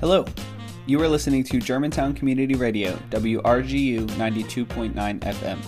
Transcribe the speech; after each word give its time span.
Hello. 0.00 0.24
You 0.86 1.02
are 1.02 1.08
listening 1.08 1.42
to 1.42 1.58
Germantown 1.58 2.14
Community 2.14 2.54
Radio, 2.54 2.92
WRGU 3.10 4.06
92.9 4.10 4.94
FM. 4.94 5.58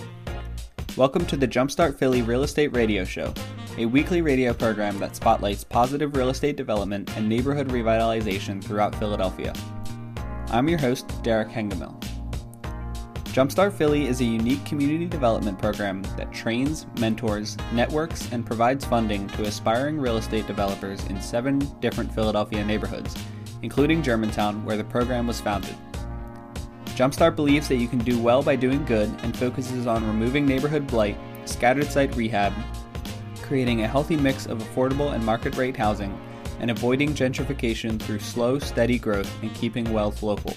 Welcome 0.95 1.25
to 1.25 1.35
the 1.35 1.45
Jumpstart 1.45 1.97
Philly 1.97 2.21
Real 2.21 2.43
Estate 2.43 2.69
Radio 2.69 3.03
Show, 3.03 3.33
a 3.77 3.85
weekly 3.85 4.21
radio 4.21 4.53
program 4.53 4.97
that 4.99 5.17
spotlights 5.17 5.65
positive 5.65 6.15
real 6.15 6.29
estate 6.29 6.55
development 6.55 7.13
and 7.17 7.27
neighborhood 7.27 7.67
revitalization 7.67 8.63
throughout 8.63 8.95
Philadelphia. 8.95 9.53
I'm 10.47 10.69
your 10.69 10.79
host, 10.79 11.11
Derek 11.23 11.49
Hengemel. 11.49 12.01
Jumpstart 13.33 13.73
Philly 13.73 14.07
is 14.07 14.21
a 14.21 14.25
unique 14.25 14.63
community 14.63 15.07
development 15.07 15.59
program 15.59 16.03
that 16.15 16.31
trains, 16.31 16.87
mentors, 17.01 17.57
networks, 17.73 18.31
and 18.31 18.45
provides 18.45 18.85
funding 18.85 19.27
to 19.27 19.43
aspiring 19.43 19.99
real 19.99 20.15
estate 20.15 20.47
developers 20.47 21.05
in 21.07 21.19
seven 21.19 21.59
different 21.81 22.13
Philadelphia 22.15 22.63
neighborhoods, 22.63 23.13
including 23.61 24.01
Germantown, 24.01 24.63
where 24.65 24.77
the 24.77 24.83
program 24.83 25.27
was 25.27 25.41
founded. 25.41 25.75
Jumpstart 26.95 27.35
believes 27.35 27.67
that 27.67 27.77
you 27.77 27.87
can 27.87 27.99
do 27.99 28.19
well 28.19 28.43
by 28.43 28.55
doing 28.55 28.85
good 28.85 29.09
and 29.23 29.35
focuses 29.35 29.87
on 29.87 30.05
removing 30.05 30.45
neighborhood 30.45 30.85
blight, 30.87 31.17
scattered 31.45 31.87
site 31.87 32.15
rehab, 32.15 32.53
creating 33.41 33.81
a 33.81 33.87
healthy 33.87 34.15
mix 34.15 34.45
of 34.45 34.59
affordable 34.59 35.13
and 35.13 35.25
market 35.25 35.55
rate 35.55 35.75
housing, 35.75 36.17
and 36.59 36.69
avoiding 36.69 37.13
gentrification 37.13 37.99
through 37.99 38.19
slow, 38.19 38.59
steady 38.59 38.99
growth 38.99 39.31
and 39.41 39.53
keeping 39.55 39.91
wealth 39.91 40.21
local. 40.21 40.55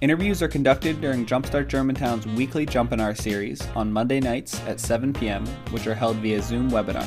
Interviews 0.00 0.42
are 0.42 0.48
conducted 0.48 1.00
during 1.00 1.26
Jumpstart 1.26 1.66
Germantown's 1.66 2.26
weekly 2.28 2.64
Jumpinar 2.64 3.20
series 3.20 3.66
on 3.74 3.92
Monday 3.92 4.20
nights 4.20 4.60
at 4.60 4.78
7 4.78 5.12
p.m., 5.12 5.44
which 5.70 5.88
are 5.88 5.94
held 5.94 6.16
via 6.18 6.40
Zoom 6.40 6.70
webinar. 6.70 7.06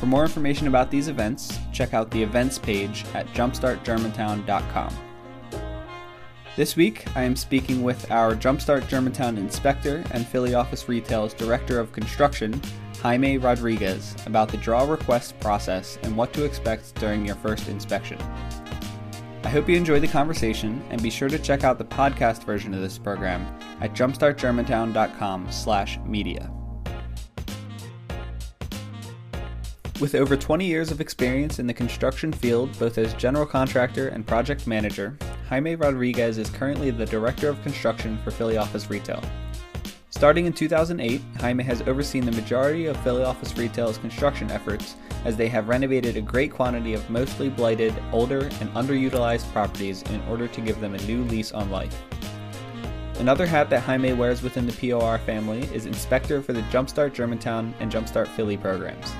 For 0.00 0.06
more 0.06 0.22
information 0.22 0.66
about 0.66 0.90
these 0.90 1.08
events, 1.08 1.58
check 1.72 1.92
out 1.92 2.10
the 2.10 2.22
events 2.22 2.58
page 2.58 3.04
at 3.12 3.26
jumpstartgermantown.com. 3.28 4.96
This 6.56 6.74
week, 6.74 7.04
I 7.14 7.24
am 7.24 7.36
speaking 7.36 7.82
with 7.82 8.10
our 8.10 8.34
Jumpstart 8.34 8.88
Germantown 8.88 9.36
Inspector 9.36 10.02
and 10.10 10.26
Philly 10.26 10.54
Office 10.54 10.88
Retail's 10.88 11.34
Director 11.34 11.78
of 11.78 11.92
Construction, 11.92 12.62
Jaime 13.02 13.36
Rodriguez, 13.36 14.16
about 14.24 14.48
the 14.48 14.56
draw 14.56 14.90
request 14.90 15.38
process 15.38 15.98
and 16.02 16.16
what 16.16 16.32
to 16.32 16.44
expect 16.44 16.94
during 16.94 17.26
your 17.26 17.36
first 17.36 17.68
inspection. 17.68 18.18
I 19.44 19.50
hope 19.50 19.68
you 19.68 19.76
enjoy 19.76 20.00
the 20.00 20.08
conversation 20.08 20.82
and 20.88 21.02
be 21.02 21.10
sure 21.10 21.28
to 21.28 21.38
check 21.38 21.62
out 21.62 21.76
the 21.76 21.84
podcast 21.84 22.44
version 22.44 22.72
of 22.72 22.80
this 22.80 22.96
program 22.96 23.46
at 23.82 23.94
jumpstartgermantown.com/media. 23.94 26.59
With 30.00 30.14
over 30.14 30.34
20 30.34 30.64
years 30.64 30.90
of 30.90 31.02
experience 31.02 31.58
in 31.58 31.66
the 31.66 31.74
construction 31.74 32.32
field, 32.32 32.76
both 32.78 32.96
as 32.96 33.12
general 33.14 33.44
contractor 33.44 34.08
and 34.08 34.26
project 34.26 34.66
manager, 34.66 35.18
Jaime 35.50 35.74
Rodriguez 35.74 36.38
is 36.38 36.48
currently 36.48 36.90
the 36.90 37.04
Director 37.04 37.50
of 37.50 37.60
Construction 37.62 38.18
for 38.24 38.30
Philly 38.30 38.56
Office 38.56 38.88
Retail. 38.88 39.22
Starting 40.08 40.46
in 40.46 40.54
2008, 40.54 41.20
Jaime 41.38 41.62
has 41.62 41.82
overseen 41.82 42.24
the 42.24 42.32
majority 42.32 42.86
of 42.86 42.96
Philly 43.04 43.24
Office 43.24 43.58
Retail's 43.58 43.98
construction 43.98 44.50
efforts 44.50 44.96
as 45.26 45.36
they 45.36 45.48
have 45.48 45.68
renovated 45.68 46.16
a 46.16 46.22
great 46.22 46.50
quantity 46.50 46.94
of 46.94 47.10
mostly 47.10 47.50
blighted, 47.50 47.92
older, 48.10 48.44
and 48.60 48.72
underutilized 48.72 49.52
properties 49.52 50.00
in 50.04 50.22
order 50.30 50.48
to 50.48 50.62
give 50.62 50.80
them 50.80 50.94
a 50.94 51.02
new 51.02 51.24
lease 51.24 51.52
on 51.52 51.70
life. 51.70 52.02
Another 53.18 53.44
hat 53.44 53.68
that 53.68 53.82
Jaime 53.82 54.14
wears 54.14 54.40
within 54.40 54.66
the 54.66 54.90
POR 54.90 55.18
family 55.18 55.60
is 55.74 55.84
inspector 55.84 56.40
for 56.40 56.54
the 56.54 56.62
Jumpstart 56.62 57.12
Germantown 57.12 57.74
and 57.80 57.92
Jumpstart 57.92 58.28
Philly 58.28 58.56
programs. 58.56 59.12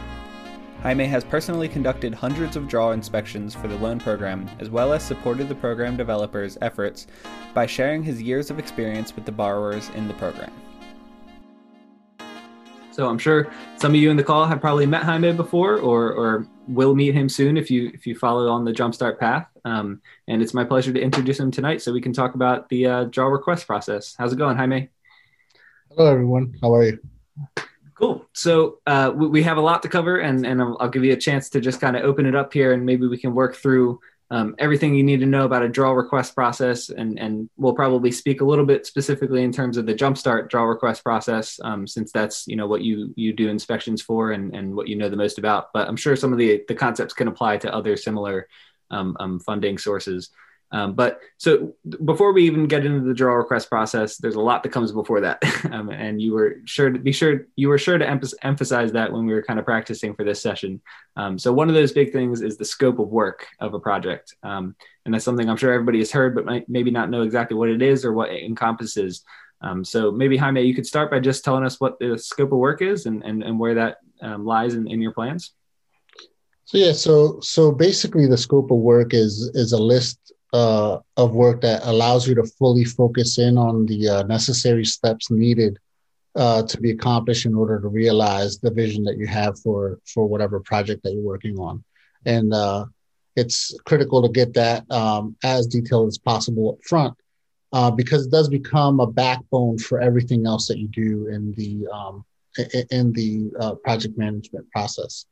Jaime 0.83 1.05
has 1.05 1.25
personally 1.25 1.69
conducted 1.69 2.15
hundreds 2.15 2.57
of 2.57 2.67
draw 2.67 2.93
inspections 2.93 3.55
for 3.55 3.69
the 3.69 3.77
loan 3.77 4.01
program, 4.01 4.49
as 4.61 4.71
well 4.71 4.95
as 4.95 5.03
supported 5.03 5.47
the 5.47 5.55
program 5.55 5.95
developers' 5.95 6.57
efforts 6.63 7.07
by 7.53 7.67
sharing 7.67 8.03
his 8.03 8.23
years 8.23 8.51
of 8.51 8.59
experience 8.59 9.15
with 9.15 9.27
the 9.27 9.33
borrowers 9.33 9.91
in 9.91 10.09
the 10.09 10.15
program. 10.15 10.51
So 12.93 13.07
I'm 13.11 13.19
sure 13.19 13.53
some 13.77 13.93
of 13.93 13.97
you 13.97 14.11
in 14.11 14.17
the 14.17 14.25
call 14.25 14.47
have 14.47 14.63
probably 14.63 14.87
met 14.87 15.03
Jaime 15.03 15.33
before, 15.33 15.77
or 15.77 16.13
or 16.13 16.47
will 16.67 16.95
meet 16.95 17.15
him 17.15 17.29
soon 17.29 17.59
if 17.59 17.71
you 17.71 17.91
if 17.93 18.07
you 18.07 18.15
follow 18.15 18.49
on 18.49 18.65
the 18.65 18.73
Jumpstart 18.73 19.19
path. 19.19 19.47
Um, 19.67 20.01
and 20.29 20.41
it's 20.41 20.55
my 20.55 20.65
pleasure 20.65 20.95
to 20.95 21.01
introduce 21.01 21.39
him 21.39 21.51
tonight, 21.51 21.83
so 21.83 21.93
we 21.93 22.01
can 22.01 22.15
talk 22.15 22.35
about 22.35 22.71
the 22.71 22.87
uh, 22.87 23.05
draw 23.05 23.27
request 23.27 23.67
process. 23.67 24.15
How's 24.17 24.33
it 24.33 24.37
going, 24.37 24.57
Jaime? 24.57 24.89
Hello, 25.91 26.11
everyone. 26.11 26.55
How 26.63 26.75
are 26.75 26.85
you? 26.85 26.99
Cool. 28.01 28.27
So 28.33 28.79
uh, 28.87 29.13
we, 29.15 29.29
we, 29.29 29.43
have 29.43 29.59
a 29.59 29.61
lot 29.61 29.83
to 29.83 29.89
cover, 29.89 30.21
and 30.21 30.47
and 30.47 30.63
I'll, 30.63 30.75
I'll 30.81 30.89
give 30.89 31.05
you 31.05 31.13
a 31.13 31.19
chance 31.19 31.51
to 31.51 31.61
just 31.61 31.83
kind 31.83 31.97
of 31.97 32.03
open 32.03 32.25
it 32.25 32.35
up 32.35 32.51
here, 32.51 32.73
and 32.73 32.87
maybe 32.87 33.07
we 33.07 33.19
can 33.19 33.35
work 33.35 33.55
through 33.57 34.01
um, 34.31 34.55
everything 34.59 34.95
you 34.95 35.03
need 35.03 35.21
to 35.21 35.27
know 35.27 35.45
about 35.45 35.63
a 35.63 35.69
draw 35.69 35.93
request 35.93 36.35
process, 36.35 36.89
and, 36.89 37.19
and 37.19 37.51
we'll 37.59 37.75
probably 37.75 38.11
speak 38.11 38.41
a 38.41 38.45
little 38.45 38.65
bit 38.65 38.87
specifically 38.87 39.43
in 39.43 39.53
terms 39.53 39.77
of 39.77 39.85
the 39.85 39.95
Jumpstart 39.95 40.49
draw 40.49 40.65
request 40.65 41.05
process, 41.05 41.61
um, 41.63 41.87
since 41.87 42.11
that's 42.11 42.47
you 42.47 42.57
know 42.57 42.67
what 42.67 42.81
you 42.81 43.13
you 43.17 43.35
do 43.35 43.51
inspections 43.51 44.01
for 44.01 44.33
and, 44.33 44.57
and 44.57 44.75
what 44.75 44.89
you 44.89 44.97
know 44.97 45.11
the 45.11 45.17
most 45.17 45.37
about. 45.37 45.71
But 45.75 45.87
I'm 45.87 45.97
sure 45.97 46.17
some 46.17 46.33
of 46.33 46.39
the 46.39 46.63
the 46.69 46.75
concepts 46.75 47.13
can 47.13 47.29
apply 47.29 47.59
to 47.59 47.75
other 47.75 47.99
similar 47.99 48.49
um, 48.91 49.15
um 49.21 49.41
funding 49.41 49.77
sources. 49.77 50.31
Um, 50.73 50.95
but 50.95 51.21
so 51.37 51.75
before 52.05 52.33
we 52.33 52.45
even 52.45 52.69
get 52.69 52.87
into 52.87 53.01
the 53.01 53.15
draw 53.15 53.35
request 53.35 53.69
process, 53.69 54.19
there's 54.19 54.37
a 54.37 54.41
lot 54.41 54.63
that 54.63 54.71
comes 54.71 54.93
before 54.93 55.21
that, 55.21 55.43
um, 55.73 55.91
and 55.91 56.23
you 56.23 56.33
were 56.33 56.57
sure 56.65 56.91
to 56.91 56.99
be 56.99 57.13
sure 57.13 57.47
you 57.57 57.69
were 57.69 57.79
sure 57.79 57.99
to 57.99 58.09
emphasize 58.43 58.93
that 58.93 59.13
when 59.13 59.27
we 59.27 59.33
were 59.33 59.43
kind 59.43 59.59
of 59.59 59.65
practicing 59.65 60.15
for 60.15 60.25
this 60.25 60.41
session. 60.41 60.81
Um, 61.17 61.39
so 61.39 61.53
one 61.53 61.69
of 61.69 61.75
those 61.75 61.93
big 61.93 62.13
things 62.13 62.41
is 62.41 62.57
the 62.57 62.65
scope 62.65 63.01
of 63.01 63.09
work 63.09 63.47
of 63.59 63.75
a 63.75 63.81
project, 63.81 64.35
um, 64.43 64.77
and 65.05 65.13
that's 65.13 65.25
something 65.25 65.49
I'm 65.49 65.57
sure 65.57 65.73
everybody 65.73 65.99
has 65.99 66.13
heard, 66.13 66.35
but 66.35 66.45
might 66.47 66.69
maybe 66.69 66.93
not 66.93 67.11
know 67.11 67.23
exactly 67.23 67.57
what 67.57 67.69
it 67.69 67.83
is 67.83 68.05
or 68.05 68.13
what 68.13 68.31
it 68.31 68.45
encompasses. 68.45 69.25
Um, 69.63 69.85
so 69.85 70.11
maybe 70.11 70.37
Jaime, 70.37 70.63
you 70.63 70.75
could 70.75 70.87
start 70.87 71.11
by 71.11 71.19
just 71.19 71.45
telling 71.45 71.65
us 71.65 71.81
what 71.81 71.99
the 71.99 72.17
scope 72.17 72.53
of 72.53 72.59
work 72.59 72.81
is 72.81 73.07
and 73.07 73.25
and, 73.25 73.43
and 73.43 73.59
where 73.59 73.75
that 73.75 73.99
um, 74.23 74.45
lies 74.47 74.75
in, 74.75 74.87
in 74.87 75.01
your 75.03 75.13
plans. 75.13 75.53
So 76.65 76.79
yeah, 76.79 76.93
so 76.93 77.41
so 77.41 77.73
basically 77.73 78.29
the 78.29 78.39
scope 78.39 78.71
of 78.71 78.79
work 78.79 79.13
is 79.13 79.51
is 79.55 79.73
a 79.73 79.83
list 79.83 80.33
uh, 80.53 80.99
of 81.17 81.33
work 81.33 81.61
that 81.61 81.81
allows 81.85 82.27
you 82.27 82.35
to 82.35 82.45
fully 82.45 82.85
focus 82.85 83.39
in 83.39 83.57
on 83.57 83.87
the 83.87 84.09
uh, 84.09 84.23
necessary 84.25 84.85
steps 84.85 85.31
needed 85.31 85.79
uh, 86.37 86.63
to 86.63 86.81
be 86.81 86.91
accomplished 86.91 87.47
in 87.47 87.55
order 87.55 87.81
to 87.81 87.89
realize 87.89 88.59
the 88.59 88.71
vision 88.71 89.05
that 89.05 89.17
you 89.17 89.27
have 89.27 89.59
for 89.61 89.99
for 90.07 90.27
whatever 90.27 90.61
project 90.61 91.03
that 91.03 91.13
you're 91.13 91.23
working 91.23 91.59
on. 91.59 91.83
And 92.25 92.53
uh, 92.53 92.87
it's 93.37 93.75
critical 93.87 94.23
to 94.23 94.29
get 94.29 94.55
that 94.55 94.91
um, 94.91 95.37
as 95.43 95.67
detailed 95.67 96.09
as 96.09 96.19
possible 96.19 96.71
up 96.71 96.79
front 96.85 97.17
uh, 97.73 97.91
because 97.91 98.27
it 98.27 98.33
does 98.33 98.49
become 98.49 99.01
a 99.01 99.07
backbone 99.07 99.79
for 99.79 100.01
everything 100.01 100.47
else 100.47 100.67
that 100.69 100.79
you 100.79 100.89
do 100.89 101.29
in 101.29 101.53
the 101.53 101.87
um, 101.93 102.25
in 102.91 103.13
the 103.13 103.51
uh, 103.61 103.75
project 103.77 104.19
management 104.19 104.69
process 104.71 105.27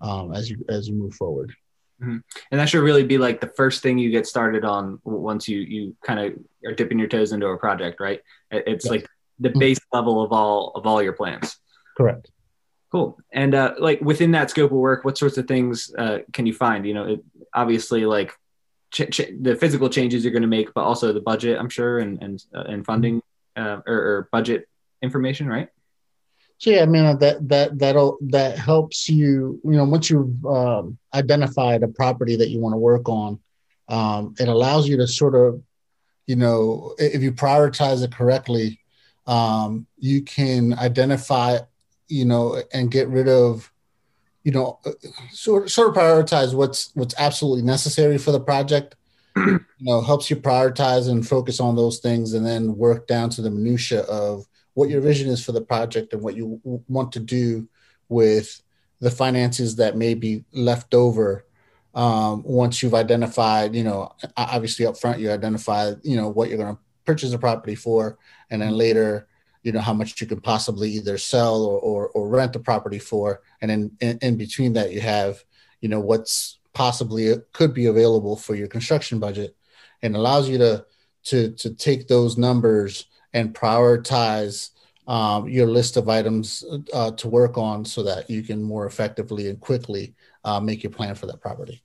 um, 0.00 0.34
as 0.34 0.50
you 0.50 0.64
as 0.68 0.88
you 0.88 0.94
move 0.94 1.14
forward 1.14 1.54
Mm-hmm. 2.02 2.18
And 2.50 2.60
that 2.60 2.68
should 2.68 2.82
really 2.82 3.04
be 3.04 3.18
like 3.18 3.40
the 3.40 3.52
first 3.56 3.82
thing 3.82 3.98
you 3.98 4.10
get 4.10 4.26
started 4.26 4.64
on 4.64 5.00
once 5.04 5.48
you 5.48 5.58
you 5.60 5.96
kind 6.04 6.20
of 6.20 6.34
are 6.66 6.74
dipping 6.74 6.98
your 6.98 7.08
toes 7.08 7.32
into 7.32 7.46
a 7.46 7.56
project, 7.56 8.00
right? 8.00 8.20
It's 8.50 8.84
yes. 8.84 8.90
like 8.90 9.08
the 9.38 9.50
mm-hmm. 9.50 9.58
base 9.58 9.80
level 9.92 10.22
of 10.22 10.32
all 10.32 10.72
of 10.74 10.86
all 10.86 11.02
your 11.02 11.12
plans. 11.12 11.56
Correct. 11.96 12.30
Cool. 12.90 13.18
And 13.32 13.54
uh, 13.54 13.74
like 13.78 14.00
within 14.00 14.32
that 14.32 14.50
scope 14.50 14.70
of 14.70 14.76
work, 14.76 15.04
what 15.04 15.18
sorts 15.18 15.36
of 15.36 15.48
things 15.48 15.92
uh, 15.98 16.18
can 16.32 16.46
you 16.46 16.54
find? 16.54 16.86
You 16.86 16.94
know, 16.94 17.06
it, 17.06 17.24
obviously 17.52 18.06
like 18.06 18.32
ch- 18.92 19.10
ch- 19.10 19.32
the 19.40 19.56
physical 19.56 19.88
changes 19.88 20.24
you're 20.24 20.32
going 20.32 20.42
to 20.42 20.48
make, 20.48 20.72
but 20.74 20.84
also 20.84 21.12
the 21.12 21.20
budget, 21.20 21.58
I'm 21.58 21.68
sure, 21.68 21.98
and 21.98 22.22
and 22.22 22.44
uh, 22.54 22.64
and 22.68 22.84
funding 22.84 23.20
uh, 23.56 23.78
or, 23.86 23.94
or 23.94 24.28
budget 24.30 24.68
information, 25.02 25.48
right? 25.48 25.68
Yeah, 26.64 26.82
I 26.82 26.86
mean 26.86 27.18
that 27.18 27.48
that 27.48 27.78
that'll 27.78 28.18
that 28.22 28.58
helps 28.58 29.08
you. 29.08 29.60
You 29.64 29.72
know, 29.72 29.84
once 29.84 30.08
you've 30.08 30.44
um, 30.46 30.98
identified 31.12 31.82
a 31.82 31.88
property 31.88 32.36
that 32.36 32.48
you 32.48 32.58
want 32.58 32.72
to 32.72 32.78
work 32.78 33.08
on, 33.08 33.38
um, 33.88 34.34
it 34.38 34.48
allows 34.48 34.88
you 34.88 34.96
to 34.96 35.06
sort 35.06 35.34
of, 35.34 35.62
you 36.26 36.36
know, 36.36 36.94
if 36.98 37.22
you 37.22 37.32
prioritize 37.32 38.02
it 38.02 38.12
correctly, 38.12 38.80
um, 39.26 39.86
you 39.98 40.22
can 40.22 40.72
identify, 40.78 41.58
you 42.08 42.24
know, 42.24 42.62
and 42.72 42.90
get 42.90 43.08
rid 43.08 43.28
of, 43.28 43.70
you 44.42 44.52
know, 44.52 44.78
uh, 44.86 44.92
sort 45.32 45.70
sort 45.70 45.88
of 45.88 45.94
prioritize 45.94 46.54
what's 46.54 46.90
what's 46.94 47.14
absolutely 47.18 47.62
necessary 47.62 48.16
for 48.16 48.32
the 48.32 48.40
project. 48.40 48.96
you 49.36 49.60
know, 49.80 50.00
helps 50.00 50.30
you 50.30 50.36
prioritize 50.36 51.10
and 51.10 51.28
focus 51.28 51.60
on 51.60 51.76
those 51.76 51.98
things, 51.98 52.32
and 52.32 52.46
then 52.46 52.76
work 52.76 53.06
down 53.06 53.28
to 53.28 53.42
the 53.42 53.50
minutia 53.50 54.00
of 54.02 54.46
what 54.74 54.90
your 54.90 55.00
vision 55.00 55.28
is 55.28 55.44
for 55.44 55.52
the 55.52 55.60
project 55.60 56.12
and 56.12 56.22
what 56.22 56.36
you 56.36 56.60
want 56.88 57.12
to 57.12 57.20
do 57.20 57.68
with 58.08 58.60
the 59.00 59.10
finances 59.10 59.76
that 59.76 59.96
may 59.96 60.14
be 60.14 60.44
left 60.52 60.94
over 60.94 61.44
um, 61.94 62.42
once 62.42 62.82
you've 62.82 62.94
identified, 62.94 63.74
you 63.74 63.84
know, 63.84 64.12
obviously 64.36 64.84
up 64.84 64.98
front 64.98 65.20
you 65.20 65.30
identify, 65.30 65.92
you 66.02 66.16
know, 66.16 66.28
what 66.28 66.48
you're 66.48 66.58
going 66.58 66.74
to 66.74 66.80
purchase 67.04 67.32
a 67.32 67.38
property 67.38 67.74
for, 67.74 68.18
and 68.50 68.60
then 68.60 68.72
later, 68.72 69.28
you 69.62 69.72
know, 69.72 69.80
how 69.80 69.94
much 69.94 70.20
you 70.20 70.26
can 70.26 70.40
possibly 70.40 70.90
either 70.90 71.16
sell 71.18 71.62
or 71.62 71.78
or, 71.78 72.08
or 72.08 72.28
rent 72.28 72.52
the 72.52 72.58
property 72.58 72.98
for, 72.98 73.42
and 73.60 73.70
then 73.70 73.90
in, 74.00 74.18
in 74.22 74.36
between 74.36 74.72
that 74.72 74.92
you 74.92 75.00
have, 75.00 75.44
you 75.80 75.88
know, 75.88 76.00
what's 76.00 76.58
possibly 76.72 77.32
could 77.52 77.72
be 77.72 77.86
available 77.86 78.36
for 78.36 78.56
your 78.56 78.66
construction 78.66 79.20
budget 79.20 79.54
and 80.02 80.16
allows 80.16 80.48
you 80.48 80.58
to 80.58 80.84
to 81.22 81.52
to 81.52 81.74
take 81.74 82.08
those 82.08 82.36
numbers 82.36 83.06
and 83.34 83.54
prioritize 83.54 84.70
um, 85.06 85.48
your 85.48 85.66
list 85.66 85.96
of 85.96 86.08
items 86.08 86.64
uh, 86.94 87.10
to 87.12 87.28
work 87.28 87.58
on 87.58 87.84
so 87.84 88.02
that 88.02 88.30
you 88.30 88.42
can 88.42 88.62
more 88.62 88.86
effectively 88.86 89.48
and 89.48 89.60
quickly 89.60 90.14
uh, 90.44 90.60
make 90.60 90.82
your 90.82 90.92
plan 90.92 91.14
for 91.14 91.26
that 91.26 91.40
property. 91.40 91.82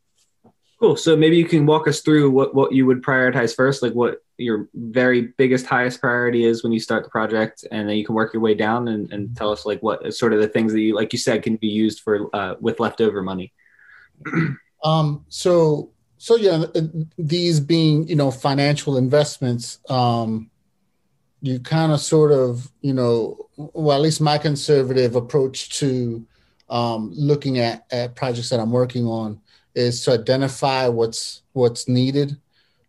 Cool. 0.79 0.95
So 0.95 1.17
maybe 1.17 1.35
you 1.35 1.43
can 1.43 1.65
walk 1.65 1.89
us 1.89 1.99
through 1.99 2.31
what, 2.31 2.55
what 2.55 2.71
you 2.71 2.85
would 2.85 3.01
prioritize 3.01 3.53
first, 3.53 3.83
like 3.83 3.91
what 3.91 4.23
your 4.37 4.69
very 4.73 5.33
biggest, 5.37 5.65
highest 5.65 5.99
priority 5.99 6.45
is 6.45 6.63
when 6.63 6.71
you 6.71 6.79
start 6.79 7.03
the 7.03 7.09
project, 7.09 7.65
and 7.69 7.89
then 7.89 7.97
you 7.97 8.05
can 8.05 8.15
work 8.15 8.33
your 8.33 8.41
way 8.41 8.53
down 8.53 8.87
and, 8.87 9.11
and 9.11 9.35
tell 9.35 9.51
us 9.51 9.65
like 9.65 9.83
what 9.83 10.13
sort 10.13 10.31
of 10.31 10.39
the 10.39 10.47
things 10.47 10.71
that 10.71 10.79
you, 10.79 10.95
like 10.95 11.11
you 11.11 11.19
said, 11.19 11.43
can 11.43 11.57
be 11.57 11.67
used 11.67 11.99
for 11.99 12.33
uh, 12.33 12.55
with 12.61 12.79
leftover 12.79 13.21
money. 13.21 13.51
um, 14.85 15.25
so, 15.27 15.91
so 16.17 16.37
yeah, 16.37 16.63
these 17.17 17.59
being, 17.59 18.07
you 18.07 18.15
know, 18.15 18.31
financial 18.31 18.95
investments, 18.95 19.79
um, 19.89 20.49
you 21.41 21.59
kind 21.59 21.91
of 21.91 21.99
sort 21.99 22.31
of, 22.31 22.71
you 22.81 22.93
know, 22.93 23.49
well, 23.55 23.95
at 23.95 24.01
least 24.01 24.21
my 24.21 24.37
conservative 24.37 25.15
approach 25.15 25.69
to 25.79 26.25
um, 26.69 27.11
looking 27.15 27.59
at, 27.59 27.85
at 27.91 28.15
projects 28.15 28.49
that 28.49 28.59
I'm 28.59 28.71
working 28.71 29.05
on 29.05 29.39
is 29.75 30.03
to 30.03 30.13
identify 30.13 30.87
what's 30.87 31.43
what's 31.53 31.87
needed 31.87 32.37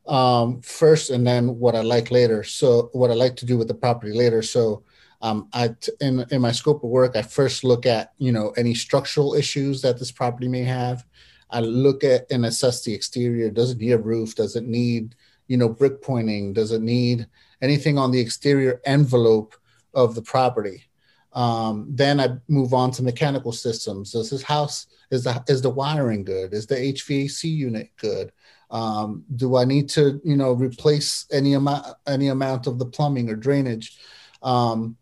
um, 0.07 0.61
first, 0.63 1.11
and 1.11 1.27
then 1.27 1.59
what 1.59 1.77
I 1.77 1.83
like 1.83 2.11
later. 2.11 2.43
So 2.43 2.91
what 2.93 3.11
I 3.11 3.15
like 3.15 3.37
to 3.37 3.47
do 3.47 3.57
with 3.57 3.69
the 3.69 3.75
property 3.75 4.13
later. 4.13 4.43
So 4.43 4.83
um, 5.23 5.49
I 5.53 5.75
in 6.01 6.25
in 6.31 6.41
my 6.41 6.53
scope 6.53 6.83
of 6.83 6.91
work, 6.91 7.17
I 7.17 7.23
first 7.23 7.65
look 7.65 7.87
at 7.87 8.13
you 8.19 8.33
know 8.33 8.51
any 8.57 8.75
structural 8.75 9.35
issues 9.35 9.83
that 9.83 9.99
this 9.99 10.11
property 10.11 10.49
may 10.49 10.65
have. 10.65 11.05
I 11.51 11.61
look 11.61 12.05
at 12.05 12.31
and 12.31 12.47
assess 12.47 12.85
the 12.85 12.95
exterior. 12.95 13.51
Does 13.51 13.73
it 13.73 13.79
need 13.79 13.93
a 13.93 13.99
roof? 13.99 14.35
Does 14.35 14.57
it 14.57 14.65
need 14.65 15.15
you 15.47 15.57
know 15.57 15.69
brick 15.69 16.03
pointing? 16.03 16.53
Does 16.53 16.73
it 16.73 16.83
need 16.83 17.27
anything 17.63 17.99
on 17.99 18.11
the 18.11 18.21
exterior 18.21 18.81
envelope 18.85 19.55
of 19.95 20.15
the 20.15 20.23
property? 20.23 20.85
Um, 21.33 21.87
then 21.89 22.19
I 22.19 22.37
move 22.49 22.75
on 22.75 22.91
to 22.93 23.03
mechanical 23.03 23.53
systems. 23.53 24.13
Does 24.13 24.31
this 24.31 24.43
house 24.43 24.87
is 25.11 25.25
the 25.25 25.43
is 25.49 25.63
the 25.63 25.71
wiring 25.71 26.25
good? 26.25 26.53
Is 26.53 26.67
the 26.67 26.77
HVAC 26.77 27.45
unit 27.45 27.91
good? 27.97 28.33
Um, 28.71 29.25
do 29.37 29.57
I 29.57 29.65
need 29.65 29.89
to 29.91 30.21
you 30.25 30.37
know 30.37 30.53
replace 30.53 31.27
any 31.31 31.55
amount 31.55 31.87
any 32.07 32.29
amount 32.29 32.67
of 32.67 32.79
the 32.79 32.87
plumbing 32.87 33.31
or 33.31 33.37
drainage? 33.37 33.99
Um, 34.43 34.97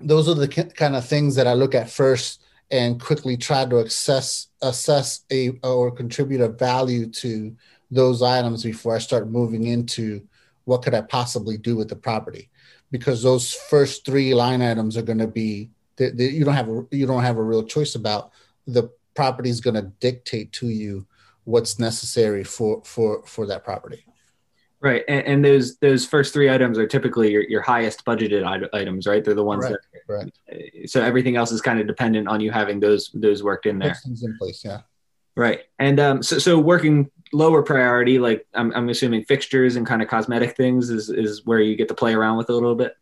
those 0.00 0.28
are 0.28 0.34
the 0.34 0.48
kind 0.48 0.96
of 0.96 1.06
things 1.06 1.34
that 1.34 1.46
I 1.46 1.54
look 1.54 1.74
at 1.74 1.90
first 1.90 2.42
and 2.70 3.00
quickly 3.00 3.36
try 3.36 3.64
to 3.64 3.78
assess 3.78 4.48
assess 4.62 5.20
a 5.30 5.50
or 5.62 5.90
contribute 5.90 6.40
a 6.40 6.48
value 6.48 7.06
to 7.06 7.54
those 7.90 8.22
items 8.22 8.64
before 8.64 8.96
I 8.96 8.98
start 8.98 9.30
moving 9.30 9.66
into 9.66 10.26
what 10.66 10.82
could 10.82 10.94
I 10.94 11.00
possibly 11.00 11.56
do 11.56 11.76
with 11.76 11.88
the 11.88 11.96
property? 11.96 12.50
Because 12.90 13.22
those 13.22 13.52
first 13.52 14.04
three 14.04 14.34
line 14.34 14.60
items 14.60 14.96
are 14.96 15.02
going 15.02 15.18
to 15.18 15.26
be 15.26 15.70
they, 15.96 16.10
they, 16.10 16.28
you 16.28 16.44
don't 16.44 16.54
have 16.54 16.68
a, 16.68 16.86
you 16.90 17.06
don't 17.06 17.22
have 17.22 17.38
a 17.38 17.42
real 17.42 17.62
choice 17.62 17.94
about 17.94 18.32
the 18.66 18.90
property 19.14 19.48
is 19.48 19.60
going 19.60 19.74
to 19.74 19.90
dictate 20.00 20.52
to 20.52 20.68
you 20.68 21.06
what's 21.44 21.78
necessary 21.78 22.44
for 22.44 22.82
for 22.84 23.24
for 23.24 23.46
that 23.46 23.64
property. 23.64 24.04
Right 24.80 25.04
and, 25.08 25.26
and 25.26 25.44
those 25.44 25.78
those 25.78 26.04
first 26.04 26.34
three 26.34 26.50
items 26.50 26.78
are 26.78 26.86
typically 26.86 27.32
your, 27.32 27.42
your 27.48 27.62
highest 27.62 28.04
budgeted 28.04 28.44
items 28.74 29.06
right? 29.06 29.24
They're 29.24 29.34
the 29.34 29.42
ones 29.42 29.66
that 29.66 29.80
right. 30.08 30.88
so 30.88 31.02
everything 31.02 31.36
else 31.36 31.50
is 31.50 31.62
kind 31.62 31.80
of 31.80 31.86
dependent 31.86 32.28
on 32.28 32.40
you 32.40 32.50
having 32.50 32.78
those 32.80 33.10
those 33.14 33.42
worked 33.42 33.66
in 33.66 33.78
there. 33.78 33.94
Things 33.94 34.22
in 34.22 34.36
place 34.36 34.62
yeah. 34.64 34.80
Right 35.34 35.60
and 35.78 35.98
um 35.98 36.22
so, 36.22 36.38
so 36.38 36.58
working 36.58 37.10
lower 37.32 37.62
priority 37.62 38.18
like 38.18 38.46
I'm, 38.54 38.72
I'm 38.72 38.88
assuming 38.88 39.24
fixtures 39.24 39.76
and 39.76 39.86
kind 39.86 40.02
of 40.02 40.08
cosmetic 40.08 40.56
things 40.56 40.90
is 40.90 41.10
is 41.10 41.44
where 41.44 41.60
you 41.60 41.76
get 41.76 41.88
to 41.88 41.94
play 41.94 42.14
around 42.14 42.36
with 42.36 42.48
a 42.50 42.52
little 42.52 42.74
bit? 42.74 42.94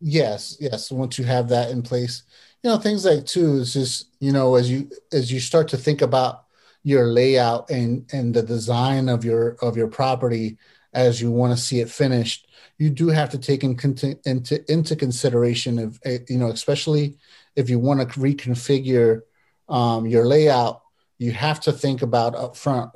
Yes 0.00 0.56
yes 0.60 0.90
once 0.90 1.18
you 1.18 1.24
have 1.24 1.48
that 1.48 1.70
in 1.70 1.82
place. 1.82 2.22
You 2.62 2.70
know 2.70 2.78
things 2.78 3.04
like 3.04 3.26
too 3.26 3.56
is 3.56 3.72
just 3.72 4.08
you 4.20 4.32
know 4.32 4.54
as 4.54 4.70
you 4.70 4.90
as 5.12 5.32
you 5.32 5.40
start 5.40 5.68
to 5.68 5.76
think 5.76 6.02
about 6.02 6.44
your 6.82 7.06
layout 7.06 7.70
and 7.70 8.08
and 8.12 8.34
the 8.34 8.42
design 8.42 9.08
of 9.08 9.24
your 9.24 9.56
of 9.62 9.76
your 9.76 9.88
property 9.88 10.58
as 10.94 11.22
you 11.22 11.30
want 11.30 11.56
to 11.56 11.62
see 11.62 11.80
it 11.80 11.88
finished 11.88 12.48
you 12.78 12.90
do 12.90 13.08
have 13.08 13.30
to 13.30 13.38
take 13.38 13.62
in, 13.62 13.78
into 14.24 14.72
into 14.72 14.96
consideration 14.96 15.78
of 15.78 16.00
eh, 16.04 16.18
you 16.28 16.38
know 16.38 16.48
especially 16.48 17.16
if 17.56 17.70
you 17.70 17.78
want 17.78 18.00
to 18.00 18.18
reconfigure 18.18 19.22
um, 19.68 20.06
your 20.06 20.26
layout 20.26 20.81
you 21.22 21.32
have 21.32 21.60
to 21.60 21.72
think 21.72 22.02
about 22.02 22.34
up 22.34 22.56
front 22.56 22.90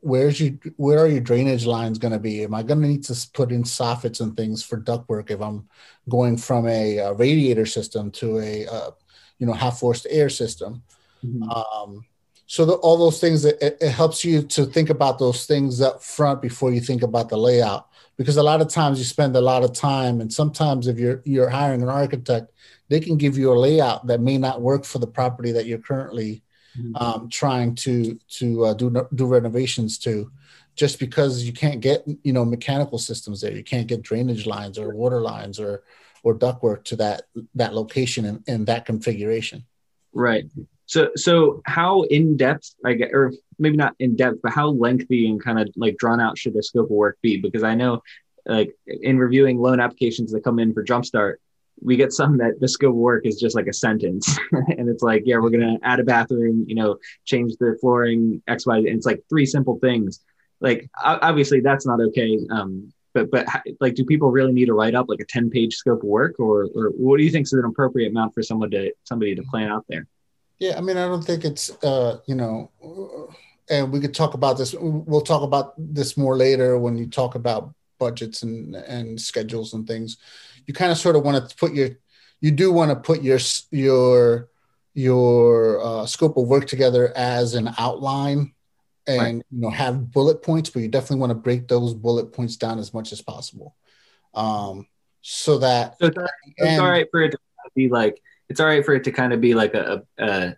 where's 0.00 0.40
you 0.40 0.58
where 0.76 0.98
are 0.98 1.08
your 1.08 1.20
drainage 1.20 1.66
lines 1.66 1.98
going 1.98 2.12
to 2.12 2.18
be 2.18 2.42
am 2.42 2.54
i 2.54 2.62
going 2.62 2.80
to 2.80 2.88
need 2.88 3.04
to 3.04 3.28
put 3.32 3.52
in 3.52 3.62
soffits 3.62 4.20
and 4.20 4.36
things 4.36 4.62
for 4.62 4.80
ductwork 4.80 5.30
if 5.30 5.40
i'm 5.40 5.66
going 6.08 6.36
from 6.36 6.66
a, 6.66 6.98
a 6.98 7.12
radiator 7.14 7.66
system 7.66 8.10
to 8.10 8.38
a 8.38 8.66
uh, 8.66 8.90
you 9.38 9.46
know 9.46 9.52
half 9.52 9.78
forced 9.78 10.06
air 10.10 10.28
system 10.28 10.82
mm-hmm. 11.24 11.48
um, 11.50 12.04
so 12.46 12.64
the, 12.64 12.72
all 12.74 12.96
those 12.96 13.20
things 13.20 13.44
it, 13.44 13.58
it, 13.60 13.90
helps 13.90 14.24
you 14.24 14.42
to 14.42 14.64
think 14.64 14.90
about 14.90 15.18
those 15.18 15.44
things 15.46 15.80
up 15.80 16.02
front 16.02 16.40
before 16.42 16.72
you 16.72 16.80
think 16.80 17.02
about 17.02 17.28
the 17.28 17.36
layout 17.36 17.88
because 18.16 18.38
a 18.38 18.42
lot 18.42 18.60
of 18.60 18.68
times 18.68 18.98
you 18.98 19.04
spend 19.04 19.36
a 19.36 19.40
lot 19.40 19.62
of 19.62 19.72
time 19.72 20.20
and 20.20 20.32
sometimes 20.32 20.86
if 20.86 20.98
you're 20.98 21.22
you're 21.24 21.50
hiring 21.50 21.82
an 21.82 21.88
architect 21.88 22.50
they 22.88 23.00
can 23.00 23.16
give 23.16 23.36
you 23.36 23.52
a 23.52 23.58
layout 23.58 24.06
that 24.06 24.20
may 24.20 24.38
not 24.38 24.62
work 24.62 24.84
for 24.84 24.98
the 24.98 25.06
property 25.06 25.52
that 25.52 25.66
you're 25.66 25.78
currently. 25.78 26.42
Um, 26.96 27.28
trying 27.28 27.74
to 27.76 28.18
to 28.28 28.66
uh, 28.66 28.74
do 28.74 29.06
do 29.14 29.26
renovations 29.26 29.98
to 29.98 30.30
just 30.74 30.98
because 30.98 31.44
you 31.44 31.52
can't 31.52 31.80
get 31.80 32.04
you 32.22 32.32
know 32.32 32.44
mechanical 32.44 32.98
systems 32.98 33.40
there 33.40 33.52
you 33.52 33.64
can't 33.64 33.88
get 33.88 34.02
drainage 34.02 34.46
lines 34.46 34.78
or 34.78 34.94
water 34.94 35.20
lines 35.20 35.58
or 35.58 35.82
or 36.22 36.36
ductwork 36.36 36.84
to 36.84 36.96
that 36.96 37.22
that 37.54 37.74
location 37.74 38.24
and, 38.24 38.44
and 38.46 38.66
that 38.66 38.84
configuration. 38.84 39.64
Right. 40.12 40.44
So 40.86 41.10
so 41.16 41.62
how 41.66 42.02
in 42.02 42.36
depth 42.36 42.74
I 42.84 42.94
get 42.94 43.10
or 43.12 43.32
maybe 43.58 43.76
not 43.76 43.94
in 43.98 44.16
depth, 44.16 44.38
but 44.42 44.52
how 44.52 44.68
lengthy 44.68 45.28
and 45.28 45.42
kind 45.42 45.60
of 45.60 45.68
like 45.76 45.96
drawn 45.96 46.20
out 46.20 46.38
should 46.38 46.54
the 46.54 46.62
scope 46.62 46.86
of 46.86 46.90
work 46.90 47.18
be? 47.22 47.36
Because 47.38 47.62
I 47.62 47.74
know 47.74 48.02
like 48.46 48.74
in 48.86 49.18
reviewing 49.18 49.58
loan 49.58 49.80
applications 49.80 50.32
that 50.32 50.44
come 50.44 50.58
in 50.58 50.72
for 50.72 50.84
Jumpstart, 50.84 51.36
we 51.82 51.96
get 51.96 52.12
some 52.12 52.38
that 52.38 52.60
the 52.60 52.68
scope 52.68 52.90
of 52.90 52.96
work 52.96 53.26
is 53.26 53.38
just 53.40 53.56
like 53.56 53.66
a 53.66 53.72
sentence 53.72 54.38
and 54.52 54.88
it's 54.88 55.02
like, 55.02 55.22
yeah, 55.26 55.38
we're 55.38 55.50
gonna 55.50 55.78
add 55.82 56.00
a 56.00 56.04
bathroom, 56.04 56.64
you 56.68 56.74
know, 56.74 56.98
change 57.24 57.54
the 57.58 57.76
flooring, 57.80 58.42
X, 58.48 58.66
Y, 58.66 58.78
and 58.78 58.88
it's 58.88 59.06
like 59.06 59.22
three 59.28 59.46
simple 59.46 59.78
things. 59.78 60.20
Like 60.60 60.90
obviously 61.02 61.60
that's 61.60 61.86
not 61.86 62.00
okay. 62.00 62.38
Um, 62.50 62.92
but 63.14 63.30
but 63.30 63.46
like 63.80 63.94
do 63.94 64.04
people 64.04 64.30
really 64.30 64.52
need 64.52 64.66
to 64.66 64.74
write 64.74 64.94
up 64.94 65.06
like 65.08 65.20
a 65.20 65.24
10 65.24 65.50
page 65.50 65.74
scope 65.74 66.02
of 66.02 66.08
work 66.08 66.38
or 66.38 66.68
or 66.74 66.90
what 66.96 67.18
do 67.18 67.24
you 67.24 67.30
think 67.30 67.46
is 67.46 67.52
an 67.52 67.64
appropriate 67.64 68.10
amount 68.10 68.34
for 68.34 68.42
someone 68.42 68.70
to 68.70 68.92
somebody 69.04 69.34
to 69.34 69.42
plan 69.44 69.70
out 69.70 69.84
there 69.88 70.06
yeah 70.58 70.76
i 70.76 70.80
mean 70.80 70.96
i 70.96 71.06
don't 71.06 71.22
think 71.22 71.44
it's 71.44 71.70
uh 71.84 72.18
you 72.26 72.34
know 72.34 72.70
and 73.70 73.92
we 73.92 74.00
could 74.00 74.14
talk 74.14 74.34
about 74.34 74.58
this 74.58 74.74
we'll 74.78 75.20
talk 75.20 75.42
about 75.42 75.74
this 75.78 76.16
more 76.16 76.36
later 76.36 76.78
when 76.78 76.96
you 76.96 77.06
talk 77.06 77.34
about 77.34 77.72
budgets 77.98 78.42
and 78.42 78.74
and 78.76 79.20
schedules 79.20 79.74
and 79.74 79.86
things 79.86 80.18
you 80.68 80.74
kind 80.74 80.92
of 80.92 80.98
sort 80.98 81.16
of 81.16 81.24
want 81.24 81.48
to 81.48 81.56
put 81.56 81.74
your 81.74 81.88
you 82.40 82.52
do 82.52 82.70
want 82.70 82.90
to 82.90 82.96
put 82.96 83.22
your 83.22 83.40
your 83.72 84.48
your 84.94 85.84
uh, 85.84 86.06
scope 86.06 86.36
of 86.36 86.46
work 86.46 86.66
together 86.66 87.12
as 87.16 87.54
an 87.54 87.70
outline 87.78 88.52
and 89.06 89.20
right. 89.20 89.34
you 89.50 89.60
know 89.60 89.70
have 89.70 90.12
bullet 90.12 90.42
points, 90.42 90.70
but 90.70 90.80
you 90.80 90.88
definitely 90.88 91.16
want 91.16 91.30
to 91.30 91.34
break 91.34 91.66
those 91.66 91.94
bullet 91.94 92.32
points 92.32 92.56
down 92.56 92.78
as 92.78 92.92
much 92.92 93.10
as 93.10 93.22
possible, 93.22 93.74
um, 94.34 94.86
so 95.22 95.58
that 95.58 95.96
so 95.98 96.06
it's, 96.06 96.18
it's 96.58 96.78
all 96.78 96.90
right 96.90 97.08
for 97.10 97.22
it 97.22 97.30
to 97.30 97.38
be 97.74 97.88
like 97.88 98.20
it's 98.48 98.60
all 98.60 98.66
right 98.66 98.84
for 98.84 98.94
it 98.94 99.04
to 99.04 99.12
kind 99.12 99.32
of 99.32 99.40
be 99.40 99.54
like 99.54 99.74
a, 99.74 100.02
a, 100.18 100.54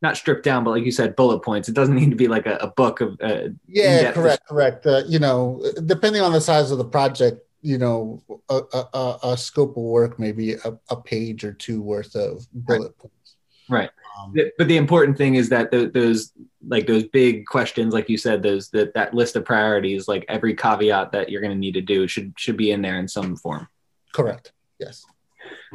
not 0.00 0.16
stripped 0.16 0.44
down, 0.44 0.64
but 0.64 0.70
like 0.70 0.84
you 0.84 0.92
said, 0.92 1.16
bullet 1.16 1.40
points. 1.40 1.68
It 1.68 1.74
doesn't 1.74 1.94
need 1.94 2.10
to 2.10 2.16
be 2.16 2.28
like 2.28 2.46
a, 2.46 2.56
a 2.56 2.68
book 2.68 3.00
of 3.00 3.18
uh, 3.22 3.48
yeah, 3.66 4.12
correct, 4.12 4.46
correct. 4.48 4.86
Uh, 4.86 5.02
you 5.06 5.18
know, 5.18 5.62
depending 5.84 6.22
on 6.22 6.32
the 6.32 6.40
size 6.40 6.70
of 6.70 6.78
the 6.78 6.84
project, 6.84 7.40
you 7.62 7.78
know, 7.78 8.22
a, 8.48 8.60
a, 8.72 9.18
a 9.22 9.36
scope 9.36 9.76
of 9.76 9.82
work, 9.82 10.18
maybe 10.18 10.54
a, 10.54 10.78
a, 10.90 10.96
page 10.96 11.44
or 11.44 11.52
two 11.52 11.80
worth 11.80 12.14
of 12.16 12.44
bullet 12.52 12.82
right. 12.82 12.98
points. 12.98 13.36
Right. 13.68 13.90
Um, 14.18 14.34
but 14.58 14.68
the 14.68 14.76
important 14.76 15.16
thing 15.16 15.36
is 15.36 15.48
that 15.48 15.70
those 15.70 16.32
like 16.66 16.86
those 16.86 17.04
big 17.04 17.46
questions, 17.46 17.94
like 17.94 18.08
you 18.08 18.18
said, 18.18 18.42
those 18.42 18.68
that 18.70 18.92
that 18.94 19.14
list 19.14 19.36
of 19.36 19.44
priorities, 19.44 20.08
like 20.08 20.24
every 20.28 20.54
caveat 20.54 21.12
that 21.12 21.30
you're 21.30 21.40
going 21.40 21.52
to 21.52 21.58
need 21.58 21.74
to 21.74 21.80
do 21.80 22.06
should 22.06 22.34
should 22.36 22.56
be 22.56 22.72
in 22.72 22.82
there 22.82 22.98
in 22.98 23.08
some 23.08 23.36
form. 23.36 23.68
Correct. 24.12 24.52
Yes. 24.78 25.06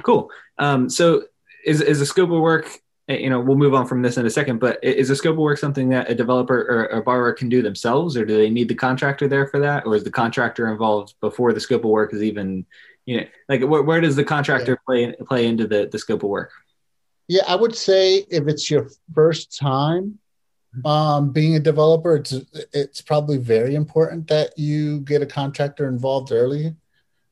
Cool. 0.04 0.30
Um, 0.58 0.90
so 0.90 1.24
is 1.66 1.82
is 1.82 2.02
a 2.02 2.06
scope 2.06 2.32
of 2.32 2.42
work? 2.42 2.70
Eh, 3.08 3.18
you 3.18 3.30
know, 3.30 3.40
we'll 3.40 3.58
move 3.58 3.74
on 3.74 3.88
from 3.88 4.02
this 4.02 4.18
in 4.18 4.26
a 4.26 4.30
second. 4.30 4.60
But 4.60 4.84
is 4.84 5.10
a 5.10 5.16
scope 5.16 5.34
of 5.34 5.40
work 5.40 5.58
something 5.58 5.90
that 5.90 6.10
a 6.10 6.16
developer 6.16 6.60
or 6.60 6.86
a 7.00 7.02
borrower 7.02 7.34
can 7.34 7.50
do 7.50 7.62
themselves, 7.62 8.18
or 8.18 8.26
do 8.26 8.38
they 8.38 8.50
need 8.50 8.68
the 8.68 8.76
contractor 8.76 9.28
there 9.28 9.48
for 9.48 9.60
that, 9.60 9.86
or 9.86 9.96
is 9.96 10.04
the 10.04 10.12
contractor 10.12 10.68
involved 10.68 11.16
before 11.22 11.54
the 11.54 11.60
scope 11.60 11.84
of 11.84 11.90
work 11.90 12.14
is 12.14 12.24
even? 12.24 12.66
You 13.06 13.22
know, 13.22 13.28
like 13.48 13.62
where, 13.62 13.84
where 13.84 14.02
does 14.02 14.18
the 14.18 14.26
contractor 14.26 14.72
yeah. 14.72 14.86
play 14.86 15.16
play 15.26 15.48
into 15.48 15.68
the 15.68 15.88
the 15.92 16.00
scope 16.00 16.24
of 16.24 16.30
work? 16.30 16.52
Yeah, 17.28 17.44
I 17.48 17.56
would 17.56 17.76
say 17.76 18.26
if 18.30 18.48
it's 18.48 18.70
your 18.72 18.90
first 19.14 19.58
time, 19.58 20.20
um, 20.86 21.32
being 21.32 21.56
a 21.56 21.60
developer, 21.60 22.18
it's 22.18 22.34
it's 22.74 23.02
probably 23.02 23.38
very 23.38 23.76
important 23.76 24.28
that 24.28 24.58
you 24.58 25.00
get 25.02 25.22
a 25.22 25.26
contractor 25.26 25.88
involved 25.88 26.32
early, 26.32 26.76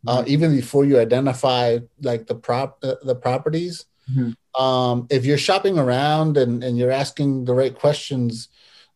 uh, 0.08 0.20
mm-hmm. 0.20 0.29
even 0.29 0.55
before 0.55 0.86
you 0.86 1.00
identify 1.00 1.79
like 2.01 2.27
the 2.27 2.36
prop 2.36 2.79
uh, 2.84 2.96
the 3.03 3.15
properties. 3.15 3.86
Mm-hmm. 4.10 4.32
Um, 4.58 5.08
if 5.10 5.26
you're 5.26 5.38
shopping 5.38 5.78
around 5.78 6.38
and, 6.38 6.64
and 6.64 6.78
you're 6.78 6.92
asking 6.92 7.46
the 7.46 7.54
right 7.54 7.76
questions, 7.76 8.50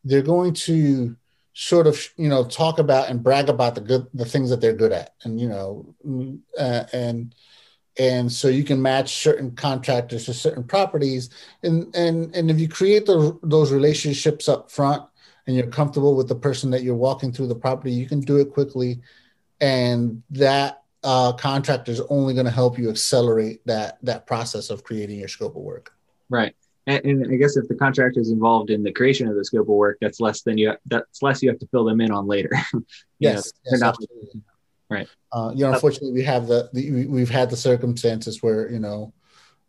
they're 0.04 0.22
going 0.22 0.54
to 0.54 1.16
sort 1.52 1.86
of 1.86 2.00
you 2.16 2.28
know 2.28 2.44
talk 2.44 2.78
about 2.78 3.10
and 3.10 3.22
brag 3.22 3.48
about 3.48 3.74
the 3.74 3.80
good 3.80 4.06
the 4.14 4.24
things 4.24 4.50
that 4.50 4.60
they're 4.60 4.72
good 4.72 4.92
at, 4.92 5.14
and 5.24 5.40
you 5.40 5.48
know, 5.48 5.94
uh, 6.58 6.84
and 6.92 7.34
and 7.98 8.30
so 8.32 8.48
you 8.48 8.64
can 8.64 8.80
match 8.80 9.16
certain 9.16 9.50
contractors 9.50 10.24
to 10.24 10.34
certain 10.34 10.64
properties. 10.64 11.30
And 11.62 11.94
and 11.94 12.34
and 12.34 12.50
if 12.50 12.58
you 12.58 12.68
create 12.68 13.06
the, 13.06 13.38
those 13.42 13.72
relationships 13.72 14.48
up 14.48 14.70
front 14.70 15.02
and 15.46 15.56
you're 15.56 15.66
comfortable 15.66 16.16
with 16.16 16.28
the 16.28 16.34
person 16.34 16.70
that 16.70 16.82
you're 16.82 16.94
walking 16.94 17.32
through 17.32 17.48
the 17.48 17.54
property 17.54 17.92
you 17.92 18.06
can 18.06 18.20
do 18.20 18.38
it 18.38 18.52
quickly. 18.52 19.00
And 19.60 20.22
that 20.30 20.79
uh, 21.02 21.32
contractor 21.32 21.92
is 21.92 22.00
only 22.10 22.34
going 22.34 22.46
to 22.46 22.52
help 22.52 22.78
you 22.78 22.90
accelerate 22.90 23.64
that 23.66 23.98
that 24.02 24.26
process 24.26 24.70
of 24.70 24.84
creating 24.84 25.18
your 25.18 25.28
scope 25.28 25.56
of 25.56 25.62
work. 25.62 25.92
Right. 26.28 26.54
And, 26.86 27.04
and, 27.04 27.32
i 27.32 27.36
guess 27.36 27.56
if 27.56 27.68
the 27.68 27.74
contractor 27.74 28.20
is 28.20 28.30
involved 28.30 28.70
in 28.70 28.82
the 28.82 28.90
creation 28.90 29.28
of 29.28 29.36
the 29.36 29.44
scope 29.44 29.68
of 29.68 29.74
work 29.74 29.98
that's 30.00 30.18
less 30.18 30.40
than 30.42 30.56
you 30.56 30.74
that's 30.86 31.22
less 31.22 31.42
you 31.42 31.50
have 31.50 31.58
to 31.58 31.66
fill 31.68 31.84
them 31.84 32.00
in 32.00 32.10
on 32.10 32.26
later. 32.26 32.50
Yes, 33.18 33.52
know, 33.66 33.92
yes 33.92 34.06
Right. 34.90 35.08
Uh, 35.30 35.52
you 35.54 35.64
know, 35.64 35.72
unfortunately, 35.72 36.12
we 36.12 36.24
have 36.24 36.48
the, 36.48 36.68
the, 36.72 37.06
we've 37.06 37.30
had 37.30 37.48
the 37.48 37.56
circumstances 37.56 38.42
where 38.42 38.68
you 38.68 38.80
know 38.80 39.12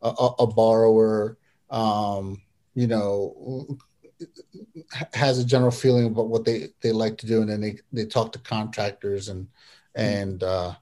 a, 0.02 0.30
a 0.40 0.48
borrower, 0.48 1.38
um, 1.70 2.42
you 2.74 2.88
know, 2.88 3.78
has 5.14 5.38
a 5.38 5.46
general 5.46 5.70
feeling 5.70 6.08
about 6.08 6.28
what 6.28 6.44
they 6.44 6.70
they 6.82 6.92
like 6.92 7.18
to 7.20 7.28
do, 7.28 7.42
and 7.42 7.52
then 7.52 7.62
they 7.62 7.78
they 7.94 8.06
talk 8.06 8.32
to 8.32 8.40
contractors, 8.40 9.30
and 9.30 9.48
and 9.94 10.44
uh, 10.44 10.74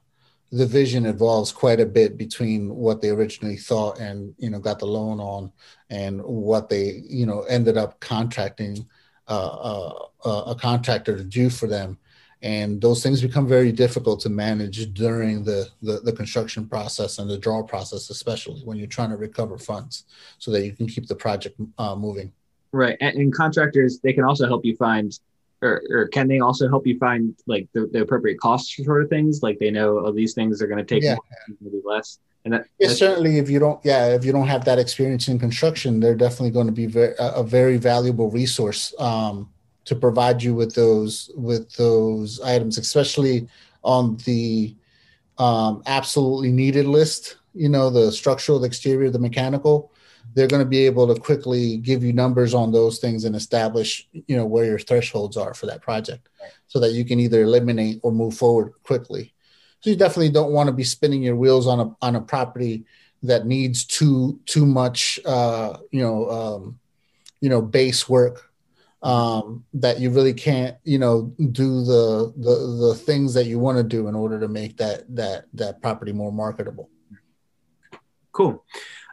the 0.52 0.66
vision 0.66 1.06
evolves 1.06 1.52
quite 1.52 1.80
a 1.80 1.86
bit 1.86 2.18
between 2.18 2.74
what 2.74 3.00
they 3.00 3.10
originally 3.10 3.56
thought 3.56 4.00
and 4.00 4.34
you 4.38 4.50
know 4.50 4.58
got 4.58 4.78
the 4.78 4.86
loan 4.86 5.20
on, 5.20 5.52
and 5.90 6.22
what 6.22 6.68
they 6.68 7.02
you 7.08 7.26
know 7.26 7.42
ended 7.42 7.76
up 7.76 8.00
contracting 8.00 8.86
uh, 9.28 9.92
uh, 10.24 10.42
a 10.46 10.54
contractor 10.54 11.16
to 11.16 11.24
do 11.24 11.48
for 11.48 11.66
them. 11.66 11.98
And 12.42 12.80
those 12.80 13.02
things 13.02 13.20
become 13.20 13.46
very 13.46 13.70
difficult 13.70 14.20
to 14.20 14.30
manage 14.30 14.92
during 14.94 15.44
the, 15.44 15.68
the, 15.82 16.00
the 16.00 16.12
construction 16.12 16.66
process 16.66 17.18
and 17.18 17.28
the 17.28 17.36
draw 17.36 17.62
process 17.62 18.08
especially 18.08 18.62
when 18.64 18.78
you're 18.78 18.86
trying 18.86 19.10
to 19.10 19.16
recover 19.16 19.58
funds 19.58 20.04
so 20.38 20.50
that 20.52 20.64
you 20.64 20.72
can 20.72 20.86
keep 20.86 21.06
the 21.06 21.14
project 21.14 21.60
uh, 21.76 21.94
moving. 21.94 22.32
Right. 22.72 22.96
And, 23.00 23.16
and, 23.16 23.34
contractors 23.34 24.00
they 24.00 24.12
can 24.12 24.24
also 24.24 24.46
help 24.46 24.64
you 24.64 24.74
find 24.76 25.18
or, 25.62 25.82
or 25.90 26.08
can 26.08 26.28
they 26.28 26.40
also 26.40 26.68
help 26.68 26.86
you 26.86 26.98
find 26.98 27.36
like 27.46 27.68
the, 27.74 27.86
the 27.92 28.00
appropriate 28.00 28.38
costs 28.40 28.72
for 28.72 28.84
sort 28.84 29.02
of 29.02 29.10
things 29.10 29.42
like 29.42 29.58
they 29.58 29.70
know 29.70 29.98
oh, 29.98 30.12
these 30.12 30.34
things 30.34 30.62
are 30.62 30.66
going 30.66 30.78
to 30.78 30.84
take 30.84 31.02
yeah. 31.02 31.14
more, 31.14 31.56
maybe 31.60 31.80
less 31.84 32.18
and 32.44 32.54
that, 32.54 32.64
yeah, 32.78 32.88
certainly 32.88 33.38
if 33.38 33.50
you 33.50 33.58
don't 33.58 33.78
yeah 33.84 34.06
if 34.06 34.24
you 34.24 34.32
don't 34.32 34.48
have 34.48 34.64
that 34.64 34.78
experience 34.78 35.28
in 35.28 35.38
construction 35.38 36.00
they're 36.00 36.14
definitely 36.14 36.50
going 36.50 36.66
to 36.66 36.72
be 36.72 36.86
very, 36.86 37.14
a 37.18 37.42
very 37.42 37.76
valuable 37.76 38.30
resource 38.30 38.94
um, 38.98 39.48
to 39.84 39.96
provide 39.96 40.40
you 40.40 40.54
with 40.54 40.72
those 40.74 41.32
with 41.34 41.72
those 41.72 42.40
items, 42.42 42.78
especially 42.78 43.48
on 43.82 44.16
the 44.18 44.74
um, 45.38 45.82
absolutely 45.86 46.52
needed 46.52 46.86
list. 46.86 47.38
You 47.54 47.68
know, 47.68 47.90
the 47.90 48.12
structural, 48.12 48.60
the 48.60 48.68
exterior, 48.68 49.10
the 49.10 49.18
mechanical. 49.18 49.90
They're 50.34 50.46
going 50.46 50.62
to 50.62 50.68
be 50.68 50.86
able 50.86 51.12
to 51.12 51.20
quickly 51.20 51.76
give 51.78 52.04
you 52.04 52.12
numbers 52.12 52.54
on 52.54 52.72
those 52.72 52.98
things 52.98 53.24
and 53.24 53.34
establish, 53.34 54.08
you 54.12 54.36
know, 54.36 54.46
where 54.46 54.64
your 54.64 54.78
thresholds 54.78 55.36
are 55.36 55.54
for 55.54 55.66
that 55.66 55.82
project, 55.82 56.28
so 56.68 56.78
that 56.80 56.92
you 56.92 57.04
can 57.04 57.18
either 57.18 57.42
eliminate 57.42 58.00
or 58.02 58.12
move 58.12 58.34
forward 58.34 58.72
quickly. 58.82 59.34
So 59.80 59.90
you 59.90 59.96
definitely 59.96 60.30
don't 60.30 60.52
want 60.52 60.68
to 60.68 60.72
be 60.72 60.84
spinning 60.84 61.22
your 61.22 61.36
wheels 61.36 61.66
on 61.66 61.80
a 61.80 61.96
on 62.00 62.16
a 62.16 62.20
property 62.20 62.84
that 63.22 63.46
needs 63.46 63.84
too 63.84 64.40
too 64.46 64.66
much, 64.66 65.18
uh, 65.26 65.78
you 65.90 66.00
know, 66.00 66.30
um, 66.30 66.78
you 67.40 67.48
know, 67.48 67.60
base 67.62 68.08
work 68.08 68.50
um, 69.02 69.64
that 69.74 69.98
you 69.98 70.10
really 70.10 70.34
can't, 70.34 70.76
you 70.84 70.98
know, 70.98 71.34
do 71.52 71.82
the 71.84 72.32
the 72.36 72.86
the 72.88 72.94
things 72.94 73.34
that 73.34 73.46
you 73.46 73.58
want 73.58 73.78
to 73.78 73.84
do 73.84 74.08
in 74.08 74.14
order 74.14 74.38
to 74.38 74.48
make 74.48 74.76
that 74.76 75.04
that 75.16 75.46
that 75.54 75.80
property 75.82 76.12
more 76.12 76.32
marketable. 76.32 76.88
Cool. 78.32 78.64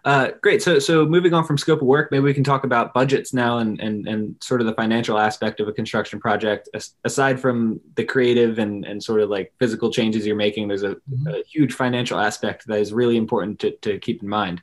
Uh, 0.08 0.32
great. 0.42 0.64
So, 0.64 0.80
so 0.80 1.06
moving 1.06 1.34
on 1.34 1.44
from 1.44 1.58
scope 1.58 1.82
of 1.82 1.86
work, 1.86 2.14
maybe 2.14 2.24
we 2.24 2.34
can 2.34 2.46
talk 2.46 2.64
about 2.64 2.94
budgets 2.94 3.34
now 3.34 3.58
and, 3.58 3.78
and, 3.82 4.08
and 4.08 4.38
sort 4.42 4.62
of 4.62 4.68
the 4.68 4.74
financial 4.74 5.20
aspect 5.20 5.60
of 5.60 5.68
a 5.68 5.74
construction 5.74 6.18
project. 6.18 6.70
As, 6.74 6.94
aside 7.04 7.42
from 7.42 7.82
the 7.96 8.06
creative 8.06 8.58
and, 8.58 8.86
and 8.86 9.04
sort 9.04 9.20
of 9.20 9.30
like 9.30 9.52
physical 9.60 9.92
changes 9.92 10.26
you're 10.26 10.38
making, 10.38 10.70
there's 10.70 10.84
a, 10.84 10.96
mm-hmm. 10.96 11.28
a 11.28 11.44
huge 11.52 11.74
financial 11.74 12.18
aspect 12.18 12.68
that 12.68 12.80
is 12.80 12.94
really 12.94 13.18
important 13.18 13.60
to, 13.60 13.72
to 13.82 14.00
keep 14.00 14.24
in 14.24 14.30
mind. 14.30 14.62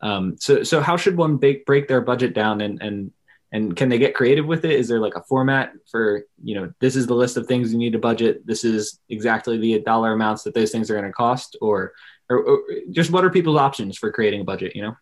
Um, 0.00 0.38
so, 0.40 0.62
so 0.62 0.80
how 0.80 0.96
should 0.96 1.18
one 1.18 1.36
break, 1.36 1.66
break 1.66 1.88
their 1.88 2.00
budget 2.00 2.32
down 2.32 2.62
and, 2.62 2.80
and 2.80 3.12
and 3.52 3.76
can 3.76 3.88
they 3.88 3.98
get 3.98 4.14
creative 4.14 4.44
with 4.44 4.64
it 4.64 4.72
is 4.72 4.88
there 4.88 4.98
like 4.98 5.14
a 5.14 5.22
format 5.22 5.72
for 5.88 6.24
you 6.42 6.56
know 6.56 6.72
this 6.80 6.96
is 6.96 7.06
the 7.06 7.14
list 7.14 7.36
of 7.36 7.46
things 7.46 7.72
you 7.72 7.78
need 7.78 7.92
to 7.92 7.98
budget 7.98 8.44
this 8.44 8.64
is 8.64 8.98
exactly 9.08 9.56
the 9.56 9.78
dollar 9.78 10.12
amounts 10.12 10.42
that 10.42 10.52
those 10.52 10.72
things 10.72 10.90
are 10.90 10.94
going 10.94 11.06
to 11.06 11.12
cost 11.12 11.56
or, 11.62 11.92
or, 12.28 12.38
or 12.38 12.62
just 12.90 13.10
what 13.10 13.24
are 13.24 13.30
people's 13.30 13.58
options 13.58 13.96
for 13.96 14.10
creating 14.10 14.40
a 14.40 14.44
budget 14.44 14.74
you 14.74 14.82
know 14.82 14.96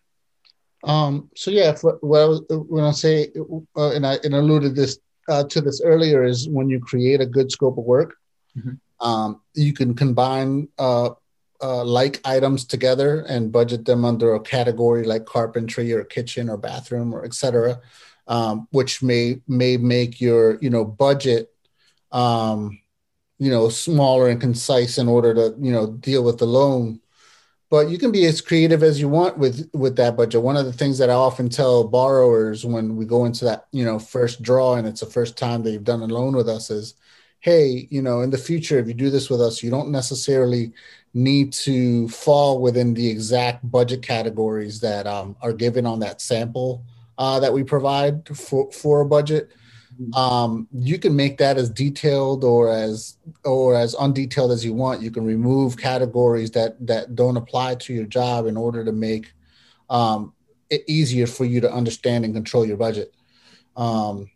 um 0.84 1.30
so 1.34 1.50
yeah 1.50 1.76
well 2.02 2.44
when 2.50 2.84
i 2.84 2.90
say 2.90 3.28
uh, 3.76 3.90
and 3.90 4.06
i 4.06 4.18
and 4.24 4.34
alluded 4.34 4.74
this 4.74 4.98
uh, 5.28 5.42
to 5.44 5.62
this 5.62 5.80
earlier 5.82 6.22
is 6.22 6.48
when 6.48 6.68
you 6.68 6.78
create 6.78 7.20
a 7.20 7.26
good 7.26 7.50
scope 7.50 7.78
of 7.78 7.84
work 7.84 8.16
mm-hmm. 8.56 9.06
um, 9.06 9.40
you 9.54 9.72
can 9.72 9.94
combine 9.94 10.68
uh, 10.78 11.10
uh, 11.62 11.82
like 11.82 12.20
items 12.26 12.66
together 12.66 13.20
and 13.22 13.50
budget 13.50 13.86
them 13.86 14.04
under 14.04 14.34
a 14.34 14.40
category 14.40 15.04
like 15.04 15.24
carpentry 15.24 15.90
or 15.92 16.04
kitchen 16.04 16.50
or 16.50 16.58
bathroom 16.58 17.14
or 17.14 17.24
etc 17.24 17.80
um, 18.26 18.68
which 18.70 19.02
may 19.02 19.40
may 19.48 19.76
make 19.76 20.20
your 20.20 20.58
you 20.60 20.70
know 20.70 20.84
budget 20.84 21.50
um, 22.12 22.78
you 23.38 23.50
know 23.50 23.68
smaller 23.68 24.28
and 24.28 24.40
concise 24.40 24.98
in 24.98 25.08
order 25.08 25.34
to 25.34 25.54
you 25.60 25.72
know 25.72 25.86
deal 25.86 26.22
with 26.22 26.38
the 26.38 26.46
loan 26.46 27.00
but 27.74 27.90
you 27.90 27.98
can 27.98 28.12
be 28.12 28.24
as 28.24 28.40
creative 28.40 28.84
as 28.84 29.00
you 29.00 29.08
want 29.08 29.36
with 29.36 29.68
with 29.72 29.96
that 29.96 30.16
budget 30.16 30.40
one 30.40 30.56
of 30.56 30.64
the 30.64 30.72
things 30.72 30.96
that 30.96 31.10
i 31.10 31.14
often 31.14 31.48
tell 31.48 31.82
borrowers 31.82 32.64
when 32.64 32.94
we 32.94 33.04
go 33.04 33.24
into 33.24 33.44
that 33.44 33.66
you 33.72 33.84
know 33.84 33.98
first 33.98 34.42
draw 34.42 34.76
and 34.76 34.86
it's 34.86 35.00
the 35.00 35.06
first 35.06 35.36
time 35.36 35.60
they've 35.60 35.82
done 35.82 36.00
a 36.02 36.06
loan 36.06 36.36
with 36.36 36.48
us 36.48 36.70
is 36.70 36.94
hey 37.40 37.88
you 37.90 38.00
know 38.00 38.20
in 38.20 38.30
the 38.30 38.38
future 38.38 38.78
if 38.78 38.86
you 38.86 38.94
do 38.94 39.10
this 39.10 39.28
with 39.28 39.40
us 39.40 39.60
you 39.60 39.70
don't 39.70 39.90
necessarily 39.90 40.72
need 41.14 41.52
to 41.52 42.08
fall 42.08 42.60
within 42.60 42.94
the 42.94 43.08
exact 43.08 43.68
budget 43.68 44.02
categories 44.02 44.78
that 44.78 45.04
um, 45.08 45.34
are 45.42 45.52
given 45.52 45.84
on 45.84 45.98
that 45.98 46.20
sample 46.20 46.84
uh, 47.18 47.38
that 47.40 47.52
we 47.52 47.62
provide 47.62 48.26
for 48.36 48.70
for 48.72 49.00
a 49.00 49.06
budget. 49.06 49.52
Mm-hmm. 50.00 50.14
Um, 50.14 50.68
you 50.72 50.98
can 50.98 51.14
make 51.14 51.38
that 51.38 51.56
as 51.56 51.70
detailed 51.70 52.44
or 52.44 52.70
as 52.70 53.16
or 53.44 53.74
as 53.74 53.94
undetailed 53.94 54.52
as 54.52 54.64
you 54.64 54.74
want. 54.74 55.02
You 55.02 55.10
can 55.10 55.24
remove 55.24 55.76
categories 55.76 56.50
that 56.52 56.84
that 56.86 57.14
don't 57.14 57.36
apply 57.36 57.76
to 57.76 57.94
your 57.94 58.06
job 58.06 58.46
in 58.46 58.56
order 58.56 58.84
to 58.84 58.92
make 58.92 59.32
um, 59.90 60.32
it 60.70 60.82
easier 60.88 61.26
for 61.26 61.44
you 61.44 61.60
to 61.60 61.72
understand 61.72 62.24
and 62.24 62.34
control 62.34 62.66
your 62.66 62.76
budget. 62.76 63.14
Um, 63.76 64.30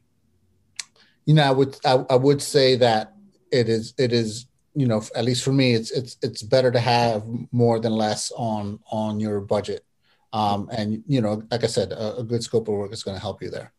you 1.27 1.35
know, 1.35 1.45
I 1.45 1.51
would 1.51 1.77
I, 1.85 2.05
I 2.11 2.17
would 2.17 2.43
say 2.43 2.77
that 2.77 3.15
it 3.51 3.69
is 3.69 3.95
it 3.99 4.13
is 4.13 4.47
you 4.75 4.87
know 4.87 5.03
at 5.17 5.25
least 5.25 5.43
for 5.43 5.53
me 5.53 5.75
it's 5.75 5.91
it's 5.91 6.17
it's 6.23 6.43
better 6.43 6.71
to 6.71 6.81
have 6.81 7.25
more 7.53 7.81
than 7.81 7.93
less 7.93 8.31
on 8.37 8.79
on 8.91 9.19
your 9.19 9.41
budget 9.41 9.85
um, 10.33 10.69
and 10.71 11.03
you 11.07 11.21
know, 11.21 11.43
like 11.51 11.65
I 11.65 11.69
said, 11.69 11.93
a, 11.93 12.19
a 12.19 12.25
good 12.25 12.43
scope 12.43 12.69
of 12.69 12.75
work 12.75 12.93
is 12.93 13.03
going 13.03 13.17
to 13.17 13.21
help 13.21 13.43
you 13.43 13.51
there. 13.51 13.73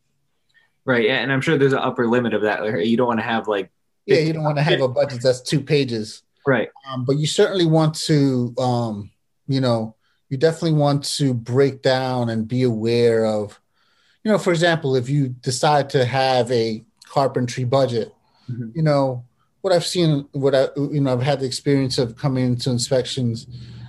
Right, 0.90 1.06
yeah, 1.06 1.18
and 1.18 1.32
I'm 1.32 1.40
sure 1.40 1.56
there's 1.56 1.74
an 1.74 1.78
upper 1.78 2.08
limit 2.08 2.34
of 2.34 2.42
that. 2.42 2.64
You 2.84 2.98
don't 2.98 3.06
want 3.06 3.20
to 3.20 3.24
have 3.24 3.48
like 3.48 3.70
yeah, 4.08 4.18
you 4.22 4.34
don't 4.34 4.44
want 4.44 4.58
to 4.58 4.64
have 4.64 4.82
a 4.82 4.88
budget 4.88 5.22
that's 5.22 5.40
two 5.40 5.62
pages, 5.62 6.24
right? 6.48 6.70
Um, 6.90 7.06
but 7.06 7.20
you 7.20 7.28
certainly 7.28 7.68
want 7.68 7.94
to, 8.08 8.56
um, 8.58 9.12
you 9.48 9.62
know, 9.62 9.94
you 10.30 10.38
definitely 10.38 10.80
want 10.80 11.04
to 11.18 11.36
break 11.36 11.84
down 11.84 12.30
and 12.30 12.48
be 12.48 12.64
aware 12.64 13.24
of, 13.28 13.62
you 14.24 14.32
know, 14.32 14.40
for 14.40 14.50
example, 14.50 14.96
if 14.96 15.10
you 15.10 15.28
decide 15.30 15.92
to 15.92 16.06
have 16.06 16.52
a 16.52 16.84
carpentry 17.06 17.66
budget, 17.66 18.12
mm-hmm. 18.50 18.72
you 18.74 18.82
know, 18.82 19.24
what 19.62 19.72
I've 19.72 19.86
seen, 19.86 20.28
what 20.32 20.56
I, 20.56 20.70
you 20.76 21.02
know, 21.02 21.14
I've 21.14 21.22
had 21.22 21.40
the 21.40 21.46
experience 21.46 22.00
of 22.00 22.16
coming 22.16 22.46
into 22.46 22.72
inspections 22.72 23.46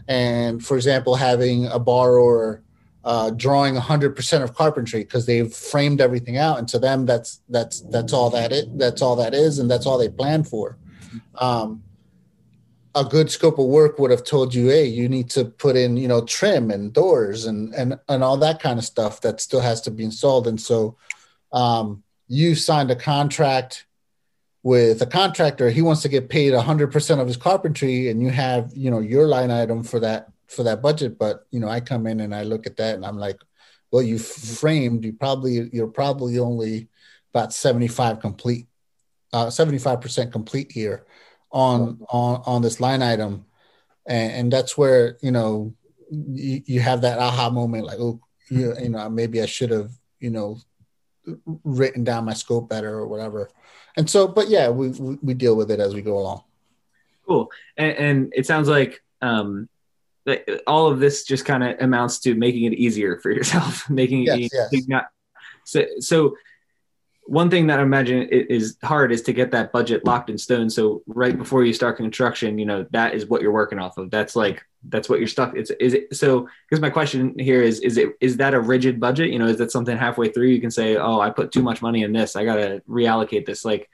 and 0.07 0.62
for 0.62 0.76
example 0.76 1.14
having 1.14 1.64
a 1.64 1.78
borrower 1.78 2.62
uh, 3.04 3.30
drawing 3.30 3.75
100% 3.75 4.42
of 4.42 4.54
carpentry 4.54 5.00
because 5.00 5.26
they've 5.26 5.52
framed 5.52 6.00
everything 6.00 6.37
out 6.37 6.59
and 6.59 6.69
to 6.69 6.78
them 6.78 7.07
that's 7.07 7.40
that's 7.49 7.80
that's 7.83 8.12
all 8.12 8.28
that 8.28 8.52
it 8.52 8.78
that's 8.78 9.00
all 9.00 9.16
that 9.16 9.33
is 9.33 9.59
and 9.59 9.71
that's 9.71 9.87
all 9.87 9.99
they 9.99 10.09
plan 10.09 10.45
for. 10.45 10.76
Um, 11.37 11.83
a 12.95 13.04
good 13.04 13.30
scope 13.30 13.59
of 13.59 13.66
work 13.66 13.99
would 13.99 14.11
have 14.11 14.25
told 14.25 14.52
you 14.52 14.69
hey 14.69 14.85
you 14.85 15.09
need 15.09 15.30
to 15.30 15.45
put 15.45 15.76
in 15.76 15.97
you 15.97 16.09
know 16.09 16.25
trim 16.25 16.71
and 16.71 16.92
doors 16.92 17.47
and 17.47 17.73
and 17.75 17.99
and 18.09 18.25
all 18.25 18.37
that 18.37 18.61
kind 18.61 18.78
of 18.78 18.85
stuff 18.85 19.21
that 19.21 19.40
still 19.40 19.61
has 19.61 19.80
to 19.80 19.90
be 19.90 20.04
installed 20.04 20.47
and 20.49 20.61
so 20.61 20.97
um, 21.52 22.02
you 22.28 22.54
signed 22.54 22.90
a 22.90 22.97
contract 22.97 23.87
with 24.62 25.00
a 25.02 25.07
contractor 25.07 25.71
he 25.71 25.83
wants 25.83 26.02
to 26.02 26.09
get 26.09 26.28
paid 26.28 26.52
100% 26.52 27.21
of 27.21 27.26
his 27.26 27.37
carpentry 27.37 28.09
and 28.09 28.21
you 28.21 28.30
have 28.30 28.73
you 28.75 28.90
know 28.90 28.99
your 29.00 29.26
line 29.26 29.50
item 29.50 29.83
for 29.83 30.00
that 30.00 30.30
for 30.50 30.62
that 30.62 30.83
budget 30.83 31.19
but 31.19 31.47
you 31.50 31.61
know 31.61 31.69
i 31.69 31.80
come 31.80 32.07
in 32.07 32.21
and 32.21 32.35
i 32.35 32.42
look 32.42 32.66
at 32.66 32.76
that 32.76 32.95
and 32.95 33.04
i'm 33.04 33.16
like 33.16 33.38
well 33.90 34.02
you 34.02 34.19
framed 34.19 35.04
you 35.04 35.12
probably 35.12 35.71
you're 35.73 35.87
probably 35.87 36.38
only 36.38 36.88
about 37.33 37.52
75 37.52 38.21
complete 38.21 38.66
uh 39.33 39.47
75% 39.47 40.33
complete 40.33 40.73
here 40.73 41.07
on 41.52 42.00
on 42.09 42.42
on 42.47 42.62
this 42.62 42.80
line 42.80 43.02
item. 43.02 43.47
And, 44.07 44.33
and 44.33 44.52
that's 44.52 44.76
where 44.76 45.19
you 45.21 45.30
know 45.30 45.75
you, 46.11 46.62
you 46.66 46.80
have 46.80 47.02
that 47.02 47.19
aha 47.19 47.50
moment 47.50 47.85
like 47.85 47.99
oh 48.00 48.21
you, 48.50 48.75
you 48.80 48.88
know 48.88 49.09
maybe 49.09 49.40
i 49.40 49.47
should 49.47 49.71
have 49.71 49.92
you 50.19 50.30
know 50.30 50.59
written 51.64 52.02
down 52.02 52.25
my 52.25 52.33
scope 52.33 52.69
better 52.69 52.92
or 52.92 53.07
whatever. 53.07 53.50
And 53.97 54.09
so 54.09 54.26
but 54.26 54.49
yeah 54.49 54.69
we 54.69 54.88
we, 54.88 55.19
we 55.23 55.35
deal 55.35 55.57
with 55.57 55.71
it 55.71 55.80
as 55.80 55.95
we 55.95 56.02
go 56.02 56.19
along. 56.19 56.42
Cool. 57.26 57.50
And, 57.76 57.92
and 57.92 58.33
it 58.35 58.47
sounds 58.47 58.69
like 58.69 59.02
um 59.23 59.69
all 60.67 60.89
of 60.89 61.01
this 61.01 61.25
just 61.25 61.45
kind 61.45 61.63
of 61.65 61.77
amounts 61.81 62.19
to 62.21 62.35
making 62.35 62.65
it 62.65 62.75
easier 62.75 63.19
for 63.19 63.31
yourself 63.31 63.89
making 63.91 64.27
it 64.27 64.51
yes, 64.53 64.69
yes. 64.73 64.89
Not, 64.89 65.07
so 65.65 65.85
so 65.99 66.37
one 67.31 67.49
thing 67.49 67.69
that 67.69 67.79
I 67.79 67.83
imagine 67.83 68.29
is 68.29 68.77
hard 68.83 69.13
is 69.13 69.23
to 69.23 69.33
get 69.33 69.53
that 69.53 69.71
budget 69.71 70.05
locked 70.05 70.31
in 70.31 70.37
stone. 70.37 70.69
So 70.69 71.03
right 71.07 71.39
before 71.39 71.65
you 71.65 71.73
start 71.73 71.97
construction, 71.97 72.59
you 72.59 72.67
know 72.67 72.87
that 72.91 73.15
is 73.15 73.27
what 73.27 73.41
you're 73.41 73.53
working 73.53 73.79
off 73.79 73.99
of. 73.99 74.11
That's 74.11 74.35
like 74.35 74.65
that's 74.89 75.09
what 75.09 75.21
you're 75.21 75.29
stuck. 75.29 75.57
It's 75.57 75.71
is 75.71 75.95
it 75.95 76.13
so? 76.13 76.49
Because 76.69 76.81
my 76.83 76.91
question 76.91 77.39
here 77.39 77.63
is 77.63 77.79
is 77.81 77.99
it 77.99 78.15
is 78.21 78.39
that 78.39 78.53
a 78.53 78.61
rigid 78.61 78.99
budget? 78.99 79.31
You 79.31 79.39
know, 79.39 79.47
is 79.47 79.59
that 79.59 79.71
something 79.71 79.97
halfway 79.97 80.29
through 80.31 80.49
you 80.49 80.61
can 80.61 80.73
say, 80.73 80.97
oh, 80.97 81.21
I 81.21 81.31
put 81.31 81.53
too 81.53 81.63
much 81.63 81.83
money 81.83 82.03
in 82.03 82.13
this. 82.13 82.35
I 82.35 82.45
got 82.45 82.57
to 82.57 82.83
reallocate 82.89 83.47
this. 83.47 83.65
Like, 83.65 83.89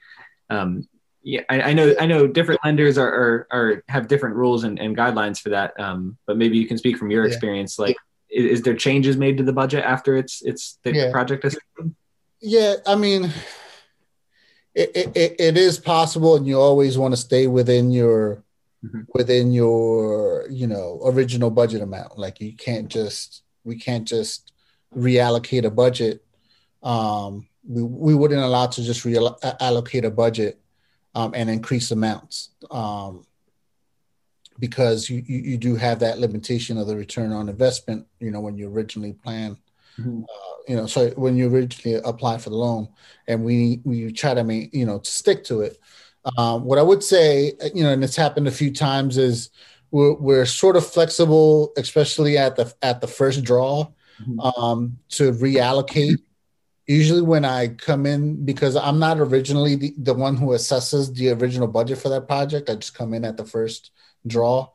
um, 0.48 0.88
yeah, 1.26 1.40
I, 1.48 1.60
I, 1.60 1.72
know 1.72 1.92
I 1.98 2.06
know 2.06 2.28
different 2.28 2.60
lenders 2.64 2.96
are 2.96 3.08
are, 3.12 3.46
are 3.50 3.84
have 3.88 4.06
different 4.06 4.36
rules 4.36 4.62
and, 4.62 4.78
and, 4.78 4.96
guidelines 4.96 5.40
for 5.40 5.48
that. 5.48 5.78
Um, 5.78 6.16
but 6.24 6.36
maybe 6.36 6.56
you 6.56 6.68
can 6.68 6.78
speak 6.78 6.96
from 6.96 7.10
your 7.10 7.26
experience. 7.26 7.80
Like, 7.80 7.96
is, 8.30 8.44
is, 8.58 8.62
there 8.62 8.76
changes 8.76 9.16
made 9.16 9.36
to 9.38 9.42
the 9.42 9.52
budget 9.52 9.84
after 9.84 10.16
it's 10.16 10.40
it's 10.42 10.78
the 10.84 10.94
yeah. 10.94 11.10
project 11.10 11.44
is? 11.44 11.58
Yeah, 12.40 12.76
I 12.86 12.94
mean, 12.94 13.32
it, 14.72 15.16
it, 15.16 15.34
it 15.40 15.56
is 15.56 15.80
possible, 15.80 16.36
and 16.36 16.46
you 16.46 16.60
always 16.60 16.96
want 16.96 17.12
to 17.12 17.16
stay 17.16 17.48
within 17.48 17.90
your 17.90 18.44
mm-hmm. 18.84 19.00
within 19.12 19.50
your 19.50 20.46
you 20.48 20.68
know 20.68 21.00
original 21.06 21.50
budget 21.50 21.82
amount. 21.82 22.16
Like 22.16 22.40
you 22.40 22.52
can't 22.52 22.86
just 22.86 23.42
we 23.64 23.76
can't 23.76 24.06
just 24.06 24.52
reallocate 24.96 25.64
a 25.64 25.70
budget. 25.72 26.24
Um, 26.84 27.48
we 27.68 27.82
we 27.82 28.14
wouldn't 28.14 28.40
allow 28.40 28.68
to 28.68 28.84
just 28.84 29.04
reallocate 29.04 30.04
a 30.04 30.10
budget 30.12 30.60
um, 31.16 31.32
and 31.34 31.50
increase 31.50 31.90
amounts 31.90 32.50
um, 32.70 33.24
because 34.58 35.10
you, 35.10 35.22
you, 35.26 35.38
you 35.38 35.56
do 35.56 35.74
have 35.74 35.98
that 36.00 36.18
limitation 36.18 36.78
of 36.78 36.86
the 36.86 36.96
return 36.96 37.32
on 37.32 37.48
investment. 37.48 38.06
You 38.20 38.30
know 38.30 38.40
when 38.40 38.56
you 38.56 38.68
originally 38.68 39.12
plan 39.12 39.56
Mm-hmm. 39.98 40.22
Uh, 40.22 40.56
you 40.68 40.76
know, 40.76 40.86
so 40.86 41.10
when 41.10 41.36
you 41.36 41.48
originally 41.48 42.00
apply 42.04 42.38
for 42.38 42.50
the 42.50 42.56
loan, 42.56 42.88
and 43.28 43.44
we 43.44 43.80
we 43.84 44.12
try 44.12 44.34
to 44.34 44.44
make 44.44 44.74
you 44.74 44.84
know 44.84 44.98
to 44.98 45.10
stick 45.10 45.44
to 45.44 45.62
it. 45.62 45.78
Um, 46.36 46.64
what 46.64 46.78
I 46.78 46.82
would 46.82 47.02
say, 47.04 47.52
you 47.72 47.84
know, 47.84 47.92
and 47.92 48.02
it's 48.02 48.16
happened 48.16 48.48
a 48.48 48.52
few 48.52 48.72
times, 48.72 49.16
is 49.16 49.50
we're, 49.92 50.14
we're 50.14 50.44
sort 50.44 50.76
of 50.76 50.84
flexible, 50.84 51.72
especially 51.76 52.36
at 52.36 52.56
the 52.56 52.72
at 52.82 53.00
the 53.00 53.06
first 53.06 53.44
draw, 53.44 53.88
mm-hmm. 54.20 54.40
um, 54.40 54.98
to 55.10 55.32
reallocate. 55.32 56.18
Usually, 56.86 57.22
when 57.22 57.44
I 57.44 57.68
come 57.68 58.06
in, 58.06 58.44
because 58.44 58.76
I'm 58.76 58.98
not 58.98 59.18
originally 59.18 59.74
the, 59.74 59.94
the 59.98 60.14
one 60.14 60.36
who 60.36 60.48
assesses 60.48 61.12
the 61.14 61.30
original 61.30 61.66
budget 61.66 61.98
for 61.98 62.08
that 62.10 62.28
project, 62.28 62.70
I 62.70 62.76
just 62.76 62.94
come 62.94 63.12
in 63.12 63.24
at 63.24 63.36
the 63.36 63.44
first 63.44 63.90
draw. 64.26 64.68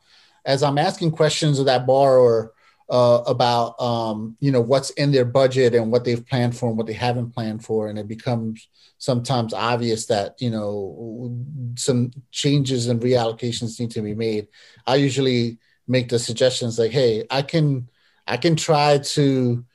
As 0.45 0.61
I'm 0.63 0.77
asking 0.77 1.11
questions 1.11 1.59
of 1.59 1.65
that 1.67 1.87
borrower, 1.87 2.53
uh, 2.91 3.23
about 3.25 3.79
um, 3.81 4.35
you 4.41 4.51
know 4.51 4.59
what's 4.59 4.89
in 4.91 5.11
their 5.13 5.23
budget 5.23 5.73
and 5.73 5.91
what 5.93 6.03
they've 6.03 6.27
planned 6.27 6.57
for 6.57 6.67
and 6.67 6.77
what 6.77 6.87
they 6.87 6.93
haven't 6.93 7.31
planned 7.31 7.63
for, 7.63 7.87
and 7.87 7.97
it 7.97 8.07
becomes 8.07 8.67
sometimes 8.97 9.53
obvious 9.53 10.07
that 10.07 10.35
you 10.41 10.49
know 10.49 11.33
some 11.77 12.11
changes 12.31 12.87
and 12.87 12.99
reallocations 13.01 13.79
need 13.79 13.91
to 13.91 14.01
be 14.01 14.13
made. 14.13 14.49
I 14.85 14.95
usually 14.95 15.57
make 15.87 16.09
the 16.09 16.19
suggestions 16.19 16.77
like, 16.77 16.91
"Hey, 16.91 17.25
I 17.29 17.43
can 17.43 17.89
I 18.27 18.35
can 18.35 18.57
try 18.57 18.97
to 18.97 19.65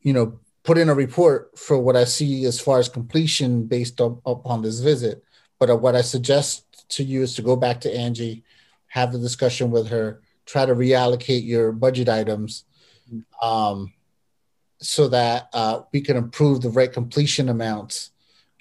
you 0.00 0.12
know 0.14 0.40
put 0.66 0.76
in 0.76 0.90
a 0.90 0.94
report 0.94 1.58
for 1.58 1.78
what 1.78 1.96
I 1.96 2.04
see 2.04 2.44
as 2.44 2.60
far 2.60 2.78
as 2.78 2.88
completion 2.88 3.64
based 3.66 4.00
on, 4.00 4.20
upon 4.26 4.60
this 4.60 4.80
visit, 4.80 5.24
but 5.58 5.70
uh, 5.70 5.76
what 5.76 5.96
I 5.96 6.02
suggest 6.02 6.88
to 6.90 7.02
you 7.02 7.22
is 7.22 7.34
to 7.36 7.42
go 7.42 7.56
back 7.56 7.80
to 7.82 7.96
Angie, 7.96 8.44
have 8.88 9.12
the 9.12 9.18
discussion 9.18 9.70
with 9.70 9.88
her." 9.88 10.20
try 10.46 10.64
to 10.64 10.74
reallocate 10.74 11.44
your 11.44 11.72
budget 11.72 12.08
items 12.08 12.64
um, 13.42 13.92
so 14.80 15.08
that 15.08 15.48
uh, 15.52 15.82
we 15.92 16.00
can 16.00 16.16
improve 16.16 16.62
the 16.62 16.70
rate 16.70 16.92
completion 16.92 17.48
amounts 17.48 18.10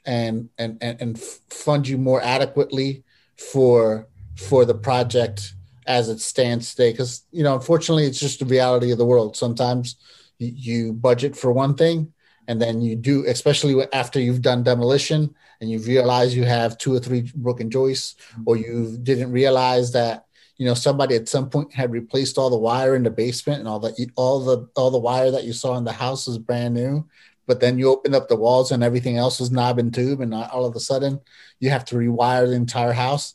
and, 0.06 0.50
and 0.60 0.78
and 0.82 1.02
and 1.02 1.20
fund 1.20 1.88
you 1.88 1.98
more 1.98 2.22
adequately 2.22 3.04
for 3.38 4.08
for 4.38 4.64
the 4.64 4.76
project 4.76 5.54
as 5.88 6.10
it 6.10 6.20
stands 6.20 6.72
today 6.72 6.92
because 6.92 7.24
you 7.32 7.44
know 7.44 7.56
unfortunately 7.56 8.06
it's 8.06 8.20
just 8.20 8.40
the 8.40 8.46
reality 8.46 8.92
of 8.92 9.00
the 9.00 9.06
world 9.06 9.36
sometimes 9.36 9.96
you 10.40 10.94
budget 10.94 11.36
for 11.36 11.52
one 11.52 11.76
thing 11.76 12.12
and 12.48 12.62
then 12.62 12.82
you 12.82 12.96
do 12.96 13.26
especially 13.28 13.76
after 13.94 14.20
you've 14.20 14.42
done 14.42 14.64
demolition 14.64 15.34
and 15.62 15.70
you 15.70 15.80
realize 15.80 16.36
you 16.36 16.44
have 16.44 16.78
two 16.78 16.94
or 16.94 17.00
three 17.00 17.32
broken 17.36 17.70
joists 17.70 18.16
or 18.46 18.58
you 18.58 18.98
didn't 19.04 19.32
realize 19.32 19.92
that 19.92 20.26
you 20.58 20.66
know 20.66 20.74
somebody 20.74 21.16
at 21.16 21.28
some 21.28 21.50
point 21.50 21.74
had 21.74 21.92
replaced 21.92 22.38
all 22.38 22.50
the 22.50 22.58
wire 22.58 22.96
in 22.96 23.04
the 23.04 23.10
basement 23.10 23.60
and 23.60 23.68
all 23.68 23.80
the 23.80 24.10
all 24.16 24.44
the 24.44 24.68
all 24.76 24.92
the 24.92 24.98
wire 24.98 25.32
that 25.32 25.44
you 25.44 25.54
saw 25.54 25.78
in 25.78 25.84
the 25.84 25.92
house 25.92 26.28
is 26.28 26.38
brand 26.38 26.74
new 26.74 27.06
but 27.48 27.60
then 27.60 27.78
you 27.78 27.90
open 27.90 28.16
up 28.16 28.28
the 28.28 28.36
walls 28.36 28.72
and 28.72 28.84
everything 28.84 29.18
else 29.18 29.40
is 29.40 29.52
knob 29.52 29.80
and 29.80 29.94
tube 29.94 30.22
and 30.22 30.34
all 30.34 30.66
of 30.66 30.76
a 30.76 30.80
sudden 30.80 31.20
you 31.60 31.70
have 31.70 31.86
to 31.86 31.96
rewire 31.96 32.48
the 32.48 32.54
entire 32.54 32.94
house. 32.94 33.34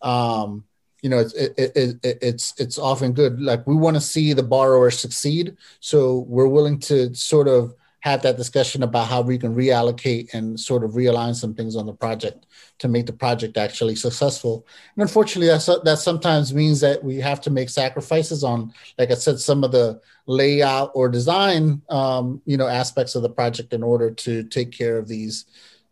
Um, 0.00 0.64
you 1.02 1.10
know 1.10 1.18
it's 1.18 1.34
it, 1.34 1.52
it, 1.58 1.96
it, 2.02 2.18
it's 2.22 2.54
it's 2.58 2.78
often 2.78 3.12
good 3.12 3.40
like 3.40 3.66
we 3.66 3.74
want 3.74 3.96
to 3.96 4.00
see 4.00 4.32
the 4.32 4.42
borrower 4.42 4.90
succeed 4.90 5.56
so 5.80 6.20
we're 6.28 6.48
willing 6.48 6.78
to 6.78 7.14
sort 7.14 7.48
of 7.48 7.74
have 8.02 8.22
that 8.22 8.36
discussion 8.36 8.82
about 8.82 9.06
how 9.06 9.20
we 9.20 9.38
can 9.38 9.54
reallocate 9.54 10.34
and 10.34 10.58
sort 10.58 10.82
of 10.82 10.92
realign 10.92 11.34
some 11.34 11.54
things 11.54 11.76
on 11.76 11.86
the 11.86 11.92
project 11.92 12.46
to 12.78 12.88
make 12.88 13.06
the 13.06 13.12
project 13.12 13.56
actually 13.56 13.94
successful. 13.94 14.66
And 14.96 15.02
unfortunately, 15.02 15.46
that's, 15.46 15.66
that 15.66 16.00
sometimes 16.00 16.52
means 16.52 16.80
that 16.80 17.02
we 17.04 17.18
have 17.18 17.40
to 17.42 17.50
make 17.50 17.68
sacrifices 17.68 18.42
on, 18.42 18.74
like 18.98 19.12
I 19.12 19.14
said, 19.14 19.38
some 19.38 19.62
of 19.62 19.70
the 19.70 20.00
layout 20.26 20.90
or 20.94 21.08
design, 21.08 21.80
um, 21.90 22.42
you 22.44 22.56
know, 22.56 22.66
aspects 22.66 23.14
of 23.14 23.22
the 23.22 23.30
project 23.30 23.72
in 23.72 23.84
order 23.84 24.10
to 24.10 24.42
take 24.44 24.72
care 24.72 24.98
of 24.98 25.06
these, 25.06 25.44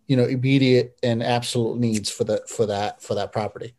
you 0.08 0.16
know, 0.16 0.24
immediate 0.24 0.98
and 1.04 1.22
absolute 1.22 1.78
needs 1.78 2.10
for 2.10 2.24
the 2.24 2.42
for 2.48 2.66
that 2.66 3.00
for 3.00 3.14
that 3.14 3.30
property. 3.30 3.76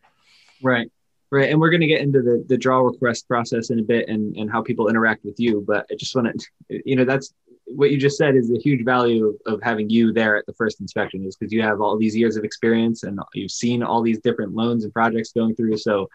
Right. 0.64 0.90
Right. 1.32 1.50
And 1.50 1.62
we're 1.62 1.70
going 1.70 1.82
to 1.82 1.88
get 1.88 2.02
into 2.02 2.22
the, 2.22 2.44
the 2.50 2.58
draw 2.58 2.80
request 2.80 3.26
process 3.26 3.70
in 3.70 3.80
a 3.80 3.84
bit 3.84 4.10
and, 4.10 4.36
and 4.36 4.52
how 4.52 4.62
people 4.62 4.90
interact 4.90 5.24
with 5.24 5.40
you. 5.40 5.64
But 5.66 5.86
I 5.90 5.96
just 5.96 6.14
want 6.14 6.28
to, 6.38 6.82
you 6.86 6.96
know, 6.96 7.06
that's 7.06 7.34
what 7.68 7.90
you 7.90 7.98
just 7.98 8.18
said 8.18 8.36
is 8.36 8.50
the 8.50 8.60
huge 8.60 8.84
value 8.84 9.28
of, 9.46 9.54
of 9.54 9.64
having 9.64 9.90
you 9.90 10.12
there 10.12 10.36
at 10.36 10.46
the 10.46 10.54
first 10.54 10.82
inspection 10.82 11.26
is 11.26 11.38
because 11.38 11.54
you 11.54 11.62
have 11.62 11.80
all 11.80 11.98
these 11.98 12.16
years 12.16 12.36
of 12.36 12.44
experience 12.44 13.04
and 13.04 13.18
you've 13.34 13.52
seen 13.52 13.82
all 13.82 14.02
these 14.02 14.20
different 14.20 14.54
loans 14.54 14.84
and 14.84 14.94
projects 14.94 15.32
going 15.32 15.56
through. 15.56 15.78
So 15.78 16.10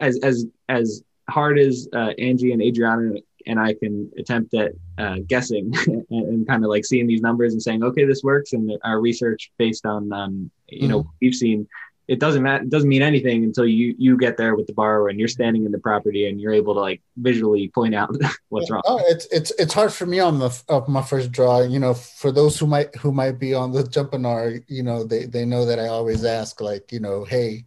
as 0.00 0.18
as 0.22 0.46
as 0.68 1.04
hard 1.30 1.58
as 1.58 1.88
uh, 1.92 2.12
Angie 2.18 2.52
and 2.52 2.62
Adriana 2.62 3.14
and 3.46 3.60
I 3.60 3.74
can 3.74 4.10
attempt 4.18 4.54
at 4.54 4.72
uh, 4.98 5.18
guessing 5.26 5.72
and, 5.86 6.04
and 6.10 6.46
kind 6.46 6.64
of 6.64 6.70
like 6.70 6.84
seeing 6.84 7.06
these 7.06 7.20
numbers 7.20 7.52
and 7.52 7.62
saying, 7.62 7.84
okay, 7.84 8.04
this 8.04 8.22
works, 8.22 8.52
and 8.52 8.70
our 8.82 9.00
research 9.00 9.52
based 9.58 9.86
on 9.86 10.12
um, 10.12 10.50
you 10.68 10.80
mm-hmm. 10.80 10.90
know 10.90 11.12
we've 11.20 11.34
seen 11.34 11.68
it 12.08 12.20
doesn't 12.20 12.42
matter 12.42 12.62
it 12.62 12.70
doesn't 12.70 12.88
mean 12.88 13.02
anything 13.02 13.44
until 13.44 13.66
you 13.66 13.94
you 13.98 14.16
get 14.16 14.36
there 14.36 14.54
with 14.54 14.66
the 14.66 14.72
borrower 14.72 15.08
and 15.08 15.18
you're 15.18 15.28
standing 15.28 15.64
in 15.64 15.72
the 15.72 15.78
property 15.78 16.28
and 16.28 16.40
you're 16.40 16.52
able 16.52 16.74
to 16.74 16.80
like 16.80 17.02
visually 17.16 17.68
point 17.68 17.94
out 17.94 18.14
what's 18.48 18.70
wrong. 18.70 18.82
Oh, 18.86 19.02
it's 19.06 19.26
it's 19.26 19.50
it's 19.58 19.74
hard 19.74 19.92
for 19.92 20.06
me 20.06 20.20
on 20.20 20.38
the 20.38 20.56
of 20.68 20.88
my 20.88 21.02
first 21.02 21.32
draw. 21.32 21.62
You 21.62 21.78
know 21.78 21.94
for 21.94 22.30
those 22.30 22.58
who 22.58 22.66
might 22.66 22.94
who 22.96 23.12
might 23.12 23.38
be 23.38 23.54
on 23.54 23.72
the 23.72 23.82
Jumpinar 23.82 24.62
you 24.68 24.82
know 24.82 25.04
they 25.04 25.24
they 25.24 25.44
know 25.44 25.64
that 25.66 25.78
i 25.78 25.86
always 25.86 26.24
ask 26.24 26.60
like 26.60 26.92
you 26.92 27.00
know 27.00 27.24
hey 27.24 27.64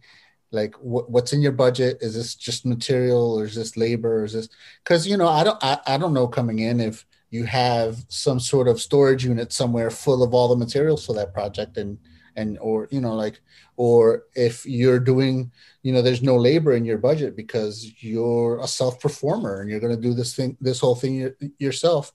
like 0.52 0.74
what, 0.76 1.10
what's 1.10 1.32
in 1.32 1.42
your 1.42 1.52
budget? 1.52 1.98
Is 2.00 2.14
this 2.14 2.34
just 2.34 2.66
material 2.66 3.38
or 3.38 3.44
is 3.44 3.54
this 3.54 3.76
labor 3.76 4.20
or 4.20 4.24
is 4.24 4.32
this 4.32 4.48
because 4.82 5.06
you 5.06 5.16
know 5.16 5.28
i 5.28 5.44
don't 5.44 5.58
I, 5.62 5.78
I 5.86 5.98
don't 5.98 6.14
know 6.14 6.26
coming 6.26 6.60
in 6.60 6.80
if 6.80 7.06
you 7.30 7.44
have 7.44 8.04
some 8.08 8.40
sort 8.40 8.66
of 8.66 8.80
storage 8.80 9.24
unit 9.24 9.52
somewhere 9.52 9.90
full 9.90 10.22
of 10.22 10.34
all 10.34 10.48
the 10.48 10.56
materials 10.56 11.06
for 11.06 11.14
that 11.14 11.32
project 11.32 11.76
and 11.76 11.98
and 12.36 12.58
or 12.60 12.88
you 12.90 13.00
know 13.00 13.14
like 13.14 13.40
or 13.76 14.24
if 14.34 14.66
you're 14.66 15.00
doing 15.00 15.50
you 15.82 15.92
know 15.92 16.02
there's 16.02 16.22
no 16.22 16.36
labor 16.36 16.72
in 16.72 16.84
your 16.84 16.98
budget 16.98 17.36
because 17.36 17.92
you're 18.02 18.60
a 18.60 18.66
self 18.66 19.00
performer 19.00 19.60
and 19.60 19.70
you're 19.70 19.80
going 19.80 19.94
to 19.94 20.00
do 20.00 20.14
this 20.14 20.34
thing 20.34 20.56
this 20.60 20.80
whole 20.80 20.94
thing 20.94 21.32
yourself 21.58 22.12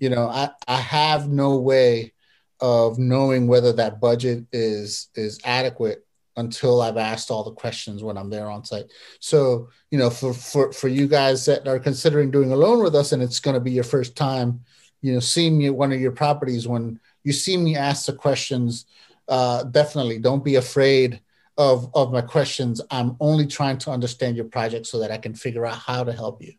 you 0.00 0.08
know 0.08 0.28
i 0.28 0.48
i 0.68 0.76
have 0.76 1.28
no 1.28 1.58
way 1.58 2.12
of 2.60 2.98
knowing 2.98 3.46
whether 3.46 3.72
that 3.72 4.00
budget 4.00 4.44
is 4.52 5.08
is 5.14 5.40
adequate 5.44 6.06
until 6.36 6.80
I've 6.80 6.96
asked 6.96 7.30
all 7.30 7.44
the 7.44 7.52
questions 7.52 8.02
when 8.02 8.16
I'm 8.16 8.30
there 8.30 8.50
on 8.50 8.64
site. 8.64 8.86
So, 9.20 9.68
you 9.90 9.98
know, 9.98 10.10
for 10.10 10.32
for 10.32 10.72
for 10.72 10.88
you 10.88 11.06
guys 11.06 11.44
that 11.46 11.68
are 11.68 11.78
considering 11.78 12.30
doing 12.30 12.52
a 12.52 12.56
loan 12.56 12.82
with 12.82 12.94
us 12.94 13.12
and 13.12 13.22
it's 13.22 13.40
going 13.40 13.54
to 13.54 13.60
be 13.60 13.72
your 13.72 13.84
first 13.84 14.16
time, 14.16 14.60
you 15.02 15.12
know, 15.12 15.20
seeing 15.20 15.58
me 15.58 15.66
at 15.66 15.74
one 15.74 15.92
of 15.92 16.00
your 16.00 16.12
properties 16.12 16.66
when 16.66 16.98
you 17.24 17.32
see 17.32 17.56
me 17.56 17.76
ask 17.76 18.06
the 18.06 18.12
questions, 18.12 18.86
uh, 19.28 19.64
definitely 19.64 20.18
don't 20.18 20.44
be 20.44 20.56
afraid 20.56 21.20
of 21.58 21.90
of 21.94 22.12
my 22.12 22.20
questions. 22.22 22.80
I'm 22.90 23.16
only 23.20 23.46
trying 23.46 23.78
to 23.78 23.90
understand 23.90 24.36
your 24.36 24.46
project 24.46 24.86
so 24.86 24.98
that 25.00 25.10
I 25.10 25.18
can 25.18 25.34
figure 25.34 25.66
out 25.66 25.76
how 25.76 26.04
to 26.04 26.12
help 26.12 26.42
you. 26.42 26.54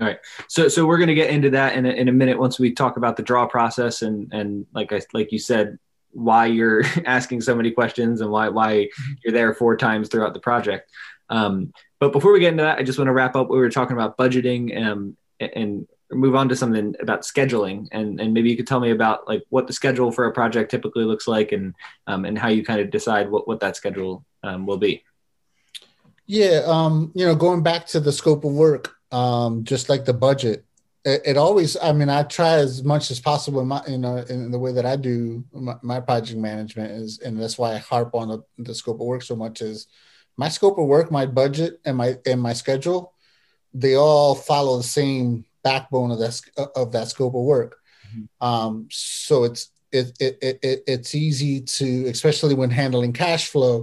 All 0.00 0.06
right. 0.06 0.18
So 0.48 0.68
so 0.68 0.86
we're 0.86 0.98
going 0.98 1.08
to 1.08 1.14
get 1.14 1.30
into 1.30 1.50
that 1.50 1.74
in 1.74 1.86
a, 1.86 1.90
in 1.90 2.08
a 2.08 2.12
minute 2.12 2.38
once 2.38 2.58
we 2.58 2.72
talk 2.72 2.96
about 2.96 3.16
the 3.16 3.22
draw 3.22 3.46
process 3.46 4.02
and 4.02 4.32
and 4.32 4.66
like 4.72 4.92
I 4.92 5.00
like 5.12 5.32
you 5.32 5.38
said 5.38 5.78
why 6.12 6.46
you're 6.46 6.82
asking 7.06 7.40
so 7.40 7.54
many 7.54 7.70
questions 7.70 8.20
and 8.20 8.30
why 8.30 8.48
why 8.48 8.88
you're 9.24 9.32
there 9.32 9.54
four 9.54 9.76
times 9.76 10.08
throughout 10.08 10.34
the 10.34 10.40
project. 10.40 10.90
Um, 11.30 11.72
but 12.00 12.12
before 12.12 12.32
we 12.32 12.40
get 12.40 12.52
into 12.52 12.62
that, 12.62 12.78
I 12.78 12.82
just 12.84 12.98
want 12.98 13.08
to 13.08 13.12
wrap 13.12 13.36
up. 13.36 13.50
We 13.50 13.58
were 13.58 13.70
talking 13.70 13.96
about 13.96 14.16
budgeting 14.16 14.76
and 14.76 15.16
and 15.40 15.86
move 16.10 16.34
on 16.34 16.48
to 16.48 16.56
something 16.56 16.94
about 17.00 17.22
scheduling 17.22 17.86
and 17.92 18.20
and 18.20 18.32
maybe 18.32 18.48
you 18.48 18.56
could 18.56 18.66
tell 18.66 18.80
me 18.80 18.90
about 18.90 19.28
like 19.28 19.42
what 19.50 19.66
the 19.66 19.72
schedule 19.72 20.10
for 20.10 20.24
a 20.24 20.32
project 20.32 20.70
typically 20.70 21.04
looks 21.04 21.28
like 21.28 21.52
and 21.52 21.74
um, 22.06 22.24
and 22.24 22.38
how 22.38 22.48
you 22.48 22.64
kind 22.64 22.80
of 22.80 22.90
decide 22.90 23.30
what 23.30 23.46
what 23.46 23.60
that 23.60 23.76
schedule 23.76 24.24
um, 24.42 24.66
will 24.66 24.78
be. 24.78 25.02
Yeah, 26.26 26.62
um, 26.66 27.10
you 27.14 27.24
know, 27.24 27.34
going 27.34 27.62
back 27.62 27.86
to 27.88 28.00
the 28.00 28.12
scope 28.12 28.44
of 28.44 28.52
work, 28.52 28.94
um, 29.10 29.64
just 29.64 29.88
like 29.88 30.04
the 30.04 30.12
budget, 30.12 30.64
it, 31.04 31.22
it, 31.24 31.36
always. 31.38 31.76
I 31.80 31.92
mean, 31.92 32.10
I 32.10 32.22
try 32.24 32.56
as 32.56 32.84
much 32.84 33.10
as 33.10 33.18
possible 33.18 33.60
in 33.60 33.68
my, 33.68 33.82
you 33.88 33.96
know, 33.96 34.18
in 34.18 34.50
the 34.50 34.58
way 34.58 34.72
that 34.72 34.84
I 34.84 34.96
do 34.96 35.42
my, 35.52 35.76
my 35.82 36.00
project 36.00 36.38
management 36.38 36.92
is, 36.92 37.20
and 37.20 37.40
that's 37.40 37.56
why 37.56 37.72
I 37.72 37.78
harp 37.78 38.14
on 38.14 38.28
the, 38.28 38.42
the 38.58 38.74
scope 38.74 39.00
of 39.00 39.06
work 39.06 39.22
so 39.22 39.36
much. 39.36 39.62
Is 39.62 39.86
my 40.36 40.50
scope 40.50 40.78
of 40.78 40.86
work, 40.86 41.10
my 41.10 41.24
budget, 41.24 41.80
and 41.86 41.96
my 41.96 42.16
and 42.26 42.42
my 42.42 42.52
schedule, 42.52 43.14
they 43.72 43.94
all 43.94 44.34
follow 44.34 44.76
the 44.76 44.82
same 44.82 45.46
backbone 45.68 46.10
of 46.14 46.18
that 46.22 46.34
of 46.74 46.86
that 46.92 47.08
scope 47.08 47.34
of 47.40 47.44
work. 47.56 47.72
Mm-hmm. 48.06 48.24
Um, 48.48 48.72
so 48.90 49.34
it's 49.48 49.62
it, 49.90 50.06
it, 50.20 50.34
it, 50.62 50.82
it's 50.86 51.14
easy 51.14 51.54
to, 51.78 51.86
especially 52.14 52.54
when 52.54 52.70
handling 52.70 53.12
cash 53.12 53.48
flow, 53.48 53.76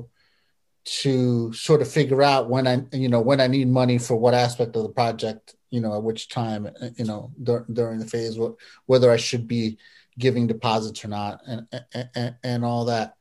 to 1.03 1.51
sort 1.53 1.81
of 1.81 1.87
figure 1.89 2.21
out 2.21 2.49
when 2.53 2.67
I, 2.67 2.75
you 2.91 3.09
know, 3.09 3.21
when 3.29 3.41
I 3.41 3.47
need 3.47 3.67
money 3.67 3.97
for 3.97 4.15
what 4.15 4.35
aspect 4.35 4.75
of 4.75 4.83
the 4.83 4.93
project, 5.01 5.55
you 5.71 5.81
know, 5.81 5.95
at 5.95 6.03
which 6.03 6.29
time, 6.29 6.69
you 6.95 7.05
know, 7.05 7.31
dur- 7.41 7.65
during 7.73 7.99
the 7.99 8.05
phase, 8.05 8.37
what, 8.37 8.53
whether 8.85 9.09
I 9.09 9.17
should 9.17 9.47
be 9.47 9.77
giving 10.17 10.47
deposits 10.47 11.03
or 11.03 11.09
not, 11.09 11.41
and 11.47 11.67
and, 12.13 12.35
and 12.43 12.65
all 12.65 12.85
that. 12.85 13.15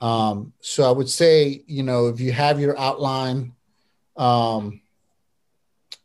Um, 0.00 0.52
so 0.60 0.88
I 0.88 0.92
would 0.92 1.10
say, 1.10 1.64
you 1.66 1.82
know, 1.82 2.06
if 2.06 2.20
you 2.20 2.32
have 2.32 2.60
your 2.60 2.78
outline, 2.78 3.52
um, 4.16 4.80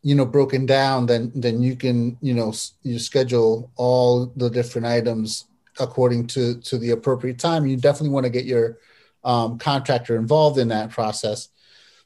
you 0.04 0.14
know, 0.14 0.24
broken 0.24 0.66
down, 0.66 1.06
then 1.06 1.32
then 1.34 1.62
you 1.62 1.74
can, 1.74 2.16
you 2.20 2.34
know, 2.34 2.52
you 2.82 2.98
schedule 3.00 3.72
all 3.74 4.26
the 4.36 4.50
different 4.50 4.86
items 4.86 5.46
according 5.80 6.28
to 6.28 6.60
to 6.60 6.78
the 6.78 6.90
appropriate 6.90 7.38
time. 7.40 7.66
You 7.66 7.76
definitely 7.76 8.10
want 8.10 8.24
to 8.24 8.30
get 8.30 8.44
your 8.44 8.78
um, 9.24 9.58
contractor 9.58 10.16
involved 10.16 10.58
in 10.58 10.68
that 10.68 10.90
process 10.90 11.48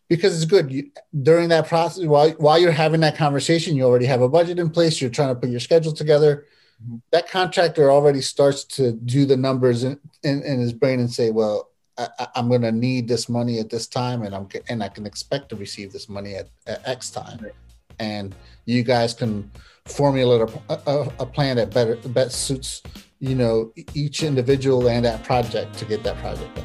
because 0.09 0.35
it's 0.35 0.51
good 0.51 0.71
you, 0.71 0.91
during 1.23 1.49
that 1.51 1.67
process 1.67 2.07
while, 2.07 2.31
while 2.33 2.59
you're 2.59 2.73
having 2.73 3.01
that 3.01 3.17
conversation 3.17 3.77
you 3.77 3.85
already 3.85 4.07
have 4.07 4.23
a 4.23 4.29
budget 4.29 4.59
in 4.59 4.71
place 4.71 5.01
you're 5.01 5.11
trying 5.11 5.35
to 5.35 5.41
put 5.41 5.51
your 5.51 5.61
schedule 5.61 5.93
together 5.93 6.47
mm-hmm. 6.83 6.97
that 7.11 7.29
contractor 7.29 7.91
already 7.91 8.21
starts 8.21 8.65
to 8.65 8.93
do 8.93 9.27
the 9.27 9.37
numbers 9.37 9.85
in, 9.85 9.99
in, 10.23 10.43
in 10.43 10.61
his 10.61 10.73
brain 10.73 11.01
and 11.01 11.11
say 11.11 11.31
well 11.31 11.69
I, 11.99 12.29
am 12.37 12.49
going 12.49 12.63
to 12.63 12.71
need 12.71 13.09
this 13.09 13.29
money 13.29 13.59
at 13.59 13.71
this 13.71 13.87
time 13.87 14.23
and 14.23 14.35
i'm 14.35 14.49
and 14.69 14.83
i 14.83 14.89
can 14.89 15.05
expect 15.07 15.49
to 15.51 15.57
receive 15.57 15.93
this 15.93 16.09
money 16.09 16.37
at, 16.37 16.49
at 16.67 16.87
x 16.87 17.11
time 17.11 17.39
right. 17.43 17.53
And 17.99 18.35
you 18.65 18.83
guys 18.83 19.15
can 19.15 19.51
formulate 19.87 20.43
a, 20.69 20.81
a, 20.87 21.13
a 21.21 21.27
plan 21.27 21.57
that 21.57 21.73
better 21.73 21.97
best 22.09 22.43
suits 22.43 22.83
you 23.21 23.35
know 23.35 23.73
each 23.95 24.23
individual 24.23 24.89
and 24.89 25.05
that 25.05 25.25
project 25.25 25.77
to 25.79 25.85
get 25.85 26.03
that 26.03 26.17
project 26.19 26.55
done 26.55 26.65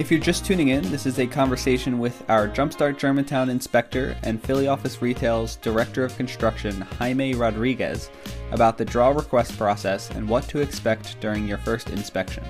If 0.00 0.10
you're 0.10 0.18
just 0.18 0.46
tuning 0.46 0.68
in, 0.68 0.90
this 0.90 1.04
is 1.04 1.18
a 1.18 1.26
conversation 1.26 1.98
with 1.98 2.24
our 2.30 2.48
Jumpstart 2.48 2.96
Germantown 2.96 3.50
inspector 3.50 4.16
and 4.22 4.42
Philly 4.42 4.66
Office 4.66 5.02
Retail's 5.02 5.56
Director 5.56 6.04
of 6.04 6.16
Construction, 6.16 6.80
Jaime 6.98 7.34
Rodriguez, 7.34 8.10
about 8.50 8.78
the 8.78 8.84
draw 8.86 9.10
request 9.10 9.58
process 9.58 10.08
and 10.12 10.26
what 10.26 10.48
to 10.48 10.60
expect 10.60 11.20
during 11.20 11.46
your 11.46 11.58
first 11.58 11.90
inspection. 11.90 12.42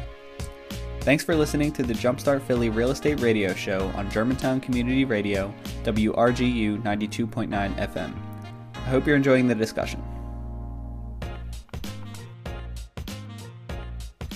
Thanks 1.00 1.24
for 1.24 1.34
listening 1.34 1.72
to 1.72 1.82
the 1.82 1.94
Jumpstart 1.94 2.42
Philly 2.42 2.68
Real 2.68 2.90
Estate 2.90 3.20
Radio 3.20 3.54
Show 3.54 3.86
on 3.94 4.10
Germantown 4.10 4.60
Community 4.60 5.06
Radio, 5.06 5.52
WRGU 5.82 6.82
92.9 6.82 7.48
FM. 7.48 8.14
I 8.74 8.78
hope 8.80 9.06
you're 9.06 9.16
enjoying 9.16 9.48
the 9.48 9.54
discussion. 9.54 10.02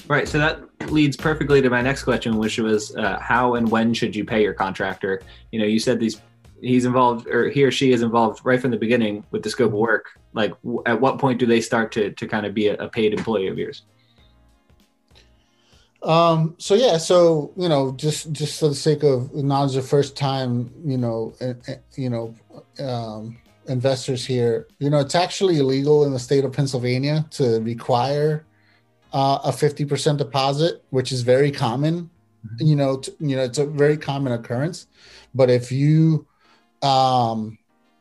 Right. 0.09 0.27
So 0.27 0.39
that 0.39 0.91
leads 0.91 1.19
perfectly 1.19 1.61
to 1.61 1.69
my 1.69 1.83
next 1.83 2.05
question, 2.05 2.39
which 2.39 2.57
was 2.57 2.97
uh, 2.97 3.19
how 3.21 3.57
and 3.57 3.71
when 3.71 3.93
should 3.93 4.17
you 4.17 4.25
pay 4.25 4.43
your 4.43 4.55
contractor? 4.55 5.21
You 5.53 5.59
know, 5.59 5.67
you 5.67 5.79
said 5.79 6.01
these 6.01 6.23
he's 6.63 6.87
involved 6.87 7.29
or 7.29 7.51
he 7.51 7.63
or 7.63 7.71
she 7.71 7.93
is 7.93 8.01
involved 8.01 8.41
right 8.43 8.61
from 8.61 8.71
the 8.71 8.79
beginning 8.79 9.23
with 9.33 9.43
the 9.43 9.51
scope 9.51 9.73
of 9.73 9.79
work. 9.79 10.07
Like, 10.33 10.53
w- 10.63 10.83
at 10.87 10.99
what 10.99 11.19
point 11.19 11.39
do 11.39 11.45
they 11.45 11.61
start 11.61 11.93
to 11.93 12.13
to 12.13 12.27
kind 12.27 12.47
of 12.47 12.55
be 12.55 12.69
a, 12.69 12.75
a 12.77 12.89
paid 12.89 13.13
employee 13.13 13.49
of 13.49 13.59
yours? 13.59 13.83
Um, 16.05 16.55
so 16.59 16.75
yeah, 16.75 16.99
so 16.99 17.53
you 17.57 17.69
know, 17.69 17.93
just 17.93 18.31
just 18.33 18.61
for 18.61 18.69
the 18.69 18.75
sake 18.75 19.03
of 19.03 19.35
knowledge, 19.35 19.75
the 19.75 19.83
first 19.83 20.17
time, 20.17 20.71
you 20.85 20.99
know, 20.99 21.35
uh, 21.41 21.55
you 21.97 22.11
know, 22.11 22.35
um, 22.79 23.39
investors 23.69 24.25
here, 24.25 24.69
you 24.79 24.91
know, 24.91 25.01
it's 25.01 25.15
actually 25.15 25.59
illegal 25.59 26.05
in 26.05 26.13
the 26.13 26.19
state 26.19 26.45
of 26.45 26.53
Pennsylvania 26.53 27.27
to 27.31 27.61
require 27.61 28.45
uh, 29.15 29.39
a 29.45 29.51
50% 29.51 30.19
deposit, 30.19 30.85
which 30.91 31.13
is 31.13 31.23
very 31.23 31.51
common. 31.51 32.11
Mm-hmm. 32.47 32.67
You 32.67 32.77
know, 32.77 32.97
t- 32.99 33.15
you 33.21 33.37
know, 33.37 33.43
it's 33.45 33.59
a 33.59 33.67
very 33.67 33.97
common 33.97 34.33
occurrence. 34.33 34.87
But 35.35 35.51
if 35.51 35.73
you, 35.73 36.27
um, 36.83 37.57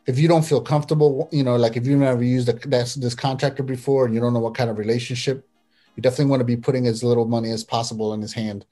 if 0.06 0.20
you 0.20 0.28
don't 0.28 0.44
feel 0.44 0.60
comfortable, 0.60 1.30
you 1.32 1.44
know, 1.44 1.56
like 1.56 1.78
if 1.78 1.88
you've 1.88 2.00
never 2.00 2.24
used 2.24 2.50
a, 2.50 2.54
this, 2.68 2.96
this 2.96 3.16
contractor 3.16 3.64
before 3.64 4.06
and 4.06 4.14
you 4.14 4.20
don't 4.20 4.34
know 4.34 4.40
what 4.40 4.56
kind 4.56 4.70
of 4.70 4.78
relationship, 4.78 5.48
you 5.96 6.02
definitely 6.02 6.30
want 6.32 6.42
to 6.42 6.46
be 6.46 6.58
putting 6.58 6.88
as 6.88 7.04
little 7.04 7.26
money 7.26 7.52
as 7.52 7.64
possible 7.64 8.14
in 8.14 8.22
his 8.22 8.34
hand 8.34 8.66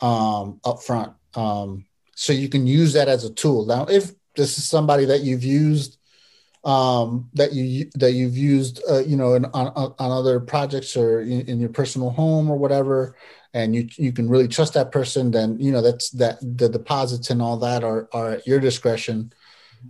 um, 0.00 0.60
up 0.64 0.82
front. 0.82 1.12
Um, 1.34 1.86
so 2.14 2.32
you 2.32 2.48
can 2.48 2.66
use 2.66 2.92
that 2.92 3.08
as 3.08 3.24
a 3.24 3.32
tool. 3.32 3.66
Now, 3.66 3.86
if 3.86 4.12
this 4.36 4.58
is 4.58 4.68
somebody 4.68 5.06
that 5.06 5.20
you've 5.20 5.44
used 5.44 5.96
um, 6.64 7.30
that 7.34 7.54
you 7.54 7.90
that 7.94 8.12
you've 8.12 8.36
used, 8.36 8.82
uh, 8.88 8.98
you 8.98 9.16
know, 9.16 9.34
in, 9.34 9.46
on 9.46 9.68
on 9.68 9.94
other 9.98 10.40
projects 10.40 10.96
or 10.96 11.22
in, 11.22 11.42
in, 11.48 11.58
your 11.58 11.70
personal 11.70 12.10
home 12.10 12.50
or 12.50 12.58
whatever, 12.58 13.16
and 13.54 13.74
you 13.74 13.88
you 13.96 14.12
can 14.12 14.28
really 14.28 14.48
trust 14.48 14.74
that 14.74 14.92
person, 14.92 15.30
then 15.30 15.58
you 15.58 15.72
know 15.72 15.80
that's 15.80 16.10
that 16.10 16.38
the 16.40 16.68
deposits 16.68 17.30
and 17.30 17.40
all 17.40 17.56
that 17.58 17.82
are 17.82 18.08
are 18.12 18.32
at 18.32 18.46
your 18.46 18.60
discretion. 18.60 19.32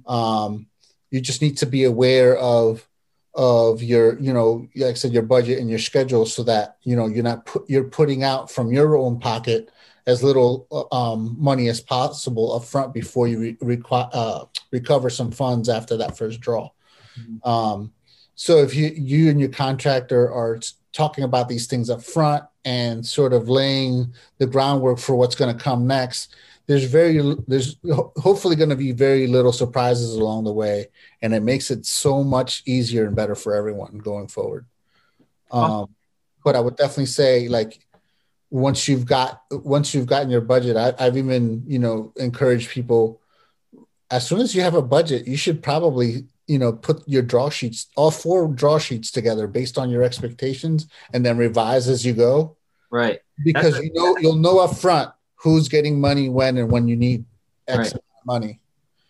Um, 0.06 0.66
you 1.10 1.20
just 1.20 1.42
need 1.42 1.56
to 1.58 1.66
be 1.66 1.84
aware 1.84 2.36
of 2.36 2.86
of 3.34 3.82
your 3.82 4.18
you 4.18 4.32
know 4.32 4.66
like 4.76 4.90
I 4.90 4.94
said 4.94 5.12
your 5.12 5.22
budget 5.22 5.60
and 5.60 5.70
your 5.70 5.78
schedule 5.78 6.26
so 6.26 6.42
that 6.44 6.76
you 6.82 6.96
know 6.96 7.06
you're 7.06 7.22
not 7.24 7.46
put, 7.46 7.68
you're 7.68 7.84
putting 7.84 8.24
out 8.24 8.50
from 8.50 8.72
your 8.72 8.96
own 8.96 9.20
pocket 9.20 9.70
as 10.06 10.22
little 10.22 10.66
uh, 10.72 11.12
um, 11.12 11.36
money 11.38 11.68
as 11.68 11.80
possible 11.80 12.54
up 12.54 12.64
front 12.64 12.92
before 12.92 13.28
you 13.28 13.56
re- 13.60 13.82
uh, 13.92 14.44
recover 14.72 15.10
some 15.10 15.30
funds 15.30 15.68
after 15.68 15.96
that 15.96 16.16
first 16.16 16.40
draw. 16.40 16.70
Mm-hmm. 17.18 17.48
Um, 17.48 17.92
so 18.34 18.58
if 18.58 18.74
you 18.74 18.88
you 18.96 19.30
and 19.30 19.38
your 19.38 19.50
contractor 19.50 20.32
are 20.32 20.58
talking 20.92 21.24
about 21.24 21.48
these 21.48 21.66
things 21.66 21.90
up 21.90 22.02
front 22.02 22.44
and 22.64 23.06
sort 23.06 23.32
of 23.32 23.48
laying 23.48 24.12
the 24.38 24.46
groundwork 24.46 24.98
for 24.98 25.14
what's 25.14 25.36
going 25.36 25.56
to 25.56 25.62
come 25.62 25.86
next, 25.86 26.34
there's 26.70 26.84
very 26.84 27.20
there's 27.48 27.78
hopefully 28.16 28.54
going 28.54 28.70
to 28.70 28.76
be 28.76 28.92
very 28.92 29.26
little 29.26 29.52
surprises 29.52 30.14
along 30.14 30.44
the 30.44 30.52
way, 30.52 30.86
and 31.20 31.34
it 31.34 31.42
makes 31.42 31.68
it 31.72 31.84
so 31.84 32.22
much 32.22 32.62
easier 32.64 33.06
and 33.06 33.16
better 33.16 33.34
for 33.34 33.56
everyone 33.56 33.98
going 33.98 34.28
forward. 34.28 34.66
Um, 35.50 35.92
but 36.44 36.54
I 36.54 36.60
would 36.60 36.76
definitely 36.76 37.06
say 37.06 37.48
like 37.48 37.84
once 38.50 38.86
you've 38.86 39.04
got 39.04 39.42
once 39.50 39.92
you've 39.94 40.06
gotten 40.06 40.30
your 40.30 40.40
budget 40.40 40.76
I, 40.76 40.92
i've 40.98 41.16
even 41.16 41.64
you 41.66 41.78
know 41.78 42.12
encouraged 42.16 42.70
people 42.70 43.20
as 44.10 44.26
soon 44.26 44.40
as 44.40 44.56
you 44.56 44.62
have 44.62 44.74
a 44.74 44.82
budget 44.82 45.28
you 45.28 45.36
should 45.36 45.62
probably 45.62 46.26
you 46.48 46.58
know 46.58 46.72
put 46.72 47.02
your 47.08 47.22
draw 47.22 47.48
sheets 47.48 47.86
all 47.96 48.10
four 48.10 48.48
draw 48.48 48.78
sheets 48.78 49.10
together 49.10 49.46
based 49.46 49.78
on 49.78 49.88
your 49.90 50.02
expectations 50.02 50.88
and 51.12 51.24
then 51.26 51.36
revise 51.36 51.88
as 51.88 52.06
you 52.06 52.12
go. 52.12 52.56
Right. 52.92 53.20
Because 53.44 53.74
That's 53.74 53.84
you 53.84 53.92
know 53.92 54.16
you'll 54.18 54.36
know 54.36 54.58
up 54.60 54.76
front 54.76 55.12
who's 55.42 55.68
getting 55.68 56.00
money 56.00 56.28
when 56.28 56.56
and 56.58 56.70
when 56.70 56.88
you 56.88 56.96
need 56.96 57.24
x 57.66 57.92
right. 57.94 58.02
money. 58.26 58.60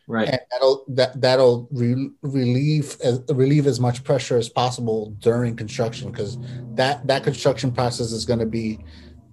Right. 0.06 0.28
And 0.28 0.40
that'll 0.50 0.84
that 0.88 1.20
that'll 1.20 1.68
re- 1.70 2.10
relieve 2.22 2.96
as, 3.02 3.22
relieve 3.28 3.66
as 3.66 3.78
much 3.78 4.02
pressure 4.02 4.36
as 4.36 4.48
possible 4.48 5.14
during 5.20 5.54
construction 5.54 6.10
because 6.10 6.36
that 6.74 7.06
that 7.06 7.22
construction 7.22 7.70
process 7.70 8.10
is 8.10 8.24
going 8.24 8.40
to 8.40 8.46
be 8.46 8.80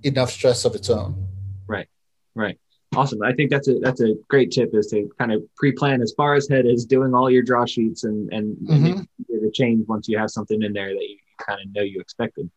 enough 0.04 0.30
stress 0.30 0.66
of 0.66 0.76
its 0.76 0.90
own. 0.90 1.28
Right. 1.68 1.88
Right. 2.36 2.60
Awesome. 2.96 3.22
I 3.24 3.34
think 3.34 3.50
that's 3.50 3.68
a 3.68 3.80
that's 3.80 4.02
a 4.02 4.14
great 4.30 4.52
tip 4.52 4.70
is 4.74 4.88
to 4.88 5.10
kind 5.18 5.32
of 5.32 5.44
pre-plan 5.56 6.02
as 6.02 6.14
far 6.16 6.36
ahead 6.36 6.66
as 6.66 6.86
doing 6.86 7.14
all 7.14 7.30
your 7.30 7.42
draw 7.42 7.66
sheets 7.66 8.04
and 8.04 8.32
and, 8.32 8.56
mm-hmm. 8.58 8.86
and 8.86 9.54
change 9.54 9.88
once 9.88 10.08
you 10.08 10.18
have 10.18 10.30
something 10.30 10.62
in 10.62 10.74
there 10.74 10.90
that 10.90 11.02
you 11.10 11.18
kind 11.46 11.60
of 11.60 11.74
know 11.74 11.82
you 11.82 12.00
expected. 12.00 12.50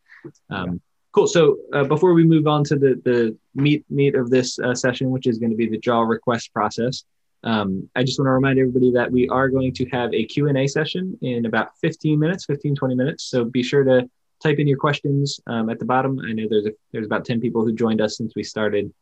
Um, 0.50 0.81
cool 1.12 1.26
so 1.26 1.58
uh, 1.72 1.84
before 1.84 2.12
we 2.12 2.24
move 2.24 2.46
on 2.46 2.64
to 2.64 2.76
the 2.76 3.00
the 3.04 3.36
meat 3.54 3.84
meat 3.90 4.14
of 4.14 4.30
this 4.30 4.58
uh, 4.58 4.74
session 4.74 5.10
which 5.10 5.26
is 5.26 5.38
going 5.38 5.50
to 5.50 5.56
be 5.56 5.68
the 5.68 5.78
draw 5.78 6.02
request 6.02 6.52
process 6.52 7.04
um, 7.42 7.88
I 7.96 8.02
just 8.02 8.18
want 8.18 8.26
to 8.26 8.32
remind 8.32 8.58
everybody 8.58 8.90
that 8.92 9.10
we 9.10 9.28
are 9.28 9.48
going 9.48 9.72
to 9.74 9.88
have 9.88 10.12
a 10.12 10.24
Q&A 10.24 10.66
session 10.66 11.18
in 11.22 11.46
about 11.46 11.70
15 11.80 12.18
minutes, 12.18 12.44
15, 12.44 12.74
20 12.74 12.94
minutes. 12.94 13.24
So 13.24 13.44
be 13.44 13.62
sure 13.62 13.82
to 13.84 14.08
type 14.42 14.58
in 14.58 14.66
your 14.66 14.78
questions 14.78 15.40
um, 15.46 15.70
at 15.70 15.78
the 15.78 15.84
bottom. 15.84 16.20
I 16.20 16.32
know 16.32 16.46
there's 16.48 16.66
a, 16.66 16.72
there's 16.92 17.06
about 17.06 17.24
10 17.24 17.40
people 17.40 17.64
who 17.64 17.72
joined 17.72 18.00
us 18.00 18.16
since 18.16 18.34
we 18.36 18.42
started. 18.42 18.92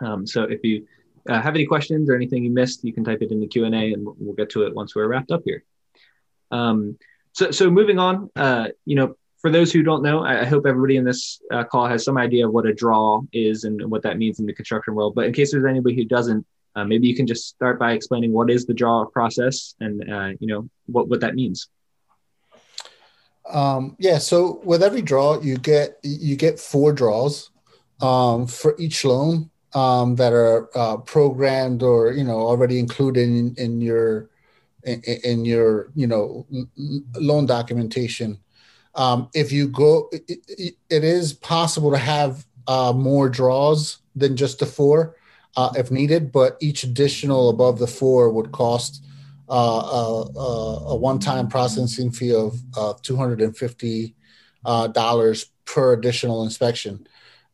Um, 0.00 0.26
so 0.26 0.44
if 0.44 0.64
you 0.64 0.86
uh, 1.28 1.40
have 1.40 1.54
any 1.54 1.66
questions 1.66 2.08
or 2.10 2.16
anything 2.16 2.44
you 2.44 2.50
missed, 2.50 2.84
you 2.84 2.92
can 2.92 3.04
type 3.04 3.22
it 3.22 3.30
in 3.30 3.40
the 3.40 3.46
Q&A 3.46 3.68
and 3.68 4.04
we'll 4.04 4.34
get 4.34 4.50
to 4.50 4.62
it 4.62 4.74
once 4.74 4.94
we're 4.94 5.06
wrapped 5.06 5.30
up 5.30 5.42
here. 5.44 5.64
Um, 6.50 6.98
so, 7.32 7.52
so 7.52 7.70
moving 7.70 7.98
on, 8.00 8.30
uh, 8.34 8.68
you 8.84 8.96
know, 8.96 9.16
for 9.40 9.50
those 9.50 9.72
who 9.72 9.82
don't 9.82 10.02
know, 10.02 10.22
I, 10.22 10.44
hope 10.44 10.66
everybody 10.66 10.96
in 10.96 11.04
this 11.04 11.40
uh, 11.50 11.64
call 11.64 11.86
has 11.86 12.04
some 12.04 12.18
idea 12.18 12.46
of 12.46 12.52
what 12.52 12.66
a 12.66 12.74
draw 12.74 13.22
is 13.32 13.64
and 13.64 13.90
what 13.90 14.02
that 14.02 14.18
means 14.18 14.38
in 14.38 14.46
the 14.46 14.52
construction 14.52 14.94
world. 14.94 15.14
But 15.14 15.26
in 15.26 15.32
case 15.32 15.52
there's 15.52 15.64
anybody 15.64 15.96
who 15.96 16.04
doesn't, 16.04 16.46
uh, 16.76 16.84
maybe 16.84 17.08
you 17.08 17.16
can 17.16 17.26
just 17.26 17.48
start 17.48 17.78
by 17.78 17.92
explaining 17.92 18.32
what 18.32 18.50
is 18.50 18.66
the 18.66 18.74
draw 18.74 19.04
process 19.06 19.74
and 19.80 20.12
uh, 20.12 20.28
you 20.38 20.46
know 20.46 20.68
what 20.86 21.08
what 21.08 21.20
that 21.20 21.34
means. 21.34 21.68
Um, 23.48 23.96
yeah, 23.98 24.18
so 24.18 24.60
with 24.62 24.82
every 24.82 25.02
draw, 25.02 25.40
you 25.40 25.56
get 25.56 25.98
you 26.02 26.36
get 26.36 26.60
four 26.60 26.92
draws 26.92 27.50
um, 28.00 28.46
for 28.46 28.76
each 28.78 29.04
loan 29.04 29.50
um, 29.74 30.16
that 30.16 30.32
are 30.32 30.68
uh, 30.76 30.98
programmed 30.98 31.82
or 31.82 32.12
you 32.12 32.24
know 32.24 32.38
already 32.38 32.78
included 32.78 33.28
in, 33.28 33.54
in 33.56 33.80
your 33.80 34.28
in, 34.84 35.02
in, 35.02 35.44
your 35.44 35.90
you 35.94 36.06
know 36.06 36.46
loan 37.16 37.46
documentation. 37.46 38.38
Um, 38.94 39.28
if 39.34 39.52
you 39.52 39.68
go, 39.68 40.08
it, 40.12 40.74
it 40.88 41.04
is 41.04 41.32
possible 41.32 41.92
to 41.92 41.98
have 41.98 42.44
uh, 42.66 42.92
more 42.94 43.28
draws 43.28 43.98
than 44.16 44.36
just 44.36 44.58
the 44.58 44.66
four 44.66 45.14
uh, 45.56 45.72
if 45.76 45.90
needed, 45.90 46.30
but 46.32 46.56
each 46.60 46.84
additional 46.84 47.50
above 47.50 47.78
the 47.78 47.86
four 47.86 48.30
would 48.30 48.52
cost 48.52 49.04
uh, 49.48 49.78
uh, 49.78 50.28
uh 50.36 50.38
a, 50.38 50.90
a 50.90 50.96
one-time 50.96 51.48
processing 51.48 52.10
fee 52.10 52.34
of 52.34 52.60
uh, 52.76 52.92
$250 53.02 55.46
per 55.64 55.92
additional 55.92 56.44
inspection. 56.44 57.06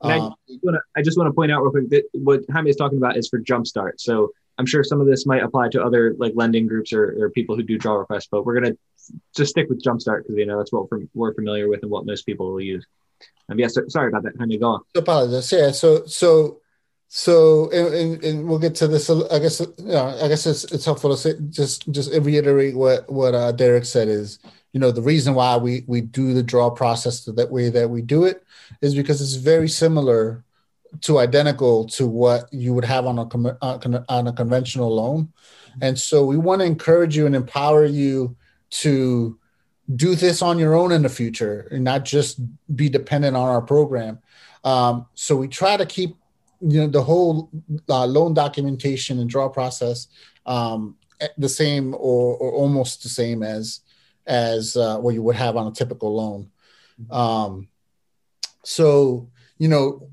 I, 0.02 0.18
um, 0.18 0.34
wanna, 0.62 0.80
I, 0.94 1.00
just 1.00 1.16
want 1.16 1.28
to 1.28 1.32
point 1.32 1.50
out 1.50 1.62
real 1.62 1.70
quick 1.70 1.88
that 1.88 2.04
what 2.12 2.42
Jaime 2.52 2.68
is 2.68 2.76
talking 2.76 2.98
about 2.98 3.16
is 3.16 3.28
for 3.28 3.40
Jumpstart. 3.40 3.92
So 3.96 4.30
I'm 4.58 4.66
sure 4.66 4.84
some 4.84 5.00
of 5.00 5.06
this 5.06 5.24
might 5.24 5.42
apply 5.42 5.70
to 5.70 5.82
other 5.82 6.14
like 6.18 6.34
lending 6.34 6.66
groups 6.66 6.92
or, 6.92 7.16
or 7.18 7.30
people 7.30 7.56
who 7.56 7.62
do 7.62 7.78
draw 7.78 7.94
requests, 7.94 8.28
but 8.30 8.44
we're 8.44 8.60
going 8.60 8.74
to 8.74 8.78
just 9.34 9.50
stick 9.50 9.68
with 9.68 9.82
Jumpstart 9.82 10.22
because 10.22 10.36
you 10.36 10.46
know 10.46 10.58
that's 10.58 10.72
what 10.72 10.88
we're, 11.14 11.34
familiar 11.34 11.68
with 11.68 11.82
and 11.82 11.90
what 11.90 12.06
most 12.06 12.26
people 12.26 12.52
will 12.52 12.60
use. 12.60 12.86
Um, 13.48 13.58
yeah, 13.58 13.68
so, 13.68 13.82
sorry 13.88 14.08
about 14.08 14.24
that. 14.24 14.36
Jaime, 14.38 14.58
go 14.58 14.66
on. 14.66 14.80
Apologize. 14.94 15.52
Yeah. 15.52 15.70
So 15.70 16.06
so 16.06 16.60
so, 17.08 17.70
and, 17.70 17.94
and, 17.94 18.24
and, 18.24 18.48
we'll 18.48 18.58
get 18.58 18.74
to 18.76 18.88
this. 18.88 19.08
I 19.08 19.38
guess, 19.38 19.60
you 19.60 19.74
know, 19.78 20.18
I 20.20 20.26
guess 20.26 20.44
it's, 20.44 20.64
it's 20.64 20.84
helpful 20.84 21.10
to 21.10 21.16
say, 21.16 21.34
just 21.50 21.90
just 21.92 22.12
reiterate 22.12 22.76
what 22.76 23.10
what 23.10 23.34
uh, 23.34 23.52
Derek 23.52 23.84
said 23.84 24.08
is, 24.08 24.40
you 24.72 24.80
know, 24.80 24.90
the 24.90 25.02
reason 25.02 25.34
why 25.34 25.56
we 25.56 25.84
we 25.86 26.00
do 26.00 26.34
the 26.34 26.42
draw 26.42 26.68
process 26.68 27.24
that 27.24 27.50
way 27.50 27.70
that 27.70 27.88
we 27.88 28.02
do 28.02 28.24
it 28.24 28.44
is 28.82 28.94
because 28.94 29.20
it's 29.22 29.34
very 29.34 29.68
similar 29.68 30.44
to 31.02 31.18
identical 31.18 31.84
to 31.84 32.06
what 32.06 32.52
you 32.52 32.74
would 32.74 32.84
have 32.84 33.06
on 33.06 33.18
a 33.18 33.56
uh, 33.62 34.02
on 34.08 34.26
a 34.26 34.32
conventional 34.32 34.92
loan, 34.92 35.32
and 35.80 35.96
so 35.96 36.24
we 36.24 36.36
want 36.36 36.60
to 36.60 36.66
encourage 36.66 37.16
you 37.16 37.26
and 37.26 37.36
empower 37.36 37.84
you 37.84 38.36
to 38.70 39.38
do 39.94 40.14
this 40.14 40.42
on 40.42 40.58
your 40.58 40.74
own 40.74 40.92
in 40.92 41.02
the 41.02 41.08
future 41.08 41.68
and 41.70 41.84
not 41.84 42.04
just 42.04 42.40
be 42.74 42.88
dependent 42.88 43.36
on 43.36 43.48
our 43.48 43.62
program. 43.62 44.18
Um, 44.64 45.06
so 45.14 45.36
we 45.36 45.48
try 45.48 45.76
to 45.76 45.86
keep 45.86 46.16
you 46.60 46.80
know 46.80 46.86
the 46.88 47.02
whole 47.02 47.50
uh, 47.88 48.06
loan 48.06 48.34
documentation 48.34 49.20
and 49.20 49.28
draw 49.28 49.48
process 49.48 50.08
um, 50.46 50.96
the 51.38 51.48
same 51.48 51.94
or, 51.94 52.36
or 52.36 52.52
almost 52.52 53.02
the 53.02 53.08
same 53.08 53.42
as 53.42 53.80
as 54.26 54.76
uh, 54.76 54.98
what 54.98 55.14
you 55.14 55.22
would 55.22 55.36
have 55.36 55.56
on 55.56 55.68
a 55.68 55.70
typical 55.72 56.14
loan. 56.14 56.50
Um, 57.10 57.68
so 58.64 59.28
you 59.58 59.68
know 59.68 60.08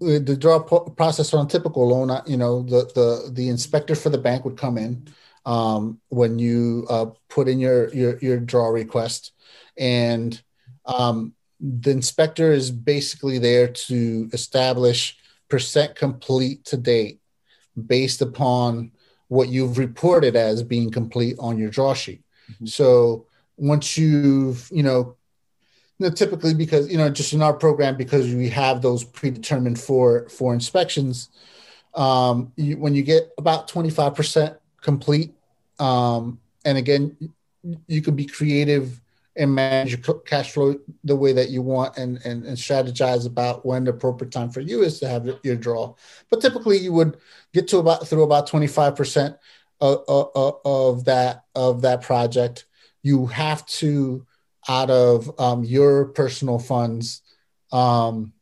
the 0.00 0.36
draw 0.36 0.58
process 0.60 1.32
on 1.32 1.46
a 1.46 1.48
typical 1.48 1.88
loan, 1.88 2.10
uh, 2.10 2.22
you 2.26 2.36
know 2.36 2.62
the 2.62 2.90
the 2.94 3.30
the 3.32 3.48
inspector 3.48 3.94
for 3.94 4.10
the 4.10 4.18
bank 4.18 4.44
would 4.44 4.56
come 4.56 4.78
in 4.78 5.06
um, 5.46 6.00
when 6.08 6.38
you 6.38 6.86
uh, 6.90 7.06
put 7.30 7.48
in 7.48 7.58
your 7.58 7.88
your 7.94 8.18
your 8.18 8.38
draw 8.38 8.68
request, 8.68 9.32
and 9.78 10.42
um, 10.84 11.32
the 11.60 11.92
inspector 11.92 12.52
is 12.52 12.70
basically 12.70 13.38
there 13.38 13.68
to 13.68 14.28
establish 14.32 15.16
percent 15.48 15.94
complete 15.94 16.64
to 16.66 16.76
date 16.76 17.20
based 17.86 18.20
upon 18.20 18.90
what 19.28 19.48
you've 19.48 19.78
reported 19.78 20.36
as 20.36 20.62
being 20.62 20.90
complete 20.90 21.36
on 21.38 21.58
your 21.58 21.70
draw 21.70 21.94
sheet. 21.94 22.22
Mm-hmm. 22.50 22.66
So 22.66 23.26
once 23.56 23.96
you've, 23.96 24.68
you 24.70 24.82
know, 24.82 25.16
you 25.98 26.08
know, 26.08 26.10
typically 26.10 26.54
because 26.54 26.90
you 26.90 26.98
know, 26.98 27.08
just 27.08 27.32
in 27.32 27.40
our 27.40 27.54
program, 27.54 27.96
because 27.96 28.34
we 28.34 28.48
have 28.50 28.82
those 28.82 29.04
predetermined 29.04 29.78
for 29.78 30.28
for 30.28 30.52
inspections, 30.52 31.30
um, 31.94 32.52
you, 32.56 32.76
when 32.76 32.94
you 32.94 33.02
get 33.02 33.30
about 33.38 33.68
twenty 33.68 33.90
five 33.90 34.14
percent 34.14 34.56
complete, 34.82 35.34
um, 35.78 36.40
and 36.64 36.78
again, 36.78 37.16
you 37.86 38.02
can 38.02 38.16
be 38.16 38.26
creative 38.26 39.00
and 39.36 39.54
manage 39.54 39.90
your 39.90 40.18
cash 40.20 40.52
flow 40.52 40.76
the 41.04 41.16
way 41.16 41.32
that 41.32 41.50
you 41.50 41.62
want 41.62 41.96
and, 41.98 42.18
and, 42.24 42.44
and 42.44 42.56
strategize 42.56 43.26
about 43.26 43.66
when 43.66 43.84
the 43.84 43.90
appropriate 43.90 44.32
time 44.32 44.50
for 44.50 44.60
you 44.60 44.82
is 44.82 44.98
to 44.98 45.08
have 45.08 45.28
your 45.42 45.56
draw. 45.56 45.94
But 46.30 46.40
typically 46.40 46.78
you 46.78 46.92
would 46.92 47.18
get 47.52 47.68
to 47.68 47.78
about 47.78 48.08
through 48.08 48.22
about 48.22 48.48
25% 48.48 49.36
of, 49.80 50.04
of, 50.08 50.60
of 50.64 51.04
that 51.04 51.44
of 51.54 51.82
that 51.82 52.00
project. 52.00 52.64
You 53.02 53.26
have 53.26 53.66
to 53.66 54.26
out 54.68 54.90
of 54.90 55.38
um, 55.38 55.64
your 55.64 56.06
personal 56.06 56.58
funds 56.58 57.22
um, 57.72 58.32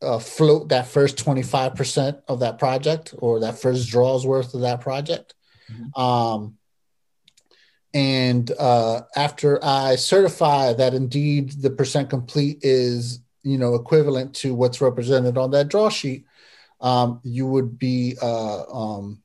uh, 0.00 0.18
float 0.18 0.68
that 0.68 0.86
first 0.86 1.16
25% 1.16 2.22
of 2.28 2.40
that 2.40 2.58
project 2.58 3.14
or 3.18 3.40
that 3.40 3.58
first 3.58 3.88
draws 3.88 4.26
worth 4.26 4.54
of 4.54 4.60
that 4.60 4.80
project. 4.80 5.34
Mm-hmm. 5.70 6.00
Um, 6.00 6.58
and 7.96 8.52
uh, 8.58 9.00
after 9.16 9.58
I 9.64 9.96
certify 9.96 10.74
that 10.74 10.92
indeed 10.92 11.52
the 11.62 11.70
percent 11.70 12.10
complete 12.10 12.58
is 12.60 13.20
you 13.42 13.56
know 13.56 13.74
equivalent 13.74 14.34
to 14.36 14.54
what's 14.54 14.82
represented 14.82 15.38
on 15.38 15.52
that 15.52 15.68
draw 15.68 15.88
sheet, 15.88 16.26
um, 16.82 17.20
you 17.24 17.46
would 17.46 17.78
be 17.78 18.14
uh, 18.20 18.64
um, 18.64 19.22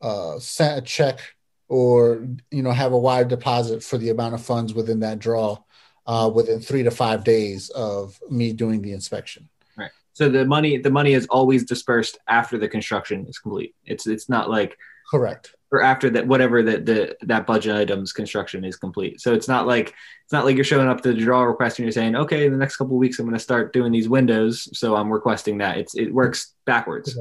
uh, 0.00 0.38
sent 0.38 0.78
a 0.78 0.82
check 0.82 1.18
or 1.66 2.28
you 2.52 2.62
know 2.62 2.70
have 2.70 2.92
a 2.92 2.98
wire 2.98 3.24
deposit 3.24 3.82
for 3.82 3.98
the 3.98 4.10
amount 4.10 4.34
of 4.34 4.40
funds 4.40 4.72
within 4.72 5.00
that 5.00 5.18
draw 5.18 5.58
uh, 6.06 6.30
within 6.32 6.60
three 6.60 6.84
to 6.84 6.92
five 6.92 7.24
days 7.24 7.68
of 7.70 8.16
me 8.30 8.52
doing 8.52 8.80
the 8.80 8.92
inspection. 8.92 9.48
Right. 9.76 9.90
So 10.12 10.28
the 10.28 10.44
money 10.44 10.78
the 10.78 10.90
money 10.90 11.14
is 11.14 11.26
always 11.30 11.64
dispersed 11.64 12.18
after 12.28 12.58
the 12.58 12.68
construction 12.68 13.26
is 13.26 13.40
complete. 13.40 13.74
It's 13.84 14.06
it's 14.06 14.28
not 14.28 14.50
like 14.50 14.78
correct 15.10 15.56
or 15.74 15.82
after 15.82 16.08
that 16.10 16.26
whatever 16.26 16.62
that 16.62 16.86
the 16.86 17.16
that 17.22 17.46
budget 17.46 17.76
items 17.76 18.12
construction 18.12 18.64
is 18.64 18.76
complete. 18.76 19.20
So 19.20 19.34
it's 19.34 19.48
not 19.48 19.66
like 19.66 19.88
it's 20.24 20.32
not 20.32 20.44
like 20.44 20.54
you're 20.56 20.64
showing 20.64 20.88
up 20.88 21.00
to 21.02 21.12
the 21.12 21.20
draw 21.20 21.42
request 21.42 21.78
and 21.78 21.84
you're 21.84 21.92
saying 21.92 22.16
okay 22.16 22.46
in 22.46 22.52
the 22.52 22.58
next 22.58 22.76
couple 22.76 22.96
weeks 22.96 23.18
i'm 23.18 23.26
going 23.26 23.36
to 23.36 23.42
start 23.42 23.72
doing 23.72 23.92
these 23.92 24.08
windows. 24.08 24.68
So 24.78 24.94
i'm 24.96 25.12
requesting 25.12 25.58
that. 25.58 25.78
It's 25.78 25.96
it 25.96 26.12
works 26.12 26.54
backwards. 26.64 27.18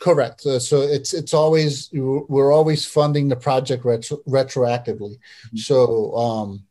Correct. 0.00 0.44
Uh, 0.46 0.58
so 0.58 0.80
it's 0.80 1.14
it's 1.14 1.34
always 1.34 1.90
we're 1.92 2.52
always 2.52 2.86
funding 2.86 3.28
the 3.28 3.36
project 3.36 3.84
retro, 3.84 4.18
retroactively. 4.28 5.16
Mm-hmm. 5.16 5.56
so 5.56 6.14
um 6.16 6.64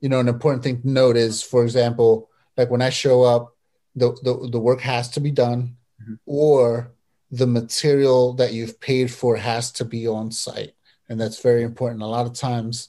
you 0.00 0.08
know 0.08 0.20
an 0.20 0.28
important 0.28 0.62
thing 0.62 0.82
to 0.82 0.90
note 0.90 1.16
is 1.16 1.42
for 1.42 1.62
example 1.62 2.30
like 2.56 2.70
when 2.70 2.82
i 2.82 2.90
show 2.90 3.22
up 3.22 3.54
the 3.94 4.12
the, 4.22 4.48
the 4.50 4.60
work 4.60 4.80
has 4.80 5.08
to 5.10 5.20
be 5.20 5.30
done 5.30 5.76
mm-hmm. 6.02 6.14
or 6.26 6.92
the 7.30 7.46
material 7.46 8.32
that 8.34 8.52
you've 8.52 8.80
paid 8.80 9.10
for 9.10 9.36
has 9.36 9.70
to 9.72 9.84
be 9.84 10.06
on 10.06 10.30
site. 10.30 10.72
And 11.08 11.20
that's 11.20 11.40
very 11.40 11.62
important. 11.62 12.02
A 12.02 12.06
lot 12.06 12.26
of 12.26 12.34
times 12.34 12.88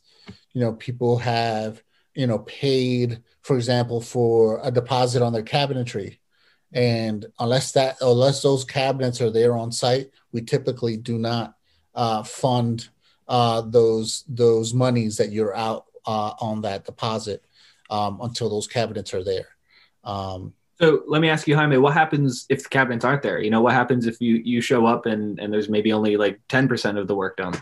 you 0.54 0.62
know 0.62 0.73
people 0.73 1.17
have 1.17 1.82
you 2.13 2.27
know 2.27 2.39
paid 2.39 3.21
for 3.41 3.56
example 3.56 4.01
for 4.01 4.60
a 4.63 4.71
deposit 4.71 5.21
on 5.21 5.34
their 5.34 5.43
cabinetry. 5.43 6.17
And 6.73 7.25
unless 7.39 7.73
that 7.73 7.97
unless 8.01 8.41
those 8.41 8.63
cabinets 8.63 9.21
are 9.21 9.32
there 9.32 9.56
on 9.56 9.71
site 9.71 10.12
we 10.32 10.41
typically 10.41 10.97
do 10.97 11.17
not 11.17 11.56
uh, 11.93 12.23
fund 12.23 12.89
uh, 13.27 13.62
those 13.62 14.23
those 14.27 14.73
monies 14.73 15.17
that 15.17 15.32
you're 15.32 15.56
out 15.56 15.86
uh, 16.06 16.34
on 16.39 16.62
that 16.62 16.86
deposit 16.86 17.43
um, 17.89 18.19
until 18.21 18.49
those 18.49 18.67
cabinets 18.67 19.13
are 19.13 19.23
there. 19.23 19.47
Um, 20.04 20.54
so 20.82 21.04
let 21.08 21.22
me 21.22 21.30
ask 21.30 21.48
you, 21.48 21.56
Jaime, 21.56 21.78
what 21.78 21.94
happens 21.94 22.46
if 22.50 22.63
the 22.63 22.70
cabinets 22.70 23.06
aren't 23.06 23.22
there? 23.22 23.39
You 23.39 23.52
know, 23.52 23.62
what 23.62 23.74
happens 23.74 24.08
if 24.08 24.20
you 24.20 24.41
you 24.44 24.62
show 24.62 24.88
up 24.88 25.06
and 25.06 25.39
and 25.39 25.54
there's 25.54 25.70
maybe 25.70 25.94
only 25.94 26.17
like 26.17 26.39
ten 26.50 26.67
percent 26.67 26.98
of 26.98 27.08
the 27.08 27.15
work 27.15 27.38
done? 27.38 27.62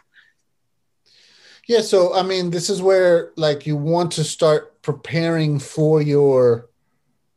Yeah, 1.68 1.82
so 1.82 2.16
I 2.16 2.24
mean, 2.24 2.50
this 2.50 2.70
is 2.70 2.82
where 2.82 3.32
like 3.36 3.68
you 3.68 3.76
want 3.76 4.14
to 4.14 4.24
start 4.24 4.82
preparing 4.82 5.60
for 5.60 6.02
your, 6.02 6.70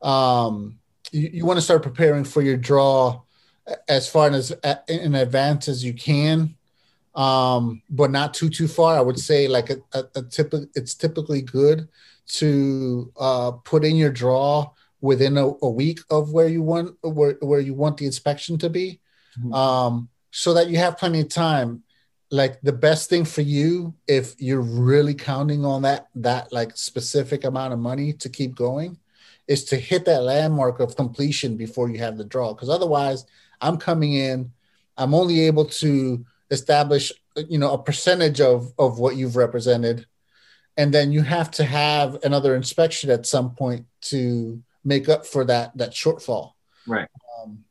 um, 0.01 0.79
you, 1.11 1.31
you 1.35 1.45
want 1.45 1.59
to 1.59 1.63
start 1.63 1.83
preparing 1.83 2.25
for 2.25 2.43
your 2.43 2.57
draw 2.57 3.21
as 3.89 4.09
far 4.09 4.31
as 4.31 4.53
in 4.89 5.17
advance 5.17 5.69
as 5.69 5.85
you 5.85 5.95
can, 5.95 6.55
um, 7.15 7.83
but 7.91 8.11
not 8.11 8.35
too 8.35 8.49
too 8.49 8.69
far. 8.69 8.97
I 8.97 9.01
would 9.01 9.19
say 9.19 9.49
like 9.49 9.71
a, 9.71 9.79
a, 9.93 10.05
a 10.15 10.25
it's 10.77 10.95
typically 10.95 11.43
good 11.43 11.89
to 12.27 13.13
uh, 13.19 13.51
put 13.51 13.85
in 13.85 13.97
your 13.97 14.11
draw 14.11 14.71
within 15.03 15.37
a, 15.37 15.49
a, 15.61 15.69
week 15.69 16.01
of 16.11 16.33
where 16.33 16.49
you 16.49 16.63
want 16.63 16.97
where, 17.03 17.37
where 17.41 17.61
you 17.61 17.75
want 17.75 17.99
the 17.99 18.07
inspection 18.07 18.57
to 18.57 18.71
be, 18.71 19.01
mm-hmm. 19.39 19.53
um, 19.53 20.09
so 20.31 20.55
that 20.55 20.69
you 20.69 20.79
have 20.79 20.97
plenty 20.97 21.21
of 21.21 21.29
time. 21.29 21.83
Like 22.31 22.63
the 22.63 22.73
best 22.73 23.11
thing 23.11 23.27
for 23.27 23.43
you 23.43 23.93
if 24.09 24.35
you're 24.39 24.63
really 24.63 25.13
counting 25.15 25.67
on 25.67 25.83
that 25.83 26.09
that 26.15 26.51
like 26.51 26.75
specific 26.79 27.45
amount 27.45 27.75
of 27.75 27.79
money 27.79 28.15
to 28.15 28.31
keep 28.31 28.55
going 28.55 28.97
is 29.47 29.65
to 29.67 29.77
hit 29.77 30.07
that 30.07 30.23
landmark 30.23 30.81
of 30.81 30.97
completion 30.97 31.59
before 31.59 31.91
you 31.91 31.99
have 31.99 32.17
the 32.17 32.25
draw. 32.25 32.55
Because 32.55 32.71
otherwise 32.71 33.27
i'm 33.61 33.77
coming 33.77 34.15
in 34.15 34.51
i'm 34.97 35.15
only 35.15 35.43
able 35.43 35.67
to 35.67 36.25
establish 36.51 37.13
you 37.49 37.59
know 37.59 37.73
a 37.73 37.83
percentage 37.83 38.41
of 38.41 38.73
of 38.79 38.99
what 38.99 39.17
you've 39.17 39.37
represented. 39.37 40.07
And 40.77 40.93
then 40.93 41.13
you 41.13 41.23
have 41.23 41.51
to 41.53 41.65
have 41.65 42.19
another 42.25 42.55
inspection 42.55 43.11
at 43.11 43.27
some 43.27 43.55
point 43.55 43.87
to 44.03 44.63
make 44.85 45.09
up 45.09 45.27
for 45.27 45.45
that 45.45 45.77
that 45.77 45.91
shortfall 45.91 46.53
right 46.87 47.09
um, 47.39 47.65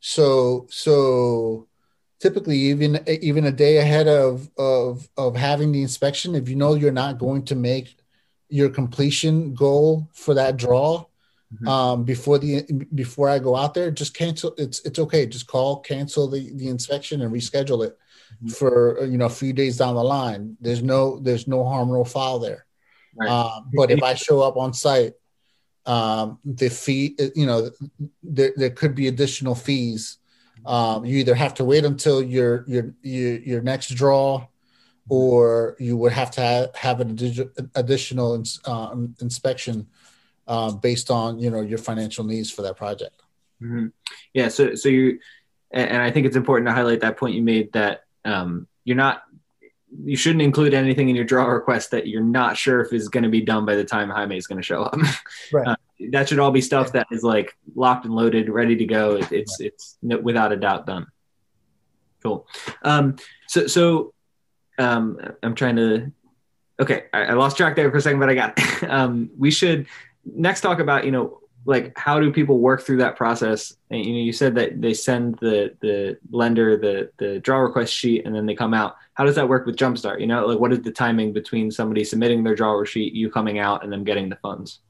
so 0.00 0.66
so 0.70 1.66
typically 2.20 2.56
even 2.56 3.00
even 3.08 3.46
a 3.46 3.52
day 3.52 3.78
ahead 3.78 4.08
of 4.08 4.48
of 4.58 5.08
of 5.16 5.36
having 5.36 5.72
the 5.72 5.82
inspection 5.82 6.34
if 6.34 6.48
you 6.48 6.56
know 6.56 6.74
you're 6.74 6.92
not 6.92 7.18
going 7.18 7.44
to 7.44 7.54
make 7.54 7.96
your 8.48 8.68
completion 8.68 9.54
goal 9.54 10.08
for 10.12 10.34
that 10.34 10.56
draw 10.56 11.04
mm-hmm. 11.54 11.68
um, 11.68 12.04
before 12.04 12.38
the 12.38 12.62
before 12.94 13.28
I 13.28 13.38
go 13.38 13.56
out 13.56 13.74
there 13.74 13.90
just 13.90 14.14
cancel 14.14 14.54
it's 14.58 14.80
it's 14.80 14.98
okay 14.98 15.26
just 15.26 15.46
call 15.46 15.80
cancel 15.80 16.28
the 16.28 16.50
the 16.54 16.68
inspection 16.68 17.22
and 17.22 17.32
reschedule 17.32 17.86
it 17.86 17.98
mm-hmm. 18.36 18.48
for 18.48 19.04
you 19.04 19.18
know 19.18 19.26
a 19.26 19.30
few 19.30 19.52
days 19.52 19.78
down 19.78 19.94
the 19.94 20.04
line 20.04 20.56
there's 20.60 20.82
no 20.82 21.18
there's 21.20 21.46
no 21.46 21.64
harm 21.64 21.88
no 21.90 22.04
foul 22.04 22.38
there 22.38 22.66
right. 23.16 23.30
uh, 23.30 23.60
but 23.74 23.90
if 23.90 24.02
I 24.02 24.14
show 24.14 24.40
up 24.40 24.56
on 24.56 24.74
site 24.74 25.14
um, 25.86 26.38
the 26.44 26.68
fee 26.68 27.16
you 27.34 27.46
know 27.46 27.70
there, 28.22 28.52
there 28.56 28.70
could 28.70 28.94
be 28.94 29.08
additional 29.08 29.54
fees 29.54 30.18
um, 30.66 31.04
you 31.04 31.18
either 31.18 31.34
have 31.34 31.54
to 31.54 31.64
wait 31.64 31.84
until 31.84 32.22
your 32.22 32.64
your 32.66 32.94
your, 33.02 33.38
your 33.38 33.62
next 33.62 33.88
draw, 33.94 34.46
or 35.08 35.76
you 35.78 35.96
would 35.96 36.12
have 36.12 36.30
to 36.32 36.40
have, 36.40 36.76
have 36.76 37.00
an 37.00 37.18
additional 37.74 38.44
uh, 38.64 38.96
inspection 39.20 39.86
uh, 40.46 40.72
based 40.72 41.10
on 41.10 41.38
you 41.38 41.50
know 41.50 41.60
your 41.60 41.78
financial 41.78 42.24
needs 42.24 42.50
for 42.50 42.62
that 42.62 42.76
project. 42.76 43.22
Mm-hmm. 43.62 43.86
Yeah. 44.34 44.48
So 44.48 44.74
so 44.74 44.88
you, 44.88 45.18
and 45.70 46.02
I 46.02 46.10
think 46.10 46.26
it's 46.26 46.36
important 46.36 46.68
to 46.68 46.72
highlight 46.72 47.00
that 47.00 47.16
point 47.16 47.34
you 47.34 47.42
made 47.42 47.72
that 47.72 48.04
um, 48.24 48.66
you're 48.84 48.96
not 48.96 49.22
you 50.04 50.16
shouldn't 50.16 50.42
include 50.42 50.74
anything 50.74 51.08
in 51.08 51.16
your 51.16 51.24
draw 51.24 51.46
request 51.46 51.90
that 51.90 52.06
you're 52.06 52.22
not 52.22 52.56
sure 52.56 52.80
if 52.80 52.92
is 52.92 53.08
going 53.08 53.24
to 53.24 53.28
be 53.28 53.40
done 53.40 53.66
by 53.66 53.74
the 53.74 53.84
time 53.84 54.08
Jaime 54.08 54.36
is 54.36 54.46
going 54.46 54.60
to 54.60 54.64
show 54.64 54.82
up. 54.82 54.98
Right. 55.52 55.66
Uh, 55.66 55.76
that 56.10 56.28
should 56.28 56.38
all 56.38 56.52
be 56.52 56.60
stuff 56.60 56.92
that 56.92 57.08
is 57.10 57.22
like 57.22 57.56
locked 57.74 58.04
and 58.04 58.14
loaded, 58.14 58.48
ready 58.48 58.76
to 58.76 58.84
go. 58.84 59.16
It, 59.16 59.32
it's 59.32 59.60
right. 59.60 59.72
it's 59.72 59.96
without 60.00 60.52
a 60.52 60.56
doubt 60.56 60.86
done. 60.86 61.06
Cool. 62.22 62.46
Um, 62.82 63.16
so 63.48 63.66
so 63.66 64.14
um, 64.78 65.18
I'm 65.42 65.54
trying 65.54 65.76
to. 65.76 66.12
Okay, 66.78 67.04
I, 67.12 67.24
I, 67.24 67.32
lost 67.32 67.56
track 67.56 67.76
there 67.76 67.90
for 67.90 67.98
a 67.98 68.00
second, 68.00 68.20
but 68.20 68.30
I 68.30 68.34
got. 68.34 68.54
It. 68.56 68.84
um, 68.90 69.30
we 69.36 69.50
should 69.50 69.86
next 70.24 70.60
talk 70.60 70.78
about 70.78 71.04
you 71.04 71.10
know 71.10 71.39
like 71.64 71.96
how 71.96 72.18
do 72.18 72.32
people 72.32 72.58
work 72.58 72.82
through 72.82 72.98
that 72.98 73.16
process? 73.16 73.74
And, 73.90 74.04
you 74.04 74.12
know 74.12 74.20
you 74.20 74.32
said 74.32 74.54
that 74.56 74.80
they 74.80 74.94
send 74.94 75.38
the 75.40 75.74
the 75.80 76.18
lender 76.30 76.76
the 76.76 77.10
the 77.18 77.40
draw 77.40 77.58
request 77.58 77.92
sheet 77.92 78.24
and 78.24 78.34
then 78.34 78.46
they 78.46 78.54
come 78.54 78.74
out. 78.74 78.96
How 79.14 79.24
does 79.24 79.34
that 79.34 79.48
work 79.48 79.66
with 79.66 79.76
jumpstart? 79.76 80.20
You 80.20 80.26
know 80.26 80.46
like 80.46 80.58
what 80.58 80.72
is 80.72 80.80
the 80.82 80.92
timing 80.92 81.32
between 81.32 81.70
somebody 81.70 82.04
submitting 82.04 82.42
their 82.44 82.54
draw 82.54 82.82
sheet 82.84 83.12
you 83.12 83.30
coming 83.30 83.58
out 83.58 83.84
and 83.84 83.92
them 83.92 84.04
getting 84.04 84.28
the 84.28 84.36
funds? 84.36 84.80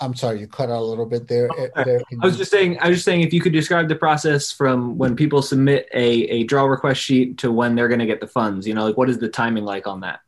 I'm 0.00 0.14
sorry 0.14 0.40
you 0.40 0.46
cut 0.46 0.70
out 0.70 0.80
a 0.80 0.84
little 0.84 1.06
bit 1.06 1.26
there, 1.26 1.48
there. 1.84 2.00
i 2.22 2.24
was 2.24 2.36
just 2.36 2.50
saying 2.50 2.78
i 2.80 2.88
was 2.88 2.98
just 2.98 3.04
saying 3.04 3.22
if 3.22 3.32
you 3.32 3.40
could 3.40 3.52
describe 3.52 3.88
the 3.88 3.96
process 3.96 4.52
from 4.52 4.96
when 4.96 5.16
people 5.16 5.42
submit 5.42 5.88
a, 5.92 6.06
a 6.06 6.44
draw 6.44 6.64
request 6.64 7.02
sheet 7.02 7.38
to 7.38 7.50
when 7.50 7.74
they're 7.74 7.88
going 7.88 7.98
to 7.98 8.06
get 8.06 8.20
the 8.20 8.26
funds 8.26 8.66
you 8.66 8.74
know 8.74 8.84
like 8.84 8.96
what 8.96 9.10
is 9.10 9.18
the 9.18 9.28
timing 9.28 9.64
like 9.64 9.88
on 9.88 10.00
that 10.00 10.20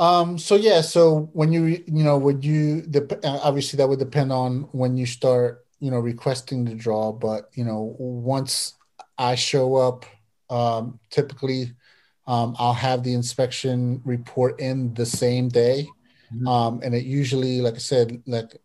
um, 0.00 0.38
so 0.38 0.56
yeah, 0.56 0.80
so 0.80 1.28
when 1.34 1.52
you 1.52 1.66
you 1.66 2.02
know 2.02 2.16
would 2.16 2.42
you 2.42 2.80
the 2.80 3.20
obviously 3.22 3.76
that 3.76 3.88
would 3.88 3.98
depend 3.98 4.32
on 4.32 4.62
when 4.72 4.96
you 4.96 5.04
start 5.04 5.66
you 5.78 5.90
know 5.90 5.98
requesting 5.98 6.64
the 6.64 6.74
draw, 6.74 7.12
but 7.12 7.50
you 7.52 7.64
know 7.64 7.94
once 7.98 8.78
I 9.18 9.34
show 9.34 9.76
up, 9.76 10.06
um, 10.48 10.98
typically 11.10 11.74
um, 12.26 12.56
I'll 12.58 12.72
have 12.72 13.02
the 13.02 13.12
inspection 13.12 14.00
report 14.06 14.58
in 14.58 14.94
the 14.94 15.04
same 15.04 15.50
day, 15.50 15.86
mm-hmm. 16.32 16.48
um, 16.48 16.80
and 16.82 16.94
it 16.94 17.04
usually, 17.04 17.60
like 17.60 17.74
I 17.74 17.78
said, 17.78 18.22
like 18.26 18.56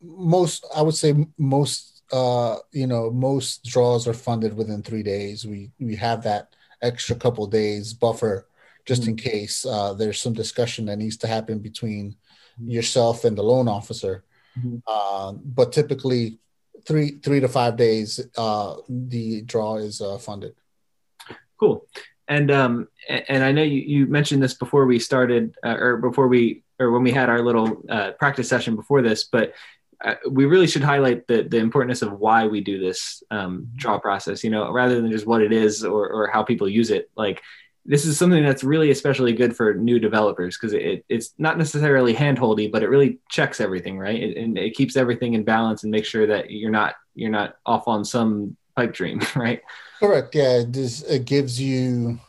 most 0.00 0.64
I 0.74 0.80
would 0.80 0.94
say 0.94 1.26
most 1.36 2.04
uh, 2.10 2.56
you 2.70 2.86
know 2.86 3.10
most 3.10 3.64
draws 3.64 4.08
are 4.08 4.14
funded 4.14 4.56
within 4.56 4.82
three 4.82 5.02
days. 5.02 5.44
We 5.44 5.72
we 5.78 5.94
have 5.96 6.22
that 6.22 6.56
extra 6.80 7.16
couple 7.16 7.46
days 7.46 7.92
buffer 7.92 8.46
just 8.84 9.02
mm-hmm. 9.02 9.10
in 9.10 9.16
case 9.16 9.64
uh, 9.64 9.94
there's 9.94 10.20
some 10.20 10.32
discussion 10.32 10.86
that 10.86 10.98
needs 10.98 11.16
to 11.18 11.26
happen 11.26 11.58
between 11.58 12.10
mm-hmm. 12.10 12.70
yourself 12.70 13.24
and 13.24 13.36
the 13.36 13.42
loan 13.42 13.68
officer. 13.68 14.24
Mm-hmm. 14.58 14.78
Uh, 14.86 15.32
but 15.32 15.72
typically, 15.72 16.38
three 16.86 17.18
three 17.22 17.40
to 17.40 17.48
five 17.48 17.76
days, 17.76 18.20
uh, 18.36 18.76
the 18.88 19.42
draw 19.42 19.76
is 19.76 20.00
uh, 20.00 20.18
funded. 20.18 20.54
Cool. 21.58 21.86
And 22.28 22.50
um, 22.50 22.88
and 23.08 23.42
I 23.44 23.52
know 23.52 23.62
you, 23.62 23.80
you 23.80 24.06
mentioned 24.06 24.42
this 24.42 24.54
before 24.54 24.86
we 24.86 24.98
started, 24.98 25.56
uh, 25.64 25.76
or 25.78 25.96
before 25.96 26.28
we, 26.28 26.64
or 26.78 26.90
when 26.90 27.02
we 27.02 27.10
had 27.12 27.28
our 27.28 27.42
little 27.42 27.82
uh, 27.88 28.12
practice 28.12 28.48
session 28.48 28.76
before 28.76 29.02
this, 29.02 29.24
but 29.24 29.52
we 30.28 30.46
really 30.46 30.66
should 30.66 30.82
highlight 30.82 31.26
the 31.28 31.42
the 31.42 31.58
importance 31.58 32.02
of 32.02 32.18
why 32.18 32.46
we 32.46 32.60
do 32.60 32.80
this 32.80 33.22
um, 33.30 33.68
draw 33.76 33.98
process. 33.98 34.42
You 34.42 34.50
know, 34.50 34.72
rather 34.72 35.00
than 35.00 35.10
just 35.10 35.26
what 35.26 35.42
it 35.42 35.52
is 35.52 35.84
or 35.84 36.08
or 36.08 36.26
how 36.28 36.42
people 36.42 36.68
use 36.68 36.90
it. 36.90 37.10
Like 37.16 37.40
this 37.84 38.06
is 38.06 38.16
something 38.16 38.44
that's 38.44 38.62
really 38.62 38.90
especially 38.90 39.32
good 39.32 39.56
for 39.56 39.74
new 39.74 39.98
developers 39.98 40.56
because 40.56 40.72
it, 40.72 41.04
it's 41.08 41.34
not 41.38 41.58
necessarily 41.58 42.14
handholdy, 42.14 42.70
but 42.70 42.82
it 42.82 42.88
really 42.88 43.18
checks 43.28 43.60
everything, 43.60 43.98
right? 43.98 44.22
It, 44.22 44.36
and 44.36 44.56
it 44.56 44.74
keeps 44.74 44.96
everything 44.96 45.34
in 45.34 45.42
balance 45.42 45.82
and 45.82 45.90
make 45.90 46.04
sure 46.04 46.26
that 46.26 46.50
you're 46.50 46.70
not 46.70 46.94
you're 47.14 47.30
not 47.30 47.56
off 47.66 47.88
on 47.88 48.04
some 48.04 48.56
pipe 48.76 48.92
dream, 48.92 49.20
right? 49.36 49.62
Correct. 49.98 50.34
Yeah, 50.34 50.62
this 50.66 51.02
it 51.02 51.24
gives 51.24 51.60
you, 51.60 52.20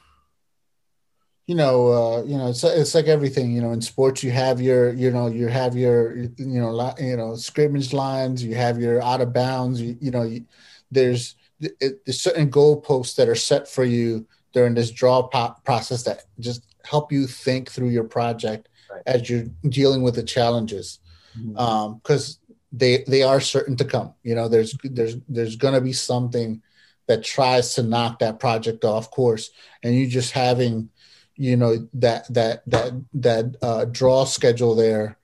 you 1.45 1.55
know, 1.55 1.87
uh, 1.87 2.23
you 2.23 2.37
know, 2.37 2.49
it's 2.49 2.63
it's 2.63 2.95
like 2.95 3.05
everything. 3.05 3.51
You 3.51 3.61
know, 3.61 3.71
in 3.73 3.81
sports, 3.81 4.23
you 4.23 4.31
have 4.31 4.59
your, 4.59 4.91
you 4.91 5.11
know, 5.11 5.27
you 5.27 5.47
have 5.47 5.75
your, 5.75 6.15
you 6.17 6.31
know, 6.37 6.93
you 6.99 7.15
know, 7.15 7.35
scrimmage 7.35 7.93
lines. 7.93 8.43
You 8.43 8.55
have 8.55 8.79
your 8.79 9.03
out 9.03 9.21
of 9.21 9.33
bounds. 9.33 9.79
You, 9.79 9.97
you 10.01 10.09
know, 10.09 10.23
you, 10.23 10.45
there's 10.89 11.35
it, 11.61 12.03
there's 12.05 12.21
certain 12.21 12.49
goalposts 12.49 13.15
that 13.17 13.29
are 13.29 13.35
set 13.35 13.67
for 13.67 13.83
you 13.83 14.25
during 14.53 14.73
this 14.73 14.91
draw 14.91 15.23
po- 15.23 15.55
process 15.65 16.03
that 16.03 16.25
just 16.39 16.75
help 16.85 17.11
you 17.11 17.27
think 17.27 17.69
through 17.69 17.89
your 17.89 18.03
project 18.03 18.69
right. 18.89 19.01
as 19.05 19.29
you're 19.29 19.45
dealing 19.67 20.03
with 20.03 20.15
the 20.15 20.23
challenges 20.23 20.99
because 21.33 21.45
mm-hmm. 21.45 21.57
um, 21.57 22.57
they 22.71 23.03
they 23.07 23.23
are 23.23 23.39
certain 23.39 23.75
to 23.75 23.85
come 23.85 24.13
you 24.23 24.35
know 24.35 24.47
there's 24.47 24.75
there's 24.83 25.17
there's 25.27 25.55
going 25.55 25.73
to 25.73 25.81
be 25.81 25.93
something 25.93 26.61
that 27.07 27.23
tries 27.23 27.75
to 27.75 27.83
knock 27.83 28.19
that 28.19 28.39
project 28.39 28.85
off 28.85 29.11
course 29.11 29.51
and 29.83 29.95
you 29.95 30.07
just 30.07 30.31
having 30.31 30.89
you 31.35 31.55
know 31.55 31.87
that 31.93 32.31
that 32.33 32.63
that 32.67 32.93
that 33.13 33.55
uh, 33.61 33.85
draw 33.85 34.23
schedule 34.23 34.75
there 34.75 35.17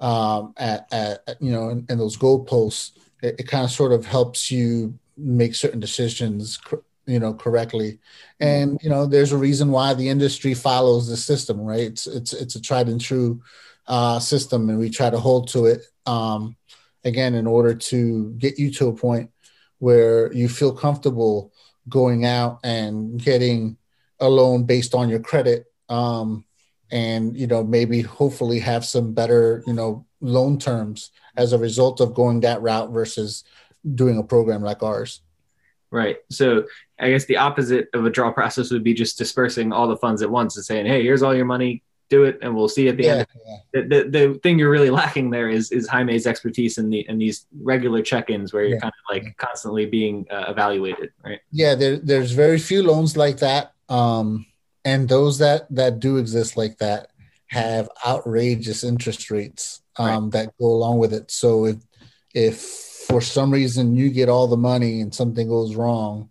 um, 0.00 0.52
at, 0.56 0.86
at 0.92 1.20
you 1.40 1.52
know 1.52 1.70
in, 1.70 1.86
in 1.88 1.98
those 1.98 2.16
goalposts 2.16 2.92
it, 3.22 3.36
it 3.38 3.48
kind 3.48 3.64
of 3.64 3.70
sort 3.70 3.92
of 3.92 4.04
helps 4.04 4.50
you 4.50 4.98
make 5.16 5.54
certain 5.54 5.80
decisions 5.80 6.58
you 7.06 7.18
know 7.18 7.34
correctly. 7.34 7.98
And 8.40 8.78
you 8.82 8.90
know 8.90 9.06
there's 9.06 9.32
a 9.32 9.38
reason 9.38 9.70
why 9.70 9.94
the 9.94 10.08
industry 10.08 10.54
follows 10.54 11.08
the 11.08 11.16
system 11.16 11.60
right? 11.60 11.80
It's 11.80 12.06
it's 12.06 12.32
it's 12.32 12.56
a 12.56 12.60
tried 12.60 12.88
and 12.88 13.00
true 13.00 13.42
uh, 13.86 14.18
system 14.18 14.68
and 14.68 14.78
we 14.78 14.90
try 14.90 15.10
to 15.10 15.18
hold 15.18 15.48
to 15.48 15.66
it 15.66 15.84
um, 16.06 16.56
again 17.04 17.34
in 17.34 17.46
order 17.46 17.74
to 17.74 18.32
get 18.38 18.58
you 18.58 18.70
to 18.72 18.88
a 18.88 18.94
point 18.94 19.30
where 19.78 20.32
you 20.32 20.48
feel 20.48 20.72
comfortable 20.72 21.52
going 21.88 22.24
out 22.24 22.60
and 22.64 23.22
getting 23.22 23.76
a 24.20 24.28
loan 24.28 24.64
based 24.64 24.94
on 24.94 25.08
your 25.08 25.20
credit 25.20 25.66
um, 25.88 26.44
and 26.90 27.36
you 27.36 27.46
know 27.46 27.62
maybe 27.62 28.00
hopefully 28.00 28.58
have 28.58 28.84
some 28.84 29.12
better 29.12 29.62
you 29.66 29.72
know 29.72 30.06
loan 30.20 30.58
terms 30.58 31.10
as 31.36 31.52
a 31.52 31.58
result 31.58 32.00
of 32.00 32.14
going 32.14 32.40
that 32.40 32.62
route 32.62 32.90
versus 32.90 33.44
doing 33.94 34.16
a 34.16 34.22
program 34.22 34.62
like 34.62 34.82
ours 34.82 35.20
right 35.94 36.18
so 36.30 36.64
i 37.00 37.10
guess 37.10 37.24
the 37.26 37.36
opposite 37.36 37.88
of 37.94 38.04
a 38.04 38.10
draw 38.10 38.32
process 38.32 38.70
would 38.70 38.84
be 38.84 38.94
just 38.94 39.16
dispersing 39.16 39.72
all 39.72 39.86
the 39.86 39.96
funds 39.96 40.22
at 40.22 40.30
once 40.30 40.56
and 40.56 40.64
saying 40.64 40.86
hey 40.86 41.02
here's 41.02 41.22
all 41.22 41.34
your 41.34 41.44
money 41.44 41.82
do 42.10 42.24
it 42.24 42.38
and 42.42 42.54
we'll 42.54 42.68
see 42.68 42.88
at 42.88 42.98
the 42.98 43.04
yeah, 43.04 43.14
end 43.14 43.26
yeah. 43.46 43.56
The, 43.72 43.82
the, 43.82 44.10
the 44.10 44.38
thing 44.40 44.58
you're 44.58 44.70
really 44.70 44.90
lacking 44.90 45.30
there 45.30 45.48
is 45.48 45.72
is 45.72 45.88
Jaime's 45.88 46.26
expertise 46.26 46.76
in 46.76 46.90
the 46.90 47.08
in 47.08 47.16
these 47.16 47.46
regular 47.62 48.02
check-ins 48.02 48.52
where 48.52 48.64
you're 48.64 48.74
yeah. 48.74 48.80
kind 48.80 48.92
of 48.92 49.14
like 49.14 49.36
constantly 49.38 49.86
being 49.86 50.26
uh, 50.30 50.44
evaluated 50.48 51.12
right 51.24 51.40
yeah 51.50 51.74
there, 51.74 51.96
there's 51.96 52.32
very 52.32 52.58
few 52.58 52.82
loans 52.82 53.16
like 53.16 53.38
that 53.38 53.72
um 53.88 54.44
and 54.84 55.08
those 55.08 55.38
that 55.38 55.66
that 55.74 55.98
do 55.98 56.18
exist 56.18 56.56
like 56.56 56.76
that 56.78 57.10
have 57.46 57.88
outrageous 58.06 58.84
interest 58.84 59.30
rates 59.30 59.82
um, 59.96 60.24
right. 60.24 60.32
that 60.32 60.58
go 60.58 60.66
along 60.66 60.98
with 60.98 61.12
it. 61.12 61.30
So 61.30 61.66
if 61.66 61.76
if 62.34 62.93
for 63.06 63.20
some 63.20 63.50
reason 63.50 63.96
you 63.96 64.10
get 64.10 64.28
all 64.28 64.46
the 64.46 64.56
money 64.56 65.00
and 65.00 65.14
something 65.14 65.48
goes 65.48 65.74
wrong, 65.74 66.30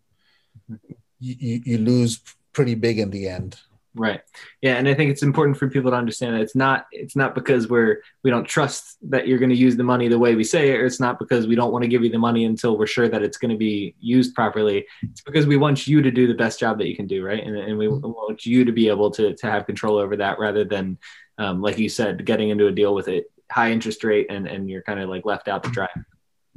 you, 1.19 1.61
you 1.63 1.77
lose 1.77 2.19
pretty 2.53 2.75
big 2.75 2.99
in 2.99 3.09
the 3.09 3.27
end. 3.27 3.59
Right. 3.95 4.21
Yeah, 4.61 4.75
and 4.75 4.87
I 4.87 4.95
think 4.95 5.11
it's 5.11 5.21
important 5.21 5.57
for 5.57 5.69
people 5.69 5.91
to 5.91 5.97
understand 5.97 6.35
that 6.35 6.41
it's 6.41 6.55
not 6.55 6.87
it's 6.91 7.15
not 7.15 7.35
because 7.35 7.69
we're 7.69 8.01
we 8.23 8.31
don't 8.31 8.45
trust 8.45 8.97
that 9.11 9.27
you're 9.27 9.37
going 9.37 9.51
to 9.51 9.55
use 9.55 9.77
the 9.77 9.83
money 9.83 10.07
the 10.07 10.17
way 10.17 10.33
we 10.33 10.43
say 10.43 10.71
it, 10.71 10.79
or 10.79 10.85
it's 10.85 10.99
not 10.99 11.19
because 11.19 11.45
we 11.45 11.53
don't 11.53 11.71
want 11.71 11.83
to 11.83 11.87
give 11.87 12.03
you 12.03 12.09
the 12.09 12.17
money 12.17 12.45
until 12.45 12.75
we're 12.75 12.87
sure 12.87 13.07
that 13.07 13.21
it's 13.21 13.37
going 13.37 13.51
to 13.51 13.57
be 13.57 13.93
used 13.99 14.33
properly. 14.33 14.87
It's 15.03 15.21
because 15.21 15.45
we 15.45 15.57
want 15.57 15.85
you 15.85 16.01
to 16.01 16.09
do 16.09 16.25
the 16.25 16.33
best 16.33 16.59
job 16.59 16.79
that 16.79 16.87
you 16.87 16.95
can 16.95 17.05
do, 17.05 17.23
right? 17.23 17.43
And, 17.43 17.55
and 17.55 17.77
we 17.77 17.85
mm-hmm. 17.85 18.07
want 18.09 18.47
you 18.47 18.65
to 18.65 18.71
be 18.71 18.87
able 18.87 19.11
to 19.11 19.35
to 19.35 19.51
have 19.51 19.67
control 19.67 19.99
over 19.99 20.17
that 20.17 20.39
rather 20.39 20.63
than, 20.63 20.97
um, 21.37 21.61
like 21.61 21.77
you 21.77 21.89
said, 21.89 22.25
getting 22.25 22.49
into 22.49 22.65
a 22.65 22.71
deal 22.71 22.95
with 22.95 23.07
a 23.09 23.23
high 23.51 23.71
interest 23.71 24.03
rate 24.03 24.25
and 24.31 24.47
and 24.47 24.71
you're 24.71 24.81
kind 24.81 25.01
of 25.01 25.09
like 25.09 25.23
left 25.23 25.47
out 25.47 25.63
to 25.65 25.69
dry. 25.69 25.89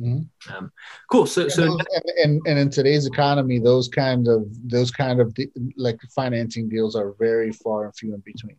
Mm-hmm. 0.00 0.54
Um, 0.54 0.72
cool. 1.10 1.26
So, 1.26 1.42
and 1.42 1.52
so, 1.52 1.62
those, 1.62 1.78
and, 2.22 2.40
and 2.46 2.58
in 2.58 2.70
today's 2.70 3.06
economy, 3.06 3.58
those 3.58 3.88
kind 3.88 4.28
of 4.28 4.46
those 4.68 4.90
kind 4.90 5.20
of 5.20 5.34
like 5.76 5.98
financing 6.14 6.68
deals 6.68 6.94
are 6.94 7.12
very 7.18 7.52
far 7.52 7.86
and 7.86 7.96
few 7.96 8.14
in 8.14 8.20
between. 8.20 8.56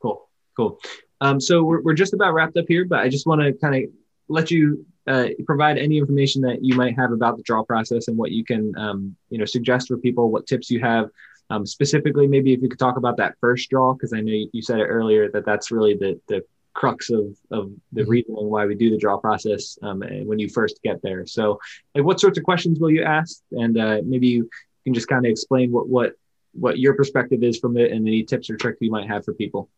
Cool, 0.00 0.28
cool. 0.56 0.78
Um, 1.20 1.40
so 1.40 1.62
we're 1.62 1.82
we're 1.82 1.94
just 1.94 2.14
about 2.14 2.32
wrapped 2.32 2.56
up 2.56 2.64
here, 2.68 2.86
but 2.86 3.00
I 3.00 3.08
just 3.08 3.26
want 3.26 3.42
to 3.42 3.52
kind 3.52 3.74
of 3.74 3.90
let 4.28 4.50
you 4.50 4.86
uh, 5.06 5.28
provide 5.46 5.78
any 5.78 5.98
information 5.98 6.42
that 6.42 6.64
you 6.64 6.74
might 6.74 6.96
have 6.96 7.12
about 7.12 7.36
the 7.36 7.42
draw 7.42 7.62
process 7.62 8.08
and 8.08 8.16
what 8.16 8.30
you 8.30 8.44
can 8.44 8.72
um, 8.78 9.16
you 9.28 9.38
know 9.38 9.44
suggest 9.44 9.88
for 9.88 9.98
people, 9.98 10.30
what 10.30 10.46
tips 10.46 10.70
you 10.70 10.80
have. 10.80 11.10
Um, 11.50 11.64
specifically, 11.64 12.26
maybe 12.26 12.52
if 12.52 12.60
you 12.62 12.68
could 12.68 12.78
talk 12.78 12.96
about 12.96 13.16
that 13.18 13.34
first 13.40 13.70
draw, 13.70 13.92
because 13.92 14.12
I 14.12 14.20
know 14.20 14.32
you 14.52 14.62
said 14.62 14.80
it 14.80 14.84
earlier 14.84 15.30
that 15.32 15.44
that's 15.44 15.70
really 15.70 15.94
the 15.94 16.18
the 16.28 16.42
crux 16.78 17.10
of, 17.10 17.36
of 17.50 17.72
the 17.92 18.02
mm-hmm. 18.02 18.10
reasoning 18.10 18.48
why 18.48 18.64
we 18.64 18.76
do 18.76 18.88
the 18.88 18.96
draw 18.96 19.16
process 19.18 19.76
um, 19.82 20.00
when 20.28 20.38
you 20.38 20.48
first 20.48 20.80
get 20.84 21.02
there. 21.02 21.26
So, 21.26 21.58
like, 21.94 22.04
what 22.04 22.20
sorts 22.20 22.38
of 22.38 22.44
questions 22.44 22.78
will 22.78 22.90
you 22.90 23.02
ask? 23.02 23.42
And 23.50 23.76
uh, 23.76 23.98
maybe 24.04 24.28
you 24.28 24.48
can 24.84 24.94
just 24.94 25.08
kind 25.08 25.26
of 25.26 25.30
explain 25.30 25.72
what 25.72 25.88
what 25.88 26.12
what 26.52 26.78
your 26.78 26.94
perspective 26.94 27.42
is 27.42 27.58
from 27.58 27.76
it, 27.76 27.90
and 27.90 28.06
any 28.06 28.22
tips 28.22 28.48
or 28.48 28.56
tricks 28.56 28.78
you 28.80 28.92
might 28.92 29.08
have 29.08 29.24
for 29.24 29.34
people. 29.34 29.68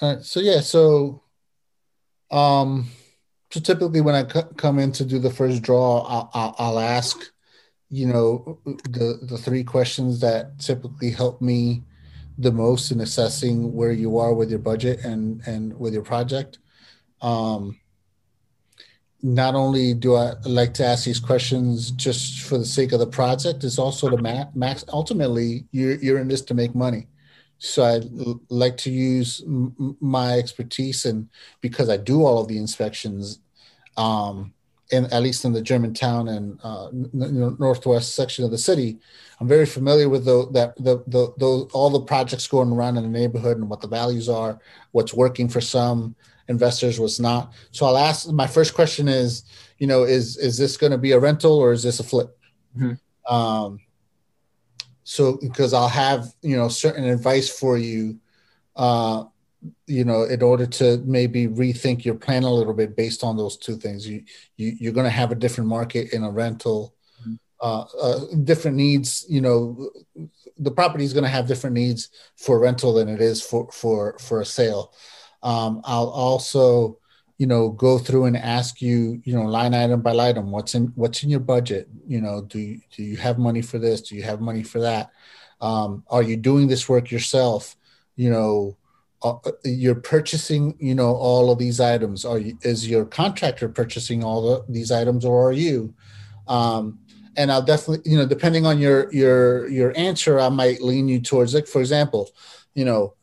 Uh, 0.00 0.18
so 0.20 0.40
yeah, 0.40 0.60
so 0.60 1.22
um, 2.32 2.86
so 3.52 3.60
typically 3.60 4.00
when 4.00 4.16
I 4.16 4.26
c- 4.26 4.54
come 4.56 4.80
in 4.80 4.90
to 4.92 5.04
do 5.04 5.20
the 5.20 5.30
first 5.30 5.62
draw, 5.62 6.00
I'll, 6.00 6.30
I'll, 6.34 6.54
I'll 6.58 6.78
ask, 6.80 7.16
you 7.90 8.06
know, 8.06 8.58
the 8.64 9.20
the 9.22 9.38
three 9.38 9.62
questions 9.62 10.18
that 10.20 10.58
typically 10.58 11.10
help 11.12 11.40
me 11.40 11.84
the 12.38 12.52
most 12.52 12.90
in 12.90 13.00
assessing 13.00 13.72
where 13.72 13.92
you 13.92 14.18
are 14.18 14.34
with 14.34 14.50
your 14.50 14.58
budget 14.58 15.04
and 15.04 15.40
and 15.46 15.78
with 15.78 15.92
your 15.94 16.02
project. 16.02 16.58
Um, 17.20 17.78
not 19.22 19.54
only 19.54 19.94
do 19.94 20.16
I 20.16 20.34
like 20.44 20.74
to 20.74 20.84
ask 20.84 21.04
these 21.06 21.18
questions 21.18 21.90
just 21.92 22.42
for 22.42 22.58
the 22.58 22.66
sake 22.66 22.92
of 22.92 22.98
the 22.98 23.06
project, 23.06 23.64
it's 23.64 23.78
also 23.78 24.10
to 24.10 24.18
ma- 24.18 24.50
max. 24.54 24.84
Ultimately, 24.92 25.64
you're 25.72 25.94
you're 25.96 26.18
in 26.18 26.28
this 26.28 26.42
to 26.42 26.54
make 26.54 26.74
money, 26.74 27.06
so 27.58 27.84
I 27.84 28.00
like 28.50 28.76
to 28.78 28.90
use 28.90 29.42
m- 29.46 29.96
my 30.00 30.34
expertise 30.38 31.06
and 31.06 31.28
because 31.62 31.88
I 31.88 31.96
do 31.96 32.24
all 32.24 32.38
of 32.38 32.48
the 32.48 32.58
inspections, 32.58 33.38
um, 33.96 34.52
in 34.90 35.06
at 35.06 35.22
least 35.22 35.46
in 35.46 35.54
the 35.54 35.62
Germantown 35.62 36.28
and 36.28 36.60
uh, 36.62 36.88
northwest 37.12 38.14
section 38.14 38.44
of 38.44 38.50
the 38.50 38.58
city, 38.58 38.98
I'm 39.40 39.48
very 39.48 39.66
familiar 39.66 40.08
with 40.08 40.24
the 40.24 40.48
that 40.52 40.76
the, 40.76 41.02
the 41.06 41.32
the 41.38 41.68
all 41.72 41.90
the 41.90 42.00
projects 42.00 42.46
going 42.46 42.70
around 42.70 42.96
in 42.96 43.02
the 43.02 43.18
neighborhood 43.18 43.56
and 43.56 43.68
what 43.68 43.80
the 43.80 43.88
values 43.88 44.28
are, 44.28 44.58
what's 44.92 45.12
working 45.12 45.48
for 45.48 45.60
some 45.60 46.14
investors, 46.48 47.00
what's 47.00 47.18
not. 47.18 47.52
So 47.72 47.86
I'll 47.86 47.98
ask. 47.98 48.30
My 48.30 48.46
first 48.46 48.74
question 48.74 49.08
is, 49.08 49.44
you 49.78 49.86
know, 49.86 50.04
is 50.04 50.36
is 50.36 50.56
this 50.56 50.76
going 50.76 50.92
to 50.92 50.98
be 50.98 51.12
a 51.12 51.18
rental 51.18 51.52
or 51.52 51.72
is 51.72 51.82
this 51.82 52.00
a 52.00 52.04
flip? 52.04 52.38
Mm-hmm. 52.76 53.34
Um, 53.34 53.80
so 55.04 55.38
because 55.40 55.72
I'll 55.74 55.88
have 55.88 56.32
you 56.42 56.56
know 56.56 56.68
certain 56.68 57.04
advice 57.04 57.48
for 57.48 57.76
you 57.76 58.18
uh, 58.74 59.24
you 59.86 60.04
know 60.04 60.24
in 60.24 60.42
order 60.42 60.66
to 60.66 61.02
maybe 61.06 61.46
rethink 61.46 62.04
your 62.04 62.16
plan 62.16 62.42
a 62.42 62.52
little 62.52 62.74
bit 62.74 62.96
based 62.96 63.22
on 63.22 63.36
those 63.36 63.56
two 63.56 63.76
things 63.76 64.08
you, 64.08 64.24
you 64.56 64.74
you're 64.80 64.92
going 64.92 65.04
to 65.04 65.10
have 65.10 65.30
a 65.30 65.36
different 65.36 65.68
market 65.68 66.12
in 66.12 66.24
a 66.24 66.30
rental. 66.30 66.94
Uh, 67.64 67.86
uh, 67.98 68.20
different 68.44 68.76
needs 68.76 69.24
you 69.26 69.40
know 69.40 69.88
the 70.58 70.70
property 70.70 71.02
is 71.02 71.14
going 71.14 71.24
to 71.24 71.30
have 71.30 71.48
different 71.48 71.72
needs 71.72 72.10
for 72.36 72.58
rental 72.58 72.92
than 72.92 73.08
it 73.08 73.22
is 73.22 73.40
for 73.40 73.72
for 73.72 74.18
for 74.18 74.42
a 74.42 74.44
sale. 74.44 74.92
Um, 75.42 75.80
i'll 75.84 76.10
also 76.10 76.98
you 77.38 77.46
know 77.46 77.70
go 77.70 77.96
through 77.96 78.26
and 78.26 78.36
ask 78.36 78.82
you 78.82 79.22
you 79.24 79.34
know 79.34 79.44
line 79.44 79.72
item 79.72 80.02
by 80.02 80.12
line 80.12 80.32
item 80.32 80.50
what's 80.50 80.74
in 80.74 80.92
what's 80.94 81.22
in 81.22 81.30
your 81.30 81.40
budget? 81.40 81.88
You 82.06 82.20
know 82.20 82.42
do 82.42 82.58
you, 82.58 82.80
do 82.94 83.02
you 83.02 83.16
have 83.16 83.38
money 83.38 83.62
for 83.62 83.78
this? 83.78 84.02
Do 84.02 84.14
you 84.14 84.24
have 84.24 84.42
money 84.42 84.62
for 84.62 84.80
that? 84.80 85.10
Um, 85.62 86.04
are 86.08 86.22
you 86.22 86.36
doing 86.36 86.68
this 86.68 86.86
work 86.86 87.10
yourself? 87.10 87.76
You 88.16 88.28
know 88.28 88.76
uh, 89.22 89.36
you're 89.64 89.94
purchasing 89.94 90.76
you 90.78 90.94
know 90.94 91.14
all 91.14 91.50
of 91.50 91.58
these 91.58 91.80
items. 91.80 92.26
Are 92.26 92.38
you, 92.38 92.58
is 92.60 92.86
your 92.86 93.06
contractor 93.06 93.70
purchasing 93.70 94.22
all 94.22 94.42
the, 94.42 94.64
these 94.70 94.92
items 94.92 95.24
or 95.24 95.48
are 95.48 95.52
you? 95.52 95.94
Um, 96.46 96.98
and 97.36 97.50
i'll 97.50 97.62
definitely 97.62 98.10
you 98.10 98.16
know 98.16 98.26
depending 98.26 98.66
on 98.66 98.78
your 98.78 99.12
your 99.12 99.68
your 99.68 99.92
answer 99.96 100.38
i 100.38 100.48
might 100.48 100.82
lean 100.82 101.08
you 101.08 101.20
towards 101.20 101.54
like 101.54 101.66
for 101.66 101.80
example 101.80 102.30
you 102.74 102.84
know 102.84 103.14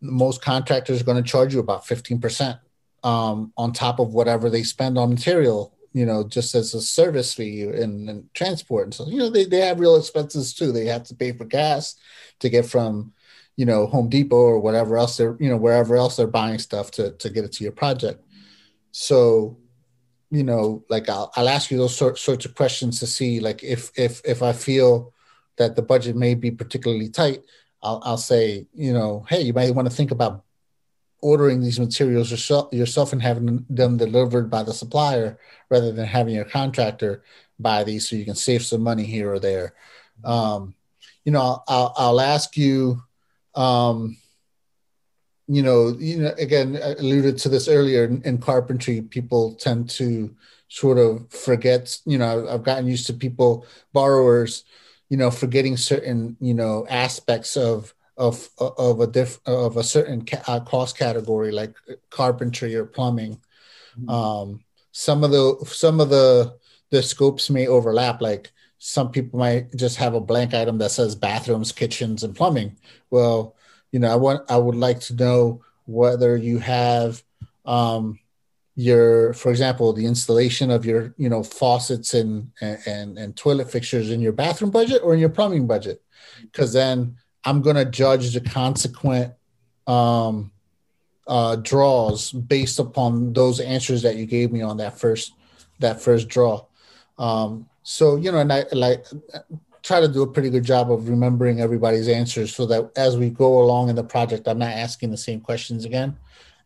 most 0.00 0.42
contractors 0.42 1.00
are 1.00 1.04
going 1.04 1.22
to 1.22 1.30
charge 1.30 1.52
you 1.52 1.60
about 1.60 1.84
15% 1.84 2.58
um, 3.04 3.52
on 3.58 3.70
top 3.72 3.98
of 3.98 4.14
whatever 4.14 4.48
they 4.48 4.62
spend 4.62 4.96
on 4.96 5.10
material 5.10 5.76
you 5.92 6.06
know 6.06 6.26
just 6.26 6.54
as 6.54 6.72
a 6.74 6.80
service 6.80 7.34
fee 7.34 7.62
and, 7.62 8.08
and 8.08 8.32
transport 8.34 8.84
and 8.84 8.94
so 8.94 9.06
you 9.08 9.18
know 9.18 9.28
they, 9.28 9.44
they 9.44 9.60
have 9.60 9.80
real 9.80 9.96
expenses 9.96 10.54
too 10.54 10.72
they 10.72 10.86
have 10.86 11.04
to 11.04 11.14
pay 11.14 11.32
for 11.32 11.44
gas 11.44 11.96
to 12.38 12.48
get 12.48 12.64
from 12.64 13.12
you 13.60 13.66
know 13.66 13.86
Home 13.86 14.08
Depot 14.08 14.36
or 14.36 14.58
whatever 14.58 14.96
else 14.96 15.18
they're 15.18 15.36
you 15.38 15.50
know 15.50 15.58
wherever 15.58 15.94
else 15.94 16.16
they're 16.16 16.26
buying 16.26 16.58
stuff 16.58 16.90
to 16.92 17.12
to 17.12 17.28
get 17.28 17.44
it 17.44 17.52
to 17.52 17.62
your 17.62 17.72
project. 17.72 18.24
So, 18.90 19.58
you 20.30 20.44
know, 20.44 20.84
like 20.88 21.08
I'll 21.08 21.32
I'll 21.36 21.48
ask 21.48 21.70
you 21.70 21.78
those 21.78 21.96
sort, 21.96 22.18
sorts 22.18 22.44
of 22.44 22.54
questions 22.54 23.00
to 23.00 23.06
see 23.06 23.40
like 23.40 23.62
if 23.62 23.90
if 23.96 24.20
if 24.24 24.42
I 24.42 24.52
feel 24.52 25.12
that 25.56 25.76
the 25.76 25.82
budget 25.82 26.16
may 26.16 26.34
be 26.34 26.50
particularly 26.50 27.08
tight, 27.08 27.42
I'll 27.82 28.00
I'll 28.04 28.16
say 28.16 28.66
you 28.72 28.92
know 28.92 29.26
hey 29.28 29.42
you 29.42 29.52
might 29.52 29.74
want 29.74 29.88
to 29.88 29.94
think 29.94 30.10
about 30.10 30.44
ordering 31.22 31.60
these 31.60 31.78
materials 31.78 32.30
yourself 32.30 32.72
yourself 32.72 33.12
and 33.12 33.20
having 33.20 33.66
them 33.68 33.96
delivered 33.96 34.48
by 34.48 34.62
the 34.62 34.72
supplier 34.72 35.38
rather 35.68 35.92
than 35.92 36.06
having 36.06 36.34
your 36.34 36.44
contractor 36.44 37.22
buy 37.58 37.84
these 37.84 38.08
so 38.08 38.16
you 38.16 38.24
can 38.24 38.34
save 38.34 38.62
some 38.62 38.80
money 38.80 39.04
here 39.04 39.32
or 39.32 39.38
there. 39.38 39.74
Um, 40.24 40.74
you 41.24 41.32
know, 41.32 41.62
I'll, 41.68 41.92
I'll 41.96 42.20
ask 42.20 42.56
you 42.56 43.02
um, 43.54 44.16
you 45.50 45.64
know, 45.64 45.88
you 45.98 46.18
know, 46.18 46.32
again, 46.38 46.78
I 46.80 46.92
alluded 46.92 47.36
to 47.38 47.48
this 47.48 47.66
earlier 47.66 48.04
in, 48.04 48.22
in, 48.22 48.38
carpentry, 48.38 49.00
people 49.00 49.54
tend 49.54 49.90
to 49.90 50.32
sort 50.68 50.96
of 50.96 51.28
forget, 51.28 51.98
you 52.06 52.18
know, 52.18 52.46
I've 52.48 52.62
gotten 52.62 52.86
used 52.86 53.08
to 53.08 53.12
people, 53.12 53.66
borrowers, 53.92 54.62
you 55.08 55.16
know, 55.16 55.28
forgetting 55.28 55.76
certain, 55.76 56.36
you 56.40 56.54
know, 56.54 56.86
aspects 56.88 57.56
of, 57.56 57.92
of, 58.16 58.48
of 58.58 59.00
a 59.00 59.08
diff, 59.08 59.40
of 59.44 59.76
a 59.76 59.82
certain 59.82 60.24
ca- 60.24 60.44
uh, 60.46 60.60
cost 60.60 60.96
category, 60.96 61.50
like 61.50 61.74
carpentry 62.10 62.76
or 62.76 62.84
plumbing. 62.84 63.40
Mm-hmm. 63.98 64.08
Um, 64.08 64.60
some 64.92 65.24
of 65.24 65.32
the, 65.32 65.56
some 65.66 65.98
of 65.98 66.10
the, 66.10 66.54
the 66.90 67.02
scopes 67.02 67.50
may 67.50 67.66
overlap, 67.66 68.20
like 68.20 68.52
some 68.78 69.10
people 69.10 69.40
might 69.40 69.74
just 69.74 69.96
have 69.96 70.14
a 70.14 70.20
blank 70.20 70.54
item 70.54 70.78
that 70.78 70.92
says 70.92 71.16
bathrooms, 71.16 71.72
kitchens, 71.72 72.22
and 72.22 72.36
plumbing. 72.36 72.76
Well, 73.10 73.56
you 73.92 73.98
know, 74.00 74.10
I 74.10 74.16
want 74.16 74.50
I 74.50 74.56
would 74.56 74.76
like 74.76 75.00
to 75.00 75.14
know 75.14 75.62
whether 75.86 76.36
you 76.36 76.58
have 76.58 77.22
um, 77.66 78.18
your 78.76 79.34
for 79.34 79.50
example 79.50 79.92
the 79.92 80.06
installation 80.06 80.70
of 80.70 80.86
your 80.86 81.12
you 81.18 81.28
know 81.28 81.42
faucets 81.42 82.14
and 82.14 82.50
and 82.60 83.18
and 83.18 83.36
toilet 83.36 83.70
fixtures 83.70 84.10
in 84.10 84.20
your 84.20 84.32
bathroom 84.32 84.70
budget 84.70 85.02
or 85.02 85.12
in 85.12 85.20
your 85.20 85.28
plumbing 85.28 85.66
budget. 85.66 86.02
Because 86.42 86.72
then 86.72 87.16
i'm 87.44 87.60
going 87.62 87.76
to 87.76 87.84
judge 87.84 88.32
the 88.32 88.40
consequent 88.40 89.34
um 89.86 90.50
uh 91.26 91.56
draws 91.56 92.32
based 92.32 92.78
upon 92.78 93.32
those 93.32 93.60
answers 93.60 94.02
that 94.02 94.16
you 94.16 94.26
gave 94.26 94.52
me 94.52 94.62
on 94.62 94.76
that 94.78 94.98
first 94.98 95.34
that 95.80 96.00
first 96.00 96.28
draw. 96.28 96.64
Um 97.18 97.66
so 97.82 98.16
you 98.16 98.30
know 98.30 98.38
and 98.38 98.52
i 98.52 98.64
like 98.72 99.04
try 99.82 100.00
to 100.00 100.08
do 100.08 100.22
a 100.22 100.30
pretty 100.30 100.50
good 100.50 100.64
job 100.64 100.90
of 100.90 101.08
remembering 101.08 101.60
everybody's 101.60 102.08
answers 102.08 102.54
so 102.54 102.66
that 102.66 102.90
as 102.96 103.16
we 103.16 103.30
go 103.30 103.62
along 103.62 103.88
in 103.88 103.96
the 103.96 104.04
project 104.04 104.48
i'm 104.48 104.58
not 104.58 104.72
asking 104.72 105.10
the 105.10 105.16
same 105.16 105.40
questions 105.40 105.84
again 105.84 106.16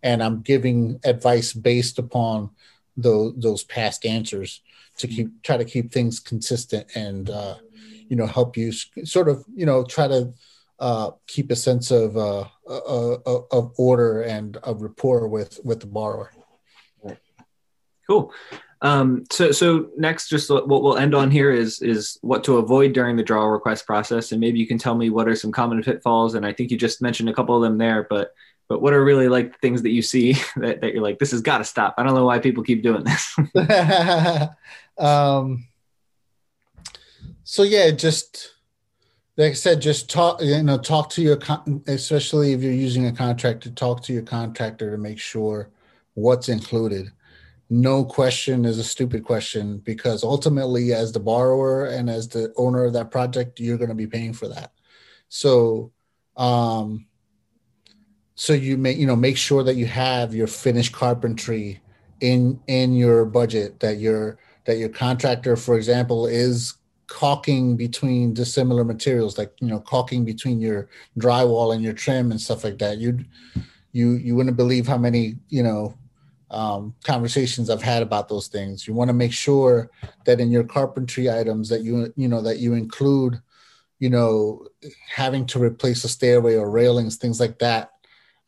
and 0.05 0.23
I'm 0.23 0.43
giving 0.43 1.01
advice 1.03 1.53
based 1.53 1.99
upon 1.99 2.51
those 2.97 3.35
those 3.37 3.65
past 3.65 4.07
answers 4.07 4.61
to 4.99 5.09
keep 5.09 5.43
try 5.43 5.57
to 5.57 5.65
keep 5.65 5.91
things 5.91 6.21
consistent 6.21 6.87
and 6.95 7.29
uh, 7.31 7.57
you 8.09 8.15
know 8.15 8.27
help 8.27 8.57
you 8.57 8.71
sort 8.71 9.29
of 9.29 9.45
you 9.53 9.67
know 9.67 9.83
try 9.83 10.07
to 10.07 10.33
uh, 10.79 11.11
keep 11.27 11.51
a 11.51 11.57
sense 11.57 11.91
of 11.91 12.17
uh, 12.17 12.45
uh, 12.69 13.15
uh 13.15 13.41
of 13.51 13.73
order 13.79 14.23
and 14.23 14.59
of 14.59 14.83
rapport 14.83 15.27
with 15.27 15.59
with 15.65 15.81
the 15.81 15.87
borrower. 15.87 16.31
Cool. 18.07 18.33
Um, 18.85 19.25
so, 19.33 19.51
so 19.51 19.89
next, 19.97 20.29
just 20.29 20.51
what 20.51 20.69
we'll 20.69 20.99
end 20.99 21.15
on 21.15 21.31
here 21.31 21.51
is 21.51 21.81
is 21.81 22.19
what 22.21 22.45
to 22.45 22.59
avoid 22.59 22.93
during 22.93 23.17
the 23.17 23.23
draw 23.23 23.47
request 23.47 23.87
process, 23.87 24.31
and 24.31 24.41
maybe 24.41 24.59
you 24.59 24.67
can 24.67 24.79
tell 24.79 24.95
me 24.95 25.09
what 25.11 25.27
are 25.27 25.35
some 25.35 25.51
common 25.51 25.83
pitfalls. 25.83 26.35
And 26.35 26.45
I 26.45 26.53
think 26.53 26.71
you 26.71 26.77
just 26.77 27.01
mentioned 27.01 27.31
a 27.31 27.35
couple 27.35 27.57
of 27.57 27.63
them 27.63 27.79
there, 27.79 28.07
but 28.09 28.35
but 28.69 28.83
what 28.83 28.93
are 28.93 29.03
really 29.03 29.29
like 29.29 29.59
things 29.61 29.83
that 29.83 29.91
you 29.91 30.03
see 30.03 30.33
that, 30.57 30.83
that 30.83 30.93
you're 30.93 31.03
like 31.03 31.19
this 31.19 31.31
has 31.31 31.41
got 31.41 31.59
to 31.59 31.65
stop. 31.65 31.95
I 31.97 32.03
don't 32.03 32.15
know 32.15 32.27
why 32.27 32.39
people 32.39 32.63
keep 32.63 32.83
doing 32.83 33.05
this. 33.05 33.37
Um, 34.97 35.67
so 37.45 37.63
yeah 37.63 37.91
just 37.91 38.55
like 39.37 39.51
i 39.51 39.55
said 39.55 39.81
just 39.81 40.11
talk 40.11 40.41
you 40.41 40.63
know 40.63 40.79
talk 40.79 41.11
to 41.11 41.23
your 41.23 41.37
con- 41.37 41.83
especially 41.87 42.53
if 42.53 42.63
you're 42.63 42.73
using 42.73 43.07
a 43.07 43.13
contractor 43.13 43.71
talk 43.71 44.03
to 44.03 44.13
your 44.13 44.23
contractor 44.23 44.91
to 44.91 44.97
make 44.97 45.19
sure 45.19 45.69
what's 46.15 46.49
included 46.49 47.13
no 47.75 48.05
question 48.05 48.65
is 48.65 48.79
a 48.79 48.85
stupid 48.85 49.25
question 49.25 49.79
because 49.79 50.23
ultimately 50.23 50.93
as 50.93 51.11
the 51.11 51.19
borrower 51.19 51.87
and 51.87 52.09
as 52.09 52.29
the 52.29 52.53
owner 52.57 52.85
of 52.85 52.93
that 52.93 53.11
project 53.11 53.59
you're 53.59 53.77
going 53.77 53.89
to 53.89 53.97
be 53.97 54.07
paying 54.07 54.33
for 54.33 54.47
that. 54.47 54.73
So 55.29 55.91
um 56.37 57.07
so 58.37 58.53
you 58.53 58.77
make 58.77 58.97
you 58.97 59.07
know 59.07 59.17
make 59.17 59.37
sure 59.37 59.65
that 59.65 59.75
you 59.75 59.87
have 59.87 60.35
your 60.35 60.47
finished 60.47 60.93
carpentry 60.93 61.81
in 62.21 62.61
in 62.69 62.95
your 62.95 63.25
budget 63.25 63.81
that 63.81 63.99
your 63.99 64.39
that 64.67 64.79
your 64.79 64.89
contractor 64.89 65.57
for 65.57 65.77
example 65.77 66.27
is 66.27 66.75
caulking 67.09 67.77
between 67.77 68.33
dissimilar 68.35 68.85
materials 68.85 69.37
like 69.37 69.53
you 69.61 69.67
know 69.67 69.81
caulking 69.81 70.25
between 70.25 70.61
your 70.61 70.89
drywall 71.19 71.75
and 71.75 71.83
your 71.83 71.93
trim 71.93 72.31
and 72.31 72.41
stuff 72.41 72.63
like 72.63 72.79
that. 72.79 72.99
You'd 72.99 73.27
you 73.91 74.13
you 74.13 74.37
wouldn't 74.37 74.57
believe 74.57 74.87
how 74.87 74.99
many 74.99 75.37
you 75.49 75.63
know 75.65 75.97
um, 76.55 76.95
conversations 77.05 77.69
I've 77.69 77.83
had 77.83 78.03
about 78.03 78.29
those 78.29 78.47
things. 78.47 78.87
You 78.87 78.95
want 78.95 79.09
to 79.09 79.15
make 79.15 79.33
sure 79.33 79.91
that 80.25 80.41
in 80.41 80.51
your 80.51 80.65
carpentry 80.65 81.31
items 81.31 81.69
that 81.69 81.83
you 81.83 82.13
you 82.17 82.29
know 82.29 82.41
that 82.43 82.59
you 82.59 82.75
include, 82.75 83.41
you 83.99 84.11
know, 84.11 84.67
having 85.09 85.47
to 85.47 85.63
replace 85.63 86.05
a 86.05 86.09
stairway 86.09 86.55
or 86.55 86.71
railings, 86.71 87.17
things 87.17 87.41
like 87.41 87.59
that, 87.59 87.91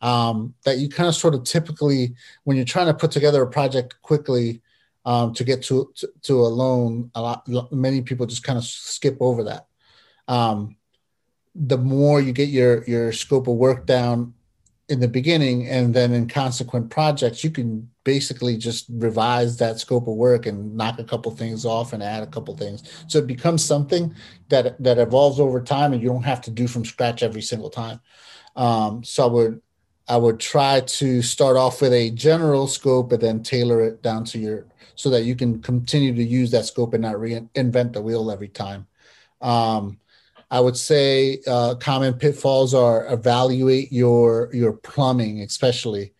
um, 0.01 0.53
that 0.63 0.77
you 0.77 0.89
kind 0.89 1.09
of 1.09 1.15
sort 1.15 1.35
of 1.35 1.43
typically 1.43 2.15
when 2.43 2.55
you're 2.55 2.65
trying 2.65 2.87
to 2.87 2.93
put 2.93 3.11
together 3.11 3.41
a 3.41 3.49
project 3.49 4.01
quickly 4.01 4.61
um, 5.05 5.33
to 5.33 5.43
get 5.43 5.63
to, 5.63 5.91
to, 5.95 6.07
to 6.23 6.33
a 6.41 6.47
loan 6.47 7.09
a 7.15 7.21
lot 7.21 7.71
many 7.71 8.01
people 8.01 8.25
just 8.25 8.43
kind 8.43 8.57
of 8.57 8.63
skip 8.65 9.17
over 9.19 9.43
that 9.43 9.67
um, 10.27 10.75
the 11.55 11.77
more 11.77 12.21
you 12.21 12.33
get 12.33 12.49
your 12.49 12.83
your 12.85 13.11
scope 13.11 13.47
of 13.47 13.55
work 13.55 13.85
down 13.85 14.33
in 14.89 14.99
the 14.99 15.07
beginning 15.07 15.67
and 15.67 15.93
then 15.93 16.13
in 16.13 16.27
consequent 16.27 16.89
projects 16.89 17.43
you 17.43 17.51
can 17.51 17.89
basically 18.05 18.55
just 18.55 18.85
revise 18.89 19.57
that 19.57 19.79
scope 19.79 20.07
of 20.07 20.15
work 20.15 20.45
and 20.45 20.75
knock 20.75 20.97
a 20.97 21.03
couple 21.03 21.29
things 21.31 21.65
off 21.65 21.91
and 21.91 22.01
add 22.01 22.23
a 22.23 22.27
couple 22.27 22.55
things 22.55 22.83
so 23.07 23.19
it 23.19 23.27
becomes 23.27 23.63
something 23.63 24.13
that 24.47 24.81
that 24.81 24.97
evolves 24.97 25.39
over 25.39 25.61
time 25.61 25.91
and 25.91 26.01
you 26.01 26.07
don't 26.07 26.23
have 26.23 26.41
to 26.41 26.51
do 26.51 26.67
from 26.67 26.85
scratch 26.85 27.21
every 27.21 27.41
single 27.41 27.69
time 27.69 27.99
um, 28.55 29.03
so 29.03 29.25
i 29.25 29.29
would 29.29 29.61
I 30.09 30.15
would 30.15 30.39
try 30.39 30.79
to 30.79 31.21
start 31.21 31.57
off 31.57 31.81
with 31.81 31.91
a 31.91 32.11
general 32.11 32.67
scope 32.67 33.11
and 33.11 33.21
then 33.21 33.43
tailor 33.43 33.83
it 33.83 34.01
down 34.01 34.23
to 34.25 34.39
your 34.39 34.65
so 34.95 35.09
that 35.09 35.23
you 35.23 35.35
can 35.35 35.61
continue 35.61 36.15
to 36.15 36.23
use 36.23 36.49
that 36.51 36.65
scope 36.65 36.93
and 36.93 37.03
not 37.03 37.15
reinvent 37.15 37.93
the 37.93 38.01
wheel 38.01 38.31
every 38.31 38.47
time. 38.47 38.87
Um, 39.41 39.99
I 40.49 40.59
would 40.59 40.77
say 40.77 41.41
uh, 41.45 41.75
common 41.75 42.13
pitfalls 42.13 42.73
are 42.73 43.11
evaluate 43.11 43.91
your 43.91 44.49
your 44.53 44.73
plumbing, 44.73 45.41
especially. 45.41 46.13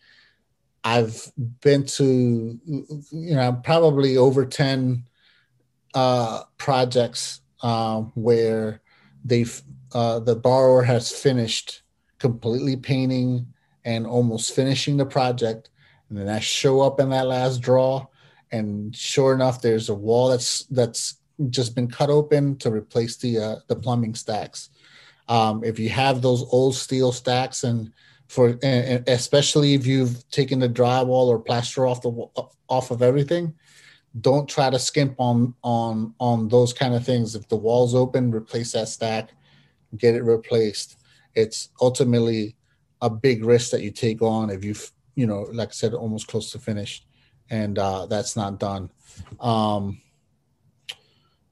I've 0.84 1.32
been 1.62 1.86
to 1.86 2.60
you 2.66 3.36
know 3.36 3.60
probably 3.64 4.18
over 4.18 4.46
ten 4.46 5.06
uh, 5.94 6.44
projects 6.58 7.42
uh, 7.62 8.02
where 8.16 8.82
they've 9.24 9.62
uh, 9.94 10.20
the 10.20 10.36
borrower 10.36 10.84
has 10.84 11.12
finished 11.12 11.84
completely 12.20 12.76
painting 12.76 13.48
and 13.86 14.06
almost 14.06 14.54
finishing 14.54 14.98
the 14.98 15.06
project. 15.06 15.70
And 16.10 16.18
then 16.18 16.28
I 16.28 16.40
show 16.40 16.82
up 16.82 17.00
in 17.00 17.10
that 17.10 17.28
last 17.28 17.62
draw, 17.62 18.08
and 18.52 18.96
sure 18.96 19.34
enough, 19.34 19.62
there's 19.62 19.90
a 19.90 19.96
wall 19.96 20.30
that's 20.30 20.64
that's 20.66 21.17
just 21.50 21.76
been 21.76 21.88
cut 21.88 22.10
open 22.10 22.58
to 22.58 22.72
replace 22.72 23.18
the 23.18 23.38
uh, 23.38 23.56
the 23.68 23.76
plumbing 23.76 24.16
stacks. 24.16 24.70
Um, 25.28 25.64
if 25.64 25.78
you 25.78 25.90
have 25.90 26.22
those 26.22 26.44
old 26.52 26.76
steel 26.76 27.12
stacks, 27.12 27.64
and 27.64 27.92
for 28.28 28.58
and 28.64 29.08
especially 29.08 29.74
if 29.74 29.86
you've 29.86 30.30
taken 30.30 30.60
the 30.60 30.70
drywall 30.70 31.28
or 31.28 31.40
plaster 31.40 31.86
off 31.86 32.02
the 32.02 32.12
off 32.70 32.92
of 32.92 33.02
everything, 33.02 33.54
don't 34.22 34.50
try 34.50 34.70
to 34.70 34.80
skimp 34.80 35.16
on 35.20 35.54
on 35.64 36.14
on 36.20 36.48
those 36.48 36.74
kind 36.74 36.94
of 36.94 37.06
things. 37.06 37.36
If 37.36 37.48
the 37.48 37.58
wall's 37.58 37.94
open, 37.94 38.34
replace 38.34 38.72
that 38.74 38.88
stack, 38.88 39.30
get 39.98 40.16
it 40.16 40.24
replaced. 40.24 40.98
It's 41.36 41.70
ultimately 41.82 42.56
a 43.02 43.10
big 43.10 43.44
risk 43.44 43.72
that 43.72 43.82
you 43.82 43.92
take 43.92 44.22
on 44.22 44.50
if 44.50 44.64
you've 44.64 44.92
you 45.16 45.28
know 45.28 45.48
like 45.52 45.70
i 45.70 45.72
said 45.72 45.94
almost 45.94 46.28
close 46.28 46.52
to 46.52 46.60
finished 46.60 47.06
and 47.50 47.78
uh, 47.80 48.06
that's 48.08 48.36
not 48.36 48.60
done 48.60 48.90
um, 49.40 50.02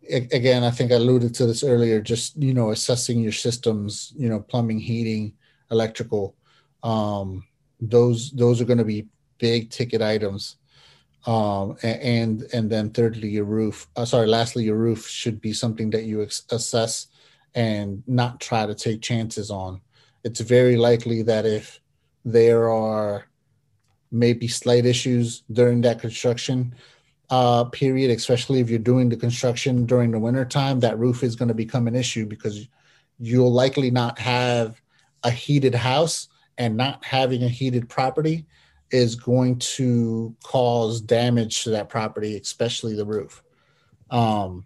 again 0.10 0.64
i 0.64 0.72
think 0.72 0.92
i 0.92 0.96
alluded 0.96 1.34
to 1.34 1.46
this 1.46 1.64
earlier 1.64 2.00
just 2.02 2.36
you 2.38 2.54
know 2.54 2.72
assessing 2.72 3.20
your 3.20 3.32
systems 3.32 4.14
you 4.16 4.30
know 4.30 4.40
plumbing 4.40 4.80
heating 4.80 5.34
electrical 5.72 6.36
um, 6.84 7.44
those 7.82 8.32
those 8.32 8.62
are 8.62 8.66
going 8.66 8.78
to 8.78 8.86
be 8.86 9.08
big 9.38 9.70
ticket 9.70 10.02
items. 10.02 10.58
Um, 11.26 11.76
and 11.82 12.44
and 12.54 12.70
then 12.70 12.92
thirdly 12.92 13.30
your 13.30 13.46
roof 13.46 13.88
uh, 13.96 14.06
sorry 14.06 14.28
lastly 14.28 14.64
your 14.64 14.76
roof 14.78 15.08
should 15.08 15.42
be 15.42 15.54
something 15.54 15.90
that 15.90 16.04
you 16.04 16.22
ex- 16.22 16.44
assess 16.52 17.08
and 17.56 18.04
not 18.06 18.40
try 18.40 18.68
to 18.68 18.76
take 18.76 19.02
chances 19.02 19.50
on. 19.50 19.82
It's 20.24 20.40
very 20.40 20.78
likely 20.78 21.24
that 21.24 21.48
if 21.48 21.80
there 22.24 22.70
are 22.70 23.26
maybe 24.12 24.48
slight 24.48 24.86
issues 24.86 25.42
during 25.52 25.82
that 25.82 26.00
construction 26.00 26.76
uh, 27.30 27.66
period, 27.66 28.12
especially 28.12 28.60
if 28.60 28.70
you're 28.70 28.80
doing 28.80 29.10
the 29.10 29.18
construction 29.18 29.86
during 29.86 30.12
the 30.12 30.20
winter 30.20 30.46
time, 30.46 30.80
that 30.82 31.00
roof 31.00 31.24
is 31.24 31.36
going 31.36 31.48
to 31.48 31.56
become 31.56 31.88
an 31.88 31.96
issue 31.96 32.26
because 32.26 32.68
you'll 33.20 33.52
likely 33.52 33.90
not 33.92 34.20
have 34.20 34.82
a 35.24 35.32
heated 35.32 35.74
house 35.74 36.28
and 36.58 36.78
not 36.78 37.04
having 37.04 37.44
a 37.44 37.50
heated 37.50 37.90
property 37.90 38.46
is 38.92 39.16
going 39.16 39.58
to 39.58 40.36
cause 40.44 41.02
damage 41.02 41.64
to 41.64 41.72
that 41.72 41.90
property, 41.90 42.38
especially 42.38 42.96
the 42.96 43.06
roof. 43.06 43.44
Um, 44.12 44.66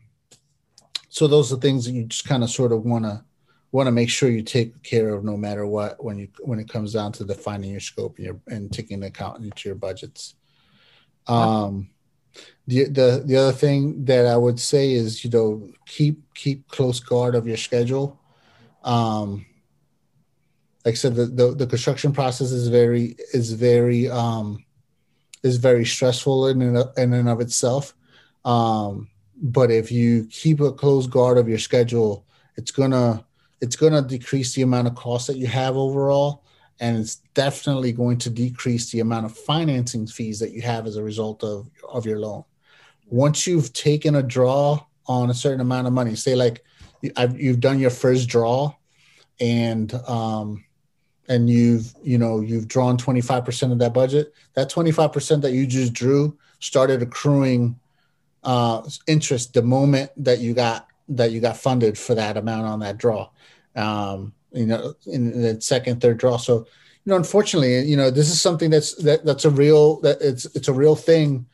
so 1.10 1.28
those 1.28 1.51
are 1.51 1.57
things 1.57 1.86
that 1.86 1.93
you 1.93 2.05
just 2.05 2.28
kind 2.28 2.43
of 2.43 2.49
sort 2.49 2.72
of 2.72 2.84
want 2.84 3.05
to 3.05 3.24
want 3.72 3.88
to 3.88 3.91
make 3.91 4.10
sure 4.10 4.30
you 4.30 4.41
take 4.41 4.82
care 4.82 5.10
of 5.10 5.24
no 5.24 5.38
matter 5.38 5.66
what 5.66 6.03
when 6.03 6.18
you 6.18 6.28
when 6.41 6.60
it 6.60 6.68
comes 6.68 6.93
down 6.93 7.12
to 7.14 7.24
defining 7.24 7.72
your 7.72 7.80
scope 7.80 8.18
and 8.18 8.26
your 8.26 8.39
and 8.47 8.72
taking 8.72 9.03
account 9.03 9.43
into 9.43 9.70
your 9.70 9.76
budgets. 9.76 10.36
Um, 11.28 11.89
the 12.68 12.86
the 12.86 13.24
the 13.26 13.36
other 13.36 13.52
thing 13.52 14.06
that 14.06 14.26
I 14.26 14.38
would 14.38 14.60
say 14.60 14.94
is 14.94 15.24
you 15.24 15.30
know 15.30 15.70
keep 15.86 16.22
keep 16.36 16.68
close 16.68 17.00
guard 17.00 17.36
of 17.36 17.48
your 17.48 17.58
schedule. 17.58 18.20
Um, 18.84 19.46
like 20.86 20.94
I 20.94 20.96
said, 20.96 21.16
the, 21.16 21.26
the, 21.26 21.54
the 21.54 21.68
construction 21.68 22.14
process 22.14 22.52
is 22.52 22.68
very 22.68 23.16
is 23.34 23.54
very 23.54 24.10
um, 24.10 24.64
is 25.44 25.58
very 25.58 25.86
stressful 25.86 26.48
in 26.48 26.62
and, 26.62 26.78
in 26.98 27.14
and 27.14 27.30
of 27.30 27.42
itself. 27.42 27.94
Um, 28.46 29.10
but 29.42 29.72
if 29.72 29.92
you 29.92 30.28
keep 30.30 30.60
a 30.60 30.72
close 30.72 31.08
guard 31.08 31.38
of 31.38 31.50
your 31.50 31.60
schedule, 31.60 32.26
it's 32.56 32.72
gonna 32.72 33.26
it's 33.62 33.76
to 33.76 34.02
decrease 34.02 34.54
the 34.54 34.62
amount 34.62 34.88
of 34.88 34.96
cost 34.96 35.28
that 35.28 35.38
you 35.38 35.48
have 35.48 35.76
overall 35.76 36.44
and 36.80 36.98
it's 36.98 37.16
definitely 37.34 37.92
going 37.92 38.18
to 38.20 38.30
decrease 38.30 38.92
the 38.92 39.00
amount 39.00 39.26
of 39.26 39.38
financing 39.38 40.08
fees 40.08 40.40
that 40.40 40.52
you 40.52 40.62
have 40.62 40.88
as 40.88 40.96
a 40.96 41.04
result 41.04 41.44
of 41.44 41.70
of 41.88 42.06
your 42.06 42.20
loan. 42.20 42.44
Once 43.08 43.48
you've 43.48 43.74
taken 43.74 44.16
a 44.16 44.24
draw 44.24 44.80
on 45.08 45.30
a 45.30 45.34
certain 45.34 45.62
amount 45.62 45.88
of 45.88 45.94
money, 45.94 46.16
say 46.16 46.36
like 46.36 46.64
you've 47.36 47.60
done 47.60 47.80
your 47.80 47.90
first 47.90 48.30
draw, 48.30 48.74
and 49.40 49.94
um, 50.08 50.64
and 51.30 51.50
you've 51.50 51.94
you 52.04 52.18
know 52.18 52.42
you've 52.42 52.68
drawn 52.68 52.98
25% 52.98 53.72
of 53.72 53.80
that 53.80 53.94
budget 53.94 54.34
that 54.56 54.70
25% 54.70 55.42
that 55.42 55.52
you 55.52 55.66
just 55.66 55.94
drew 55.94 56.38
started 56.60 57.02
accruing 57.02 57.80
uh, 58.44 58.82
interest 59.08 59.54
the 59.54 59.62
moment 59.62 60.12
that 60.18 60.40
you 60.40 60.54
got 60.54 60.88
that 61.08 61.32
you 61.32 61.40
got 61.40 61.56
funded 61.56 61.98
for 61.98 62.16
that 62.16 62.36
amount 62.36 62.66
on 62.66 62.80
that 62.80 62.98
draw 62.98 63.30
um, 63.76 64.34
you 64.52 64.66
know 64.66 64.93
in 65.08 65.41
the 65.41 65.60
second 65.62 66.02
third 66.02 66.18
draw 66.18 66.38
so 66.38 66.60
you 67.06 67.10
know 67.10 67.16
unfortunately 67.16 67.80
you 67.82 67.97
know 67.97 68.10
this 68.10 68.30
is 68.30 68.41
something 68.41 68.70
that's 68.70 68.95
that, 68.95 69.24
that's 69.26 69.45
a 69.45 69.50
real 69.50 70.00
that 70.02 70.18
it's 70.22 70.45
it's 70.56 70.68
a 70.68 70.74
real 70.74 70.95
thing 70.95 71.45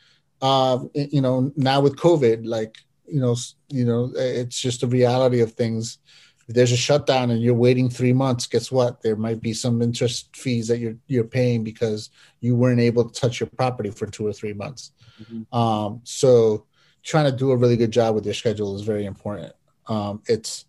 uh 0.42 0.80
you 0.94 1.22
know 1.22 1.52
now 1.56 1.80
with 1.82 1.96
covid 1.96 2.46
like 2.46 2.78
you 3.08 3.20
know 3.20 3.36
you 3.70 3.86
know 3.86 4.12
it's 4.16 4.60
just 4.60 4.84
a 4.84 4.88
reality 4.88 5.42
of 5.42 5.54
things 5.54 6.00
if 6.48 6.54
there's 6.54 6.72
a 6.72 6.78
shutdown 6.78 7.32
and 7.32 7.42
you're 7.42 7.56
waiting 7.56 7.90
three 7.90 8.14
months, 8.14 8.46
guess 8.46 8.72
what? 8.72 9.02
There 9.02 9.16
might 9.16 9.42
be 9.42 9.54
some 9.54 9.82
interest 9.82 10.36
fees 10.36 10.68
that 10.68 10.78
you're 10.78 10.96
you're 11.08 11.24
paying 11.24 11.64
because 11.64 12.12
you 12.40 12.56
weren't 12.56 12.80
able 12.80 13.10
to 13.10 13.20
touch 13.20 13.40
your 13.40 13.50
property 13.58 13.90
for 13.90 14.06
two 14.06 14.28
or 14.28 14.34
three 14.34 14.54
months. 14.54 14.92
Mm-hmm. 15.22 15.58
Um, 15.58 16.02
so 16.04 16.66
trying 17.04 17.32
to 17.32 17.36
do 17.36 17.52
a 17.52 17.58
really 17.58 17.78
good 17.78 17.92
job 17.92 18.14
with 18.14 18.26
your 18.26 18.34
schedule 18.34 18.76
is 18.76 18.84
very 18.84 19.06
important. 19.06 19.54
Um, 19.88 20.22
it's 20.28 20.65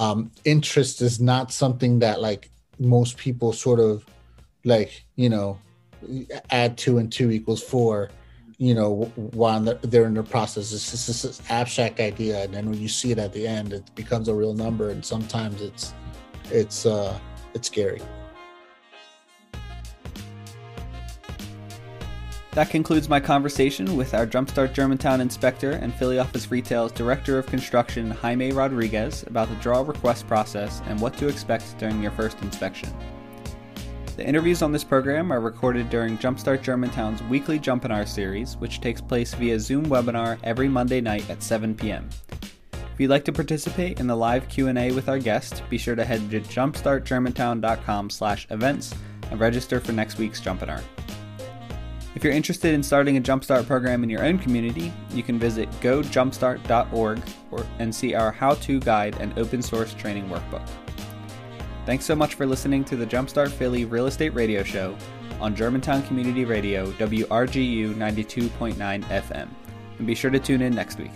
um, 0.00 0.32
interest 0.44 1.00
is 1.02 1.20
not 1.20 1.52
something 1.52 2.00
that 2.00 2.20
like 2.20 2.50
most 2.80 3.16
people 3.16 3.52
sort 3.52 3.78
of 3.78 4.04
like 4.64 5.04
you 5.14 5.28
know 5.28 5.58
add 6.50 6.76
two 6.76 6.98
and 6.98 7.12
two 7.12 7.30
equals 7.30 7.62
four 7.62 8.10
you 8.60 8.74
know, 8.74 9.10
while 9.32 9.58
they're 9.58 10.04
in 10.04 10.12
the 10.12 10.22
process. 10.22 10.70
It's 10.70 10.90
just 10.90 11.22
this 11.22 11.40
abstract 11.48 11.98
idea, 11.98 12.44
and 12.44 12.52
then 12.52 12.68
when 12.68 12.78
you 12.78 12.88
see 12.88 13.10
it 13.10 13.18
at 13.18 13.32
the 13.32 13.48
end, 13.48 13.72
it 13.72 13.90
becomes 13.94 14.28
a 14.28 14.34
real 14.34 14.52
number, 14.52 14.90
and 14.90 15.02
sometimes 15.02 15.62
it's 15.62 15.94
it's 16.50 16.84
uh, 16.84 17.18
it's 17.54 17.68
scary. 17.68 18.02
That 22.52 22.68
concludes 22.68 23.08
my 23.08 23.20
conversation 23.20 23.96
with 23.96 24.12
our 24.12 24.26
Jumpstart 24.26 24.72
Germantown 24.72 25.20
inspector 25.20 25.70
and 25.70 25.94
Philly 25.94 26.18
Office 26.18 26.50
Retail's 26.50 26.90
Director 26.90 27.38
of 27.38 27.46
Construction, 27.46 28.10
Jaime 28.10 28.50
Rodriguez, 28.50 29.22
about 29.28 29.48
the 29.48 29.54
draw 29.56 29.82
request 29.82 30.26
process 30.26 30.82
and 30.86 31.00
what 31.00 31.16
to 31.18 31.28
expect 31.28 31.78
during 31.78 32.02
your 32.02 32.10
first 32.10 32.42
inspection. 32.42 32.92
The 34.16 34.26
interviews 34.26 34.62
on 34.62 34.72
this 34.72 34.82
program 34.82 35.32
are 35.32 35.40
recorded 35.40 35.90
during 35.90 36.18
Jumpstart 36.18 36.62
Germantown's 36.62 37.22
weekly 37.22 37.60
Jumpinar 37.60 38.08
series, 38.08 38.56
which 38.56 38.80
takes 38.80 39.00
place 39.00 39.32
via 39.32 39.60
Zoom 39.60 39.86
webinar 39.86 40.36
every 40.42 40.68
Monday 40.68 41.00
night 41.00 41.30
at 41.30 41.44
7 41.44 41.76
p.m. 41.76 42.08
If 42.72 42.98
you'd 42.98 43.10
like 43.10 43.24
to 43.26 43.32
participate 43.32 44.00
in 44.00 44.08
the 44.08 44.16
live 44.16 44.48
Q&A 44.48 44.90
with 44.90 45.08
our 45.08 45.20
guest, 45.20 45.62
be 45.70 45.78
sure 45.78 45.94
to 45.94 46.04
head 46.04 46.28
to 46.32 46.40
jumpstartgermantown.com/events 46.40 48.94
and 49.30 49.40
register 49.40 49.78
for 49.78 49.92
next 49.92 50.18
week's 50.18 50.40
Jumpinar. 50.40 50.82
If 52.14 52.24
you're 52.24 52.32
interested 52.32 52.74
in 52.74 52.82
starting 52.82 53.16
a 53.16 53.20
Jumpstart 53.20 53.66
program 53.66 54.02
in 54.02 54.10
your 54.10 54.24
own 54.24 54.38
community, 54.38 54.92
you 55.12 55.22
can 55.22 55.38
visit 55.38 55.70
gojumpstart.org 55.80 57.22
and 57.78 57.94
see 57.94 58.14
our 58.14 58.32
how-to 58.32 58.80
guide 58.80 59.16
and 59.20 59.38
open 59.38 59.62
source 59.62 59.94
training 59.94 60.28
workbook. 60.28 60.68
Thanks 61.86 62.04
so 62.04 62.16
much 62.16 62.34
for 62.34 62.46
listening 62.46 62.84
to 62.84 62.96
the 62.96 63.06
Jumpstart 63.06 63.50
Philly 63.50 63.84
Real 63.84 64.06
Estate 64.06 64.34
Radio 64.34 64.64
Show 64.64 64.96
on 65.40 65.54
Germantown 65.54 66.02
Community 66.02 66.44
Radio, 66.44 66.90
WRGU 66.92 67.94
92.9 67.94 69.04
FM. 69.04 69.48
And 69.98 70.06
be 70.06 70.14
sure 70.14 70.30
to 70.30 70.40
tune 70.40 70.62
in 70.62 70.74
next 70.74 70.98
week. 70.98 71.12